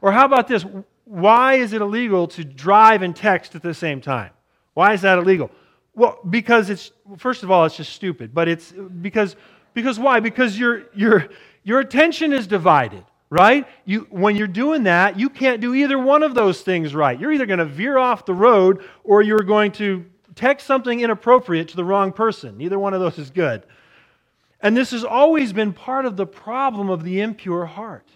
Or 0.00 0.12
how 0.12 0.24
about 0.24 0.46
this? 0.46 0.64
Why 1.04 1.54
is 1.54 1.72
it 1.72 1.82
illegal 1.82 2.28
to 2.28 2.44
drive 2.44 3.02
and 3.02 3.14
text 3.14 3.54
at 3.56 3.62
the 3.62 3.74
same 3.74 4.00
time? 4.00 4.30
Why 4.74 4.92
is 4.92 5.02
that 5.02 5.18
illegal? 5.18 5.50
Well, 5.94 6.18
because 6.28 6.70
it's, 6.70 6.90
first 7.18 7.42
of 7.42 7.50
all, 7.50 7.64
it's 7.64 7.76
just 7.76 7.92
stupid. 7.92 8.34
But 8.34 8.48
it's 8.48 8.72
because, 8.72 9.36
because 9.74 9.98
why? 9.98 10.20
Because 10.20 10.58
your, 10.58 10.84
your, 10.94 11.28
your 11.64 11.80
attention 11.80 12.32
is 12.32 12.46
divided 12.46 13.04
right? 13.32 13.66
You, 13.86 14.06
when 14.10 14.36
you're 14.36 14.46
doing 14.46 14.82
that, 14.82 15.18
you 15.18 15.30
can't 15.30 15.62
do 15.62 15.74
either 15.74 15.98
one 15.98 16.22
of 16.22 16.34
those 16.34 16.60
things 16.60 16.94
right. 16.94 17.18
You're 17.18 17.32
either 17.32 17.46
going 17.46 17.60
to 17.60 17.64
veer 17.64 17.96
off 17.96 18.26
the 18.26 18.34
road 18.34 18.84
or 19.04 19.22
you're 19.22 19.38
going 19.38 19.72
to 19.72 20.04
text 20.34 20.66
something 20.66 21.00
inappropriate 21.00 21.68
to 21.68 21.76
the 21.76 21.84
wrong 21.84 22.12
person. 22.12 22.58
Neither 22.58 22.78
one 22.78 22.92
of 22.92 23.00
those 23.00 23.18
is 23.18 23.30
good. 23.30 23.64
And 24.60 24.76
this 24.76 24.90
has 24.90 25.02
always 25.02 25.54
been 25.54 25.72
part 25.72 26.04
of 26.04 26.18
the 26.18 26.26
problem 26.26 26.90
of 26.90 27.04
the 27.04 27.22
impure 27.22 27.64
heart. 27.64 28.06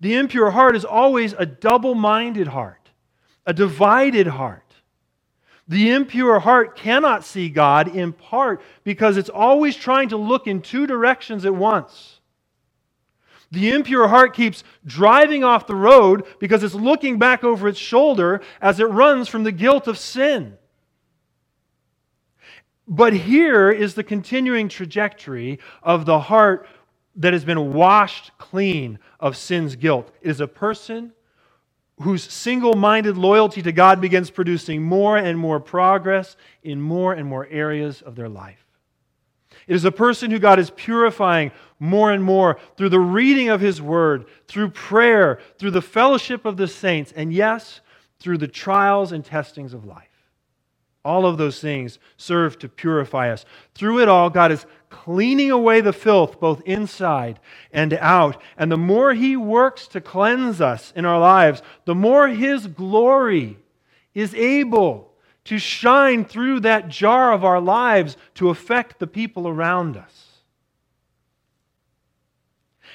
The 0.00 0.14
impure 0.14 0.50
heart 0.50 0.74
is 0.74 0.84
always 0.84 1.32
a 1.32 1.46
double 1.46 1.94
minded 1.94 2.48
heart, 2.48 2.90
a 3.46 3.52
divided 3.52 4.26
heart. 4.26 4.71
The 5.68 5.90
impure 5.90 6.40
heart 6.40 6.76
cannot 6.76 7.24
see 7.24 7.48
God 7.48 7.94
in 7.94 8.12
part 8.12 8.60
because 8.84 9.16
it's 9.16 9.30
always 9.30 9.76
trying 9.76 10.08
to 10.10 10.16
look 10.16 10.46
in 10.46 10.60
two 10.60 10.86
directions 10.86 11.44
at 11.44 11.54
once. 11.54 12.20
The 13.52 13.70
impure 13.70 14.08
heart 14.08 14.34
keeps 14.34 14.64
driving 14.84 15.44
off 15.44 15.66
the 15.66 15.74
road 15.74 16.24
because 16.40 16.64
it's 16.64 16.74
looking 16.74 17.18
back 17.18 17.44
over 17.44 17.68
its 17.68 17.78
shoulder 17.78 18.40
as 18.60 18.80
it 18.80 18.84
runs 18.84 19.28
from 19.28 19.44
the 19.44 19.52
guilt 19.52 19.86
of 19.86 19.98
sin. 19.98 20.56
But 22.88 23.12
here 23.12 23.70
is 23.70 23.94
the 23.94 24.02
continuing 24.02 24.68
trajectory 24.68 25.60
of 25.82 26.06
the 26.06 26.18
heart 26.18 26.66
that 27.16 27.34
has 27.34 27.44
been 27.44 27.74
washed 27.74 28.32
clean 28.38 28.98
of 29.20 29.36
sin's 29.36 29.76
guilt. 29.76 30.10
It 30.22 30.30
is 30.30 30.40
a 30.40 30.48
person 30.48 31.12
whose 32.02 32.22
single 32.22 32.74
minded 32.74 33.16
loyalty 33.16 33.62
to 33.62 33.72
God 33.72 34.00
begins 34.00 34.30
producing 34.30 34.82
more 34.82 35.16
and 35.16 35.38
more 35.38 35.60
progress 35.60 36.36
in 36.62 36.80
more 36.80 37.12
and 37.12 37.28
more 37.28 37.46
areas 37.50 38.02
of 38.02 38.14
their 38.14 38.28
life. 38.28 38.64
It 39.66 39.74
is 39.74 39.84
a 39.84 39.92
person 39.92 40.30
who 40.30 40.38
God 40.38 40.58
is 40.58 40.70
purifying 40.70 41.52
more 41.78 42.12
and 42.12 42.22
more 42.22 42.58
through 42.76 42.88
the 42.90 43.00
reading 43.00 43.48
of 43.48 43.60
His 43.60 43.80
Word, 43.80 44.26
through 44.48 44.70
prayer, 44.70 45.38
through 45.58 45.70
the 45.70 45.82
fellowship 45.82 46.44
of 46.44 46.56
the 46.56 46.68
saints, 46.68 47.12
and 47.12 47.32
yes, 47.32 47.80
through 48.18 48.38
the 48.38 48.48
trials 48.48 49.12
and 49.12 49.24
testings 49.24 49.72
of 49.72 49.84
life. 49.84 50.08
All 51.04 51.26
of 51.26 51.36
those 51.36 51.60
things 51.60 51.98
serve 52.16 52.58
to 52.60 52.68
purify 52.68 53.30
us. 53.32 53.44
Through 53.74 54.00
it 54.00 54.08
all, 54.08 54.30
God 54.30 54.52
is 54.52 54.66
cleaning 54.92 55.50
away 55.50 55.80
the 55.80 55.92
filth 55.92 56.38
both 56.38 56.60
inside 56.62 57.40
and 57.72 57.94
out. 57.94 58.40
And 58.56 58.70
the 58.70 58.76
more 58.76 59.14
He 59.14 59.36
works 59.36 59.88
to 59.88 60.00
cleanse 60.00 60.60
us 60.60 60.92
in 60.94 61.04
our 61.04 61.18
lives, 61.18 61.62
the 61.86 61.94
more 61.94 62.28
His 62.28 62.68
glory 62.68 63.58
is 64.14 64.34
able 64.34 65.12
to 65.44 65.58
shine 65.58 66.24
through 66.24 66.60
that 66.60 66.88
jar 66.88 67.32
of 67.32 67.44
our 67.44 67.60
lives 67.60 68.16
to 68.34 68.50
affect 68.50 69.00
the 69.00 69.06
people 69.08 69.48
around 69.48 69.96
us. 69.96 70.28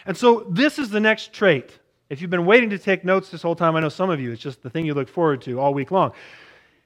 And 0.06 0.16
so, 0.16 0.48
this 0.50 0.80
is 0.80 0.90
the 0.90 1.02
next 1.02 1.34
trait. 1.34 1.78
If 2.10 2.22
you've 2.22 2.30
been 2.30 2.46
waiting 2.46 2.70
to 2.70 2.80
take 2.80 3.04
notes 3.04 3.30
this 3.30 3.42
whole 3.42 3.56
time, 3.56 3.76
I 3.76 3.82
know 3.82 3.90
some 3.90 4.10
of 4.10 4.22
you, 4.22 4.32
it's 4.32 4.42
just 4.42 4.64
the 4.64 4.70
thing 4.70 4.86
you 4.86 4.94
look 4.94 5.10
forward 5.10 5.42
to 5.42 5.60
all 5.60 5.74
week 5.74 5.92
long. 5.92 6.14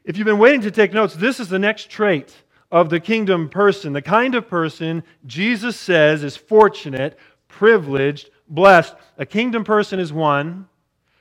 If 0.04 0.18
you've 0.18 0.26
been 0.26 0.40
waiting 0.40 0.62
to 0.62 0.72
take 0.72 0.94
notes, 0.94 1.14
this 1.14 1.40
is 1.40 1.48
the 1.48 1.60
next 1.60 1.92
trait 1.92 2.36
of 2.72 2.90
the 2.90 3.00
kingdom 3.00 3.50
person, 3.50 3.94
the 3.94 4.02
kind 4.02 4.34
of 4.34 4.48
person 4.48 5.04
Jesus 5.26 5.78
says 5.78 6.24
is 6.24 6.38
fortunate, 6.38 7.18
privileged, 7.48 8.30
blessed. 8.48 8.96
A 9.18 9.26
kingdom 9.26 9.64
person 9.64 10.00
is 10.00 10.14
one 10.14 10.68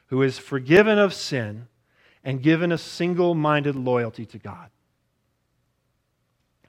who 0.06 0.22
is 0.22 0.38
forgiven 0.38 0.98
of 0.98 1.12
sin 1.12 1.66
and 2.22 2.42
given 2.42 2.70
a 2.70 2.78
single 2.78 3.34
minded 3.34 3.74
loyalty 3.74 4.26
to 4.26 4.38
God. 4.38 4.70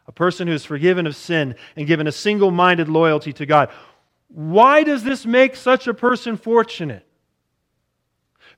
A 0.07 0.11
person 0.11 0.47
who 0.47 0.53
is 0.53 0.65
forgiven 0.65 1.05
of 1.05 1.15
sin 1.15 1.55
and 1.75 1.87
given 1.87 2.07
a 2.07 2.11
single 2.11 2.49
minded 2.51 2.89
loyalty 2.89 3.33
to 3.33 3.45
God. 3.45 3.69
Why 4.29 4.83
does 4.83 5.03
this 5.03 5.25
make 5.25 5.55
such 5.55 5.87
a 5.87 5.93
person 5.93 6.37
fortunate? 6.37 7.05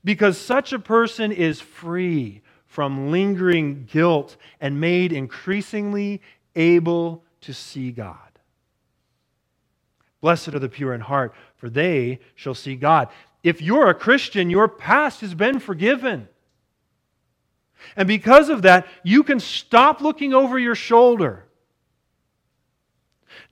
Because 0.02 0.38
such 0.38 0.72
a 0.72 0.78
person 0.78 1.32
is 1.32 1.60
free 1.60 2.42
from 2.74 3.12
lingering 3.12 3.88
guilt 3.88 4.36
and 4.60 4.80
made 4.80 5.12
increasingly 5.12 6.20
able 6.56 7.22
to 7.40 7.54
see 7.54 7.92
God. 7.92 8.18
Blessed 10.20 10.48
are 10.48 10.58
the 10.58 10.68
pure 10.68 10.92
in 10.92 11.00
heart, 11.00 11.36
for 11.54 11.70
they 11.70 12.18
shall 12.34 12.52
see 12.52 12.74
God. 12.74 13.10
If 13.44 13.62
you're 13.62 13.88
a 13.88 13.94
Christian, 13.94 14.50
your 14.50 14.66
past 14.66 15.20
has 15.20 15.34
been 15.34 15.60
forgiven. 15.60 16.28
And 17.94 18.08
because 18.08 18.48
of 18.48 18.62
that, 18.62 18.88
you 19.04 19.22
can 19.22 19.38
stop 19.38 20.00
looking 20.00 20.34
over 20.34 20.58
your 20.58 20.74
shoulder. 20.74 21.44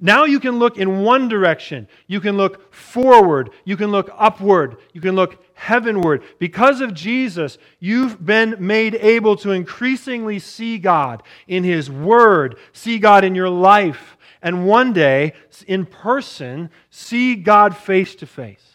Now 0.01 0.25
you 0.25 0.41
can 0.41 0.59
look 0.59 0.79
in 0.79 1.03
one 1.03 1.29
direction. 1.29 1.89
You 2.07 2.21
can 2.21 2.37
look 2.37 2.73
forward. 2.73 3.51
You 3.65 3.77
can 3.77 3.91
look 3.91 4.11
upward. 4.17 4.77
You 4.93 5.01
can 5.01 5.15
look 5.15 5.43
heavenward. 5.55 6.23
Because 6.39 6.81
of 6.81 6.95
Jesus, 6.95 7.59
you've 7.79 8.25
been 8.25 8.57
made 8.59 8.95
able 8.97 9.37
to 9.37 9.53
increasingly 9.53 10.39
see 10.39 10.79
God 10.79 11.23
in 11.47 11.65
His 11.65 11.91
Word, 11.91 12.59
see 12.73 12.99
God 12.99 13.25
in 13.25 13.35
your 13.35 13.51
life, 13.51 14.17
and 14.43 14.67
one 14.67 14.93
day, 14.93 15.35
in 15.69 15.87
person, 15.87 16.71
see 16.91 17.37
God 17.37 17.77
face 17.77 18.17
to 18.17 18.27
face. 18.27 18.73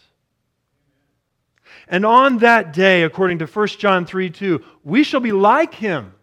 And 1.89 2.05
on 2.05 2.39
that 2.39 2.73
day, 2.73 3.03
according 3.03 3.39
to 3.39 3.45
1 3.45 3.67
John 3.67 4.05
3 4.05 4.29
2, 4.29 4.63
we 4.83 5.03
shall 5.03 5.19
be 5.19 5.31
like 5.31 5.75
him. 5.75 6.13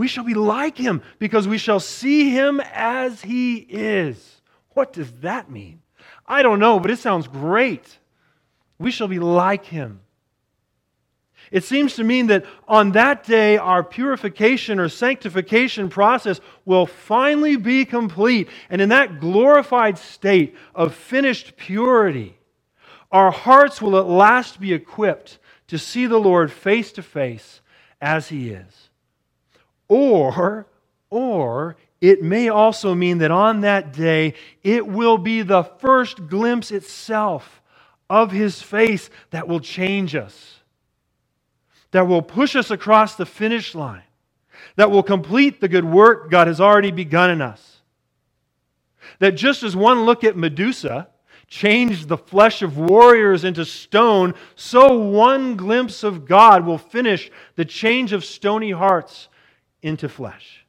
We 0.00 0.08
shall 0.08 0.24
be 0.24 0.32
like 0.32 0.78
him 0.78 1.02
because 1.18 1.46
we 1.46 1.58
shall 1.58 1.78
see 1.78 2.30
him 2.30 2.58
as 2.72 3.20
he 3.20 3.56
is. 3.56 4.40
What 4.70 4.94
does 4.94 5.12
that 5.20 5.50
mean? 5.50 5.82
I 6.26 6.40
don't 6.40 6.58
know, 6.58 6.80
but 6.80 6.90
it 6.90 7.00
sounds 7.00 7.28
great. 7.28 7.98
We 8.78 8.92
shall 8.92 9.08
be 9.08 9.18
like 9.18 9.66
him. 9.66 10.00
It 11.50 11.64
seems 11.64 11.96
to 11.96 12.04
mean 12.04 12.28
that 12.28 12.46
on 12.66 12.92
that 12.92 13.24
day, 13.24 13.58
our 13.58 13.84
purification 13.84 14.78
or 14.78 14.88
sanctification 14.88 15.90
process 15.90 16.40
will 16.64 16.86
finally 16.86 17.56
be 17.56 17.84
complete. 17.84 18.48
And 18.70 18.80
in 18.80 18.88
that 18.88 19.20
glorified 19.20 19.98
state 19.98 20.56
of 20.74 20.94
finished 20.94 21.58
purity, 21.58 22.38
our 23.12 23.30
hearts 23.30 23.82
will 23.82 23.98
at 23.98 24.06
last 24.06 24.60
be 24.60 24.72
equipped 24.72 25.38
to 25.66 25.76
see 25.76 26.06
the 26.06 26.16
Lord 26.18 26.50
face 26.50 26.90
to 26.92 27.02
face 27.02 27.60
as 28.00 28.28
He 28.28 28.48
is. 28.48 28.89
Or, 29.90 30.66
or, 31.10 31.76
it 32.00 32.22
may 32.22 32.48
also 32.48 32.94
mean 32.94 33.18
that 33.18 33.30
on 33.30 33.60
that 33.60 33.92
day, 33.92 34.34
it 34.62 34.86
will 34.86 35.18
be 35.18 35.42
the 35.42 35.64
first 35.64 36.28
glimpse 36.28 36.70
itself 36.70 37.60
of 38.08 38.30
His 38.30 38.62
face 38.62 39.10
that 39.30 39.46
will 39.46 39.60
change 39.60 40.14
us 40.14 40.60
that 41.90 42.06
will 42.06 42.22
push 42.22 42.56
us 42.56 42.70
across 42.70 43.16
the 43.16 43.26
finish 43.26 43.74
line, 43.74 44.02
that 44.76 44.90
will 44.90 45.02
complete 45.02 45.60
the 45.60 45.68
good 45.68 45.84
work 45.84 46.30
God 46.30 46.46
has 46.46 46.60
already 46.60 46.90
begun 46.90 47.30
in 47.30 47.42
us. 47.42 47.80
That 49.18 49.32
just 49.32 49.62
as 49.62 49.74
one 49.74 50.04
look 50.04 50.24
at 50.24 50.36
Medusa 50.36 51.08
changed 51.48 52.08
the 52.08 52.16
flesh 52.16 52.62
of 52.62 52.78
warriors 52.78 53.44
into 53.44 53.64
stone, 53.64 54.34
so 54.54 54.96
one 54.96 55.56
glimpse 55.56 56.04
of 56.04 56.26
God 56.26 56.64
will 56.64 56.78
finish 56.78 57.30
the 57.56 57.64
change 57.64 58.12
of 58.12 58.24
stony 58.24 58.70
hearts 58.70 59.28
into 59.82 60.08
flesh. 60.08 60.64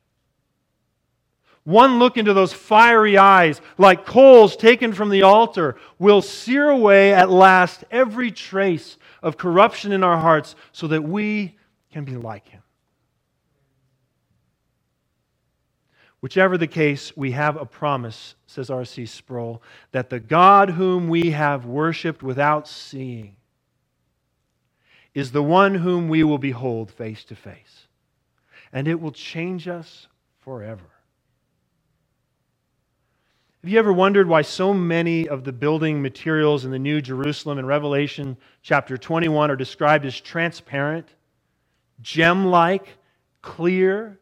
One 1.64 2.00
look 2.00 2.18
into 2.18 2.34
those 2.34 2.54
fiery 2.54 3.18
eyes, 3.18 3.62
like 3.78 4.06
coals 4.06 4.56
taken 4.56 4.94
from 4.94 5.10
the 5.10 5.22
altar, 5.22 5.76
will 6.00 6.22
sear 6.22 6.70
away 6.70 7.14
at 7.14 7.30
last 7.30 7.84
every 7.92 8.32
trace 8.32 8.98
of 9.22 9.38
corruption 9.38 9.92
in 9.92 10.04
our 10.04 10.18
hearts 10.18 10.56
so 10.72 10.88
that 10.88 11.04
we 11.04 11.58
can 11.92 12.04
be 12.04 12.16
like 12.16 12.48
him. 12.48 12.64
Whichever 16.20 16.58
the 16.58 16.68
case, 16.68 17.16
we 17.18 17.32
have 17.32 17.58
a 17.58 17.66
promise, 17.66 18.36
says 18.46 18.70
R.C. 18.70 19.08
Sproul, 19.08 19.62
that 19.92 20.10
the 20.10 20.20
God 20.20 20.72
whom 20.72 21.10
we 21.10 21.32
have 21.32 21.66
worshiped 21.66 22.24
without 22.24 22.68
seeing 22.68 23.36
is 25.14 25.32
the 25.32 25.44
one 25.44 25.76
whom 25.76 26.10
we 26.10 26.24
will 26.24 26.38
behold 26.38 26.90
face 26.92 27.24
to 27.26 27.36
face. 27.36 27.88
And 28.74 28.88
it 28.88 29.00
will 29.00 29.12
change 29.12 29.68
us 29.68 30.08
forever. 30.40 30.86
Have 33.62 33.70
you 33.70 33.78
ever 33.78 33.94
wondered 33.94 34.28
why 34.28 34.42
so 34.42 34.74
many 34.74 35.28
of 35.28 35.44
the 35.44 35.54
building 35.54 36.02
materials 36.02 36.66
in 36.66 36.72
the 36.72 36.80
New 36.80 37.00
Jerusalem 37.00 37.60
in 37.60 37.66
Revelation 37.66 38.36
chapter 38.64 38.98
21 38.98 39.52
are 39.52 39.56
described 39.56 40.04
as 40.06 40.20
transparent, 40.20 41.08
gem 42.02 42.48
like, 42.48 42.88
clear? 43.44 44.18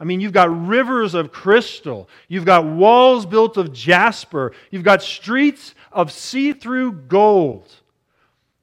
I 0.00 0.04
mean, 0.04 0.20
you've 0.20 0.32
got 0.32 0.66
rivers 0.66 1.12
of 1.12 1.32
crystal, 1.32 2.08
you've 2.28 2.46
got 2.46 2.64
walls 2.64 3.26
built 3.26 3.58
of 3.58 3.74
jasper, 3.74 4.52
you've 4.70 4.84
got 4.84 5.02
streets 5.02 5.74
of 5.92 6.10
see 6.10 6.54
through 6.54 6.92
gold. 6.92 7.70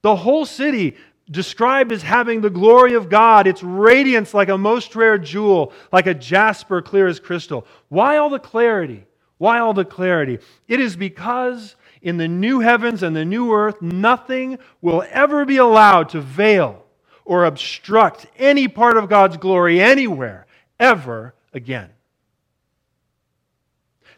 The 0.01 0.15
whole 0.15 0.45
city 0.45 0.95
described 1.30 1.91
as 1.91 2.03
having 2.03 2.41
the 2.41 2.49
glory 2.49 2.93
of 2.93 3.09
God, 3.09 3.47
its 3.47 3.63
radiance 3.63 4.34
like 4.34 4.49
a 4.49 4.57
most 4.57 4.95
rare 4.95 5.17
jewel, 5.17 5.73
like 5.91 6.07
a 6.07 6.13
jasper 6.13 6.82
clear 6.82 7.07
as 7.07 7.19
crystal. 7.19 7.65
Why 7.89 8.17
all 8.17 8.30
the 8.30 8.39
clarity? 8.39 9.05
Why 9.38 9.59
all 9.59 9.73
the 9.73 9.86
clarity? 9.86 10.39
It 10.67 10.80
is 10.80 10.95
because 10.95 11.76
in 12.01 12.17
the 12.17 12.28
new 12.28 12.59
heavens 12.59 13.01
and 13.03 13.15
the 13.15 13.26
new 13.26 13.53
earth, 13.53 13.82
nothing 13.82 14.59
will 14.82 15.03
ever 15.09 15.45
be 15.45 15.57
allowed 15.57 16.09
to 16.09 16.21
veil 16.21 16.86
or 17.26 17.45
obstruct 17.45 18.28
any 18.38 18.67
part 18.67 18.95
of 18.95 19.09
God's 19.09 19.38
glory 19.38 19.82
anywhere, 19.82 20.45
ever 20.80 21.34
again. 21.53 21.89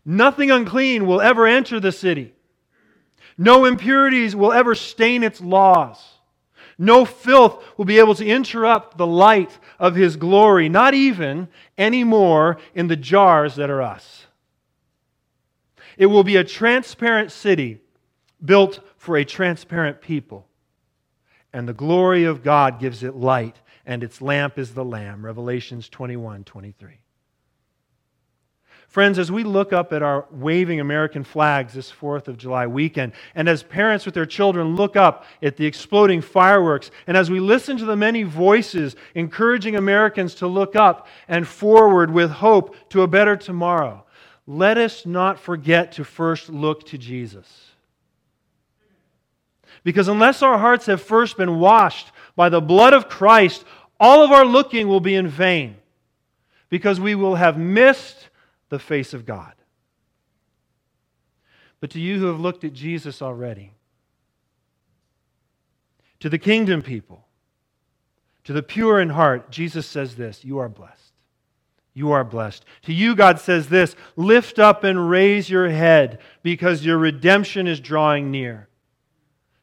Nothing 0.05 0.51
unclean 0.51 1.07
will 1.07 1.21
ever 1.21 1.47
enter 1.47 1.79
the 1.79 1.91
city. 1.91 2.33
No 3.37 3.65
impurities 3.65 4.35
will 4.35 4.51
ever 4.51 4.75
stain 4.75 5.23
its 5.23 5.39
laws. 5.39 6.16
No 6.77 7.05
filth 7.05 7.63
will 7.75 7.85
be 7.85 7.99
able 7.99 8.15
to 8.15 8.25
interrupt 8.25 8.97
the 8.97 9.07
light 9.07 9.57
of 9.79 9.95
his 9.95 10.15
glory, 10.15 10.69
not 10.69 10.93
even 10.93 11.47
anymore 11.77 12.57
in 12.75 12.87
the 12.87 12.95
jars 12.95 13.55
that 13.55 13.69
are 13.69 13.81
us. 13.81 14.27
It 15.97 16.05
will 16.07 16.23
be 16.23 16.35
a 16.35 16.43
transparent 16.43 17.31
city 17.31 17.81
built 18.43 18.79
for 18.97 19.17
a 19.17 19.25
transparent 19.25 20.01
people. 20.01 20.47
And 21.51 21.67
the 21.67 21.73
glory 21.73 22.25
of 22.25 22.43
God 22.43 22.79
gives 22.79 23.01
it 23.01 23.15
light, 23.15 23.55
and 23.85 24.03
its 24.03 24.21
lamp 24.21 24.59
is 24.59 24.73
the 24.73 24.85
Lamb. 24.85 25.25
Revelations 25.25 25.89
21 25.89 26.43
23. 26.43 26.99
Friends, 28.87 29.19
as 29.19 29.31
we 29.31 29.43
look 29.43 29.73
up 29.73 29.91
at 29.91 30.01
our 30.01 30.25
waving 30.31 30.79
American 30.79 31.23
flags 31.23 31.73
this 31.73 31.91
4th 31.91 32.29
of 32.29 32.37
July 32.37 32.67
weekend, 32.67 33.11
and 33.35 33.49
as 33.49 33.61
parents 33.61 34.05
with 34.05 34.15
their 34.15 34.25
children 34.25 34.75
look 34.75 34.95
up 34.95 35.25
at 35.41 35.57
the 35.57 35.65
exploding 35.65 36.21
fireworks, 36.21 36.89
and 37.05 37.17
as 37.17 37.29
we 37.29 37.39
listen 37.39 37.77
to 37.77 37.85
the 37.85 37.97
many 37.97 38.23
voices 38.23 38.95
encouraging 39.13 39.75
Americans 39.75 40.35
to 40.35 40.47
look 40.47 40.75
up 40.75 41.07
and 41.27 41.47
forward 41.47 42.11
with 42.11 42.31
hope 42.31 42.75
to 42.89 43.01
a 43.01 43.07
better 43.07 43.35
tomorrow, 43.35 44.05
let 44.47 44.77
us 44.77 45.05
not 45.05 45.37
forget 45.37 45.91
to 45.91 46.05
first 46.05 46.49
look 46.49 46.85
to 46.85 46.97
Jesus. 46.97 47.71
Because 49.83 50.07
unless 50.07 50.41
our 50.41 50.57
hearts 50.57 50.85
have 50.85 51.01
first 51.01 51.35
been 51.37 51.59
washed 51.59 52.11
by 52.37 52.47
the 52.47 52.61
blood 52.61 52.93
of 52.93 53.09
Christ, 53.09 53.65
all 53.99 54.23
of 54.23 54.31
our 54.31 54.45
looking 54.45 54.87
will 54.87 55.01
be 55.01 55.15
in 55.15 55.27
vain 55.27 55.75
because 56.69 56.99
we 56.99 57.15
will 57.15 57.35
have 57.35 57.57
missed 57.57 58.29
the 58.69 58.79
face 58.79 59.13
of 59.13 59.25
God. 59.25 59.53
But 61.79 61.91
to 61.91 61.99
you 61.99 62.19
who 62.19 62.25
have 62.25 62.39
looked 62.39 62.63
at 62.63 62.73
Jesus 62.73 63.21
already, 63.21 63.73
to 66.19 66.29
the 66.29 66.39
kingdom 66.39 66.81
people, 66.81 67.25
to 68.43 68.53
the 68.53 68.63
pure 68.63 68.99
in 68.99 69.09
heart, 69.09 69.51
Jesus 69.51 69.85
says 69.85 70.15
this 70.15 70.43
You 70.43 70.57
are 70.57 70.69
blessed 70.69 71.07
you 71.97 72.11
are 72.11 72.23
blessed. 72.23 72.63
To 72.83 72.93
you, 72.93 73.15
God 73.15 73.39
says 73.39 73.69
this 73.69 73.95
lift 74.15 74.59
up 74.59 74.83
and 74.83 75.09
raise 75.09 75.49
your 75.49 75.67
head 75.67 76.19
because 76.43 76.85
your 76.85 76.99
redemption 76.99 77.65
is 77.65 77.79
drawing 77.79 78.29
near. 78.29 78.69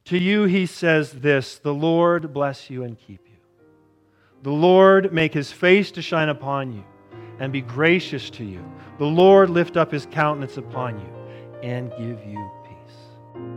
To 0.06 0.18
you, 0.18 0.42
he 0.42 0.66
says 0.66 1.12
this 1.12 1.58
the 1.58 1.72
Lord 1.72 2.34
bless 2.34 2.68
you 2.68 2.82
and 2.82 2.98
keep 2.98 3.20
you. 3.24 3.36
The 4.42 4.50
Lord 4.50 5.12
make 5.12 5.32
his 5.32 5.52
face 5.52 5.92
to 5.92 6.02
shine 6.02 6.28
upon 6.28 6.72
you 6.72 6.82
and 7.38 7.52
be 7.52 7.60
gracious 7.60 8.30
to 8.30 8.44
you. 8.44 8.64
The 8.98 9.06
Lord 9.06 9.50
lift 9.50 9.76
up 9.76 9.90
his 9.90 10.06
countenance 10.06 10.56
upon 10.56 11.00
you 11.00 11.12
and 11.62 11.90
give 11.90 12.24
you 12.26 12.50
peace. 12.64 13.50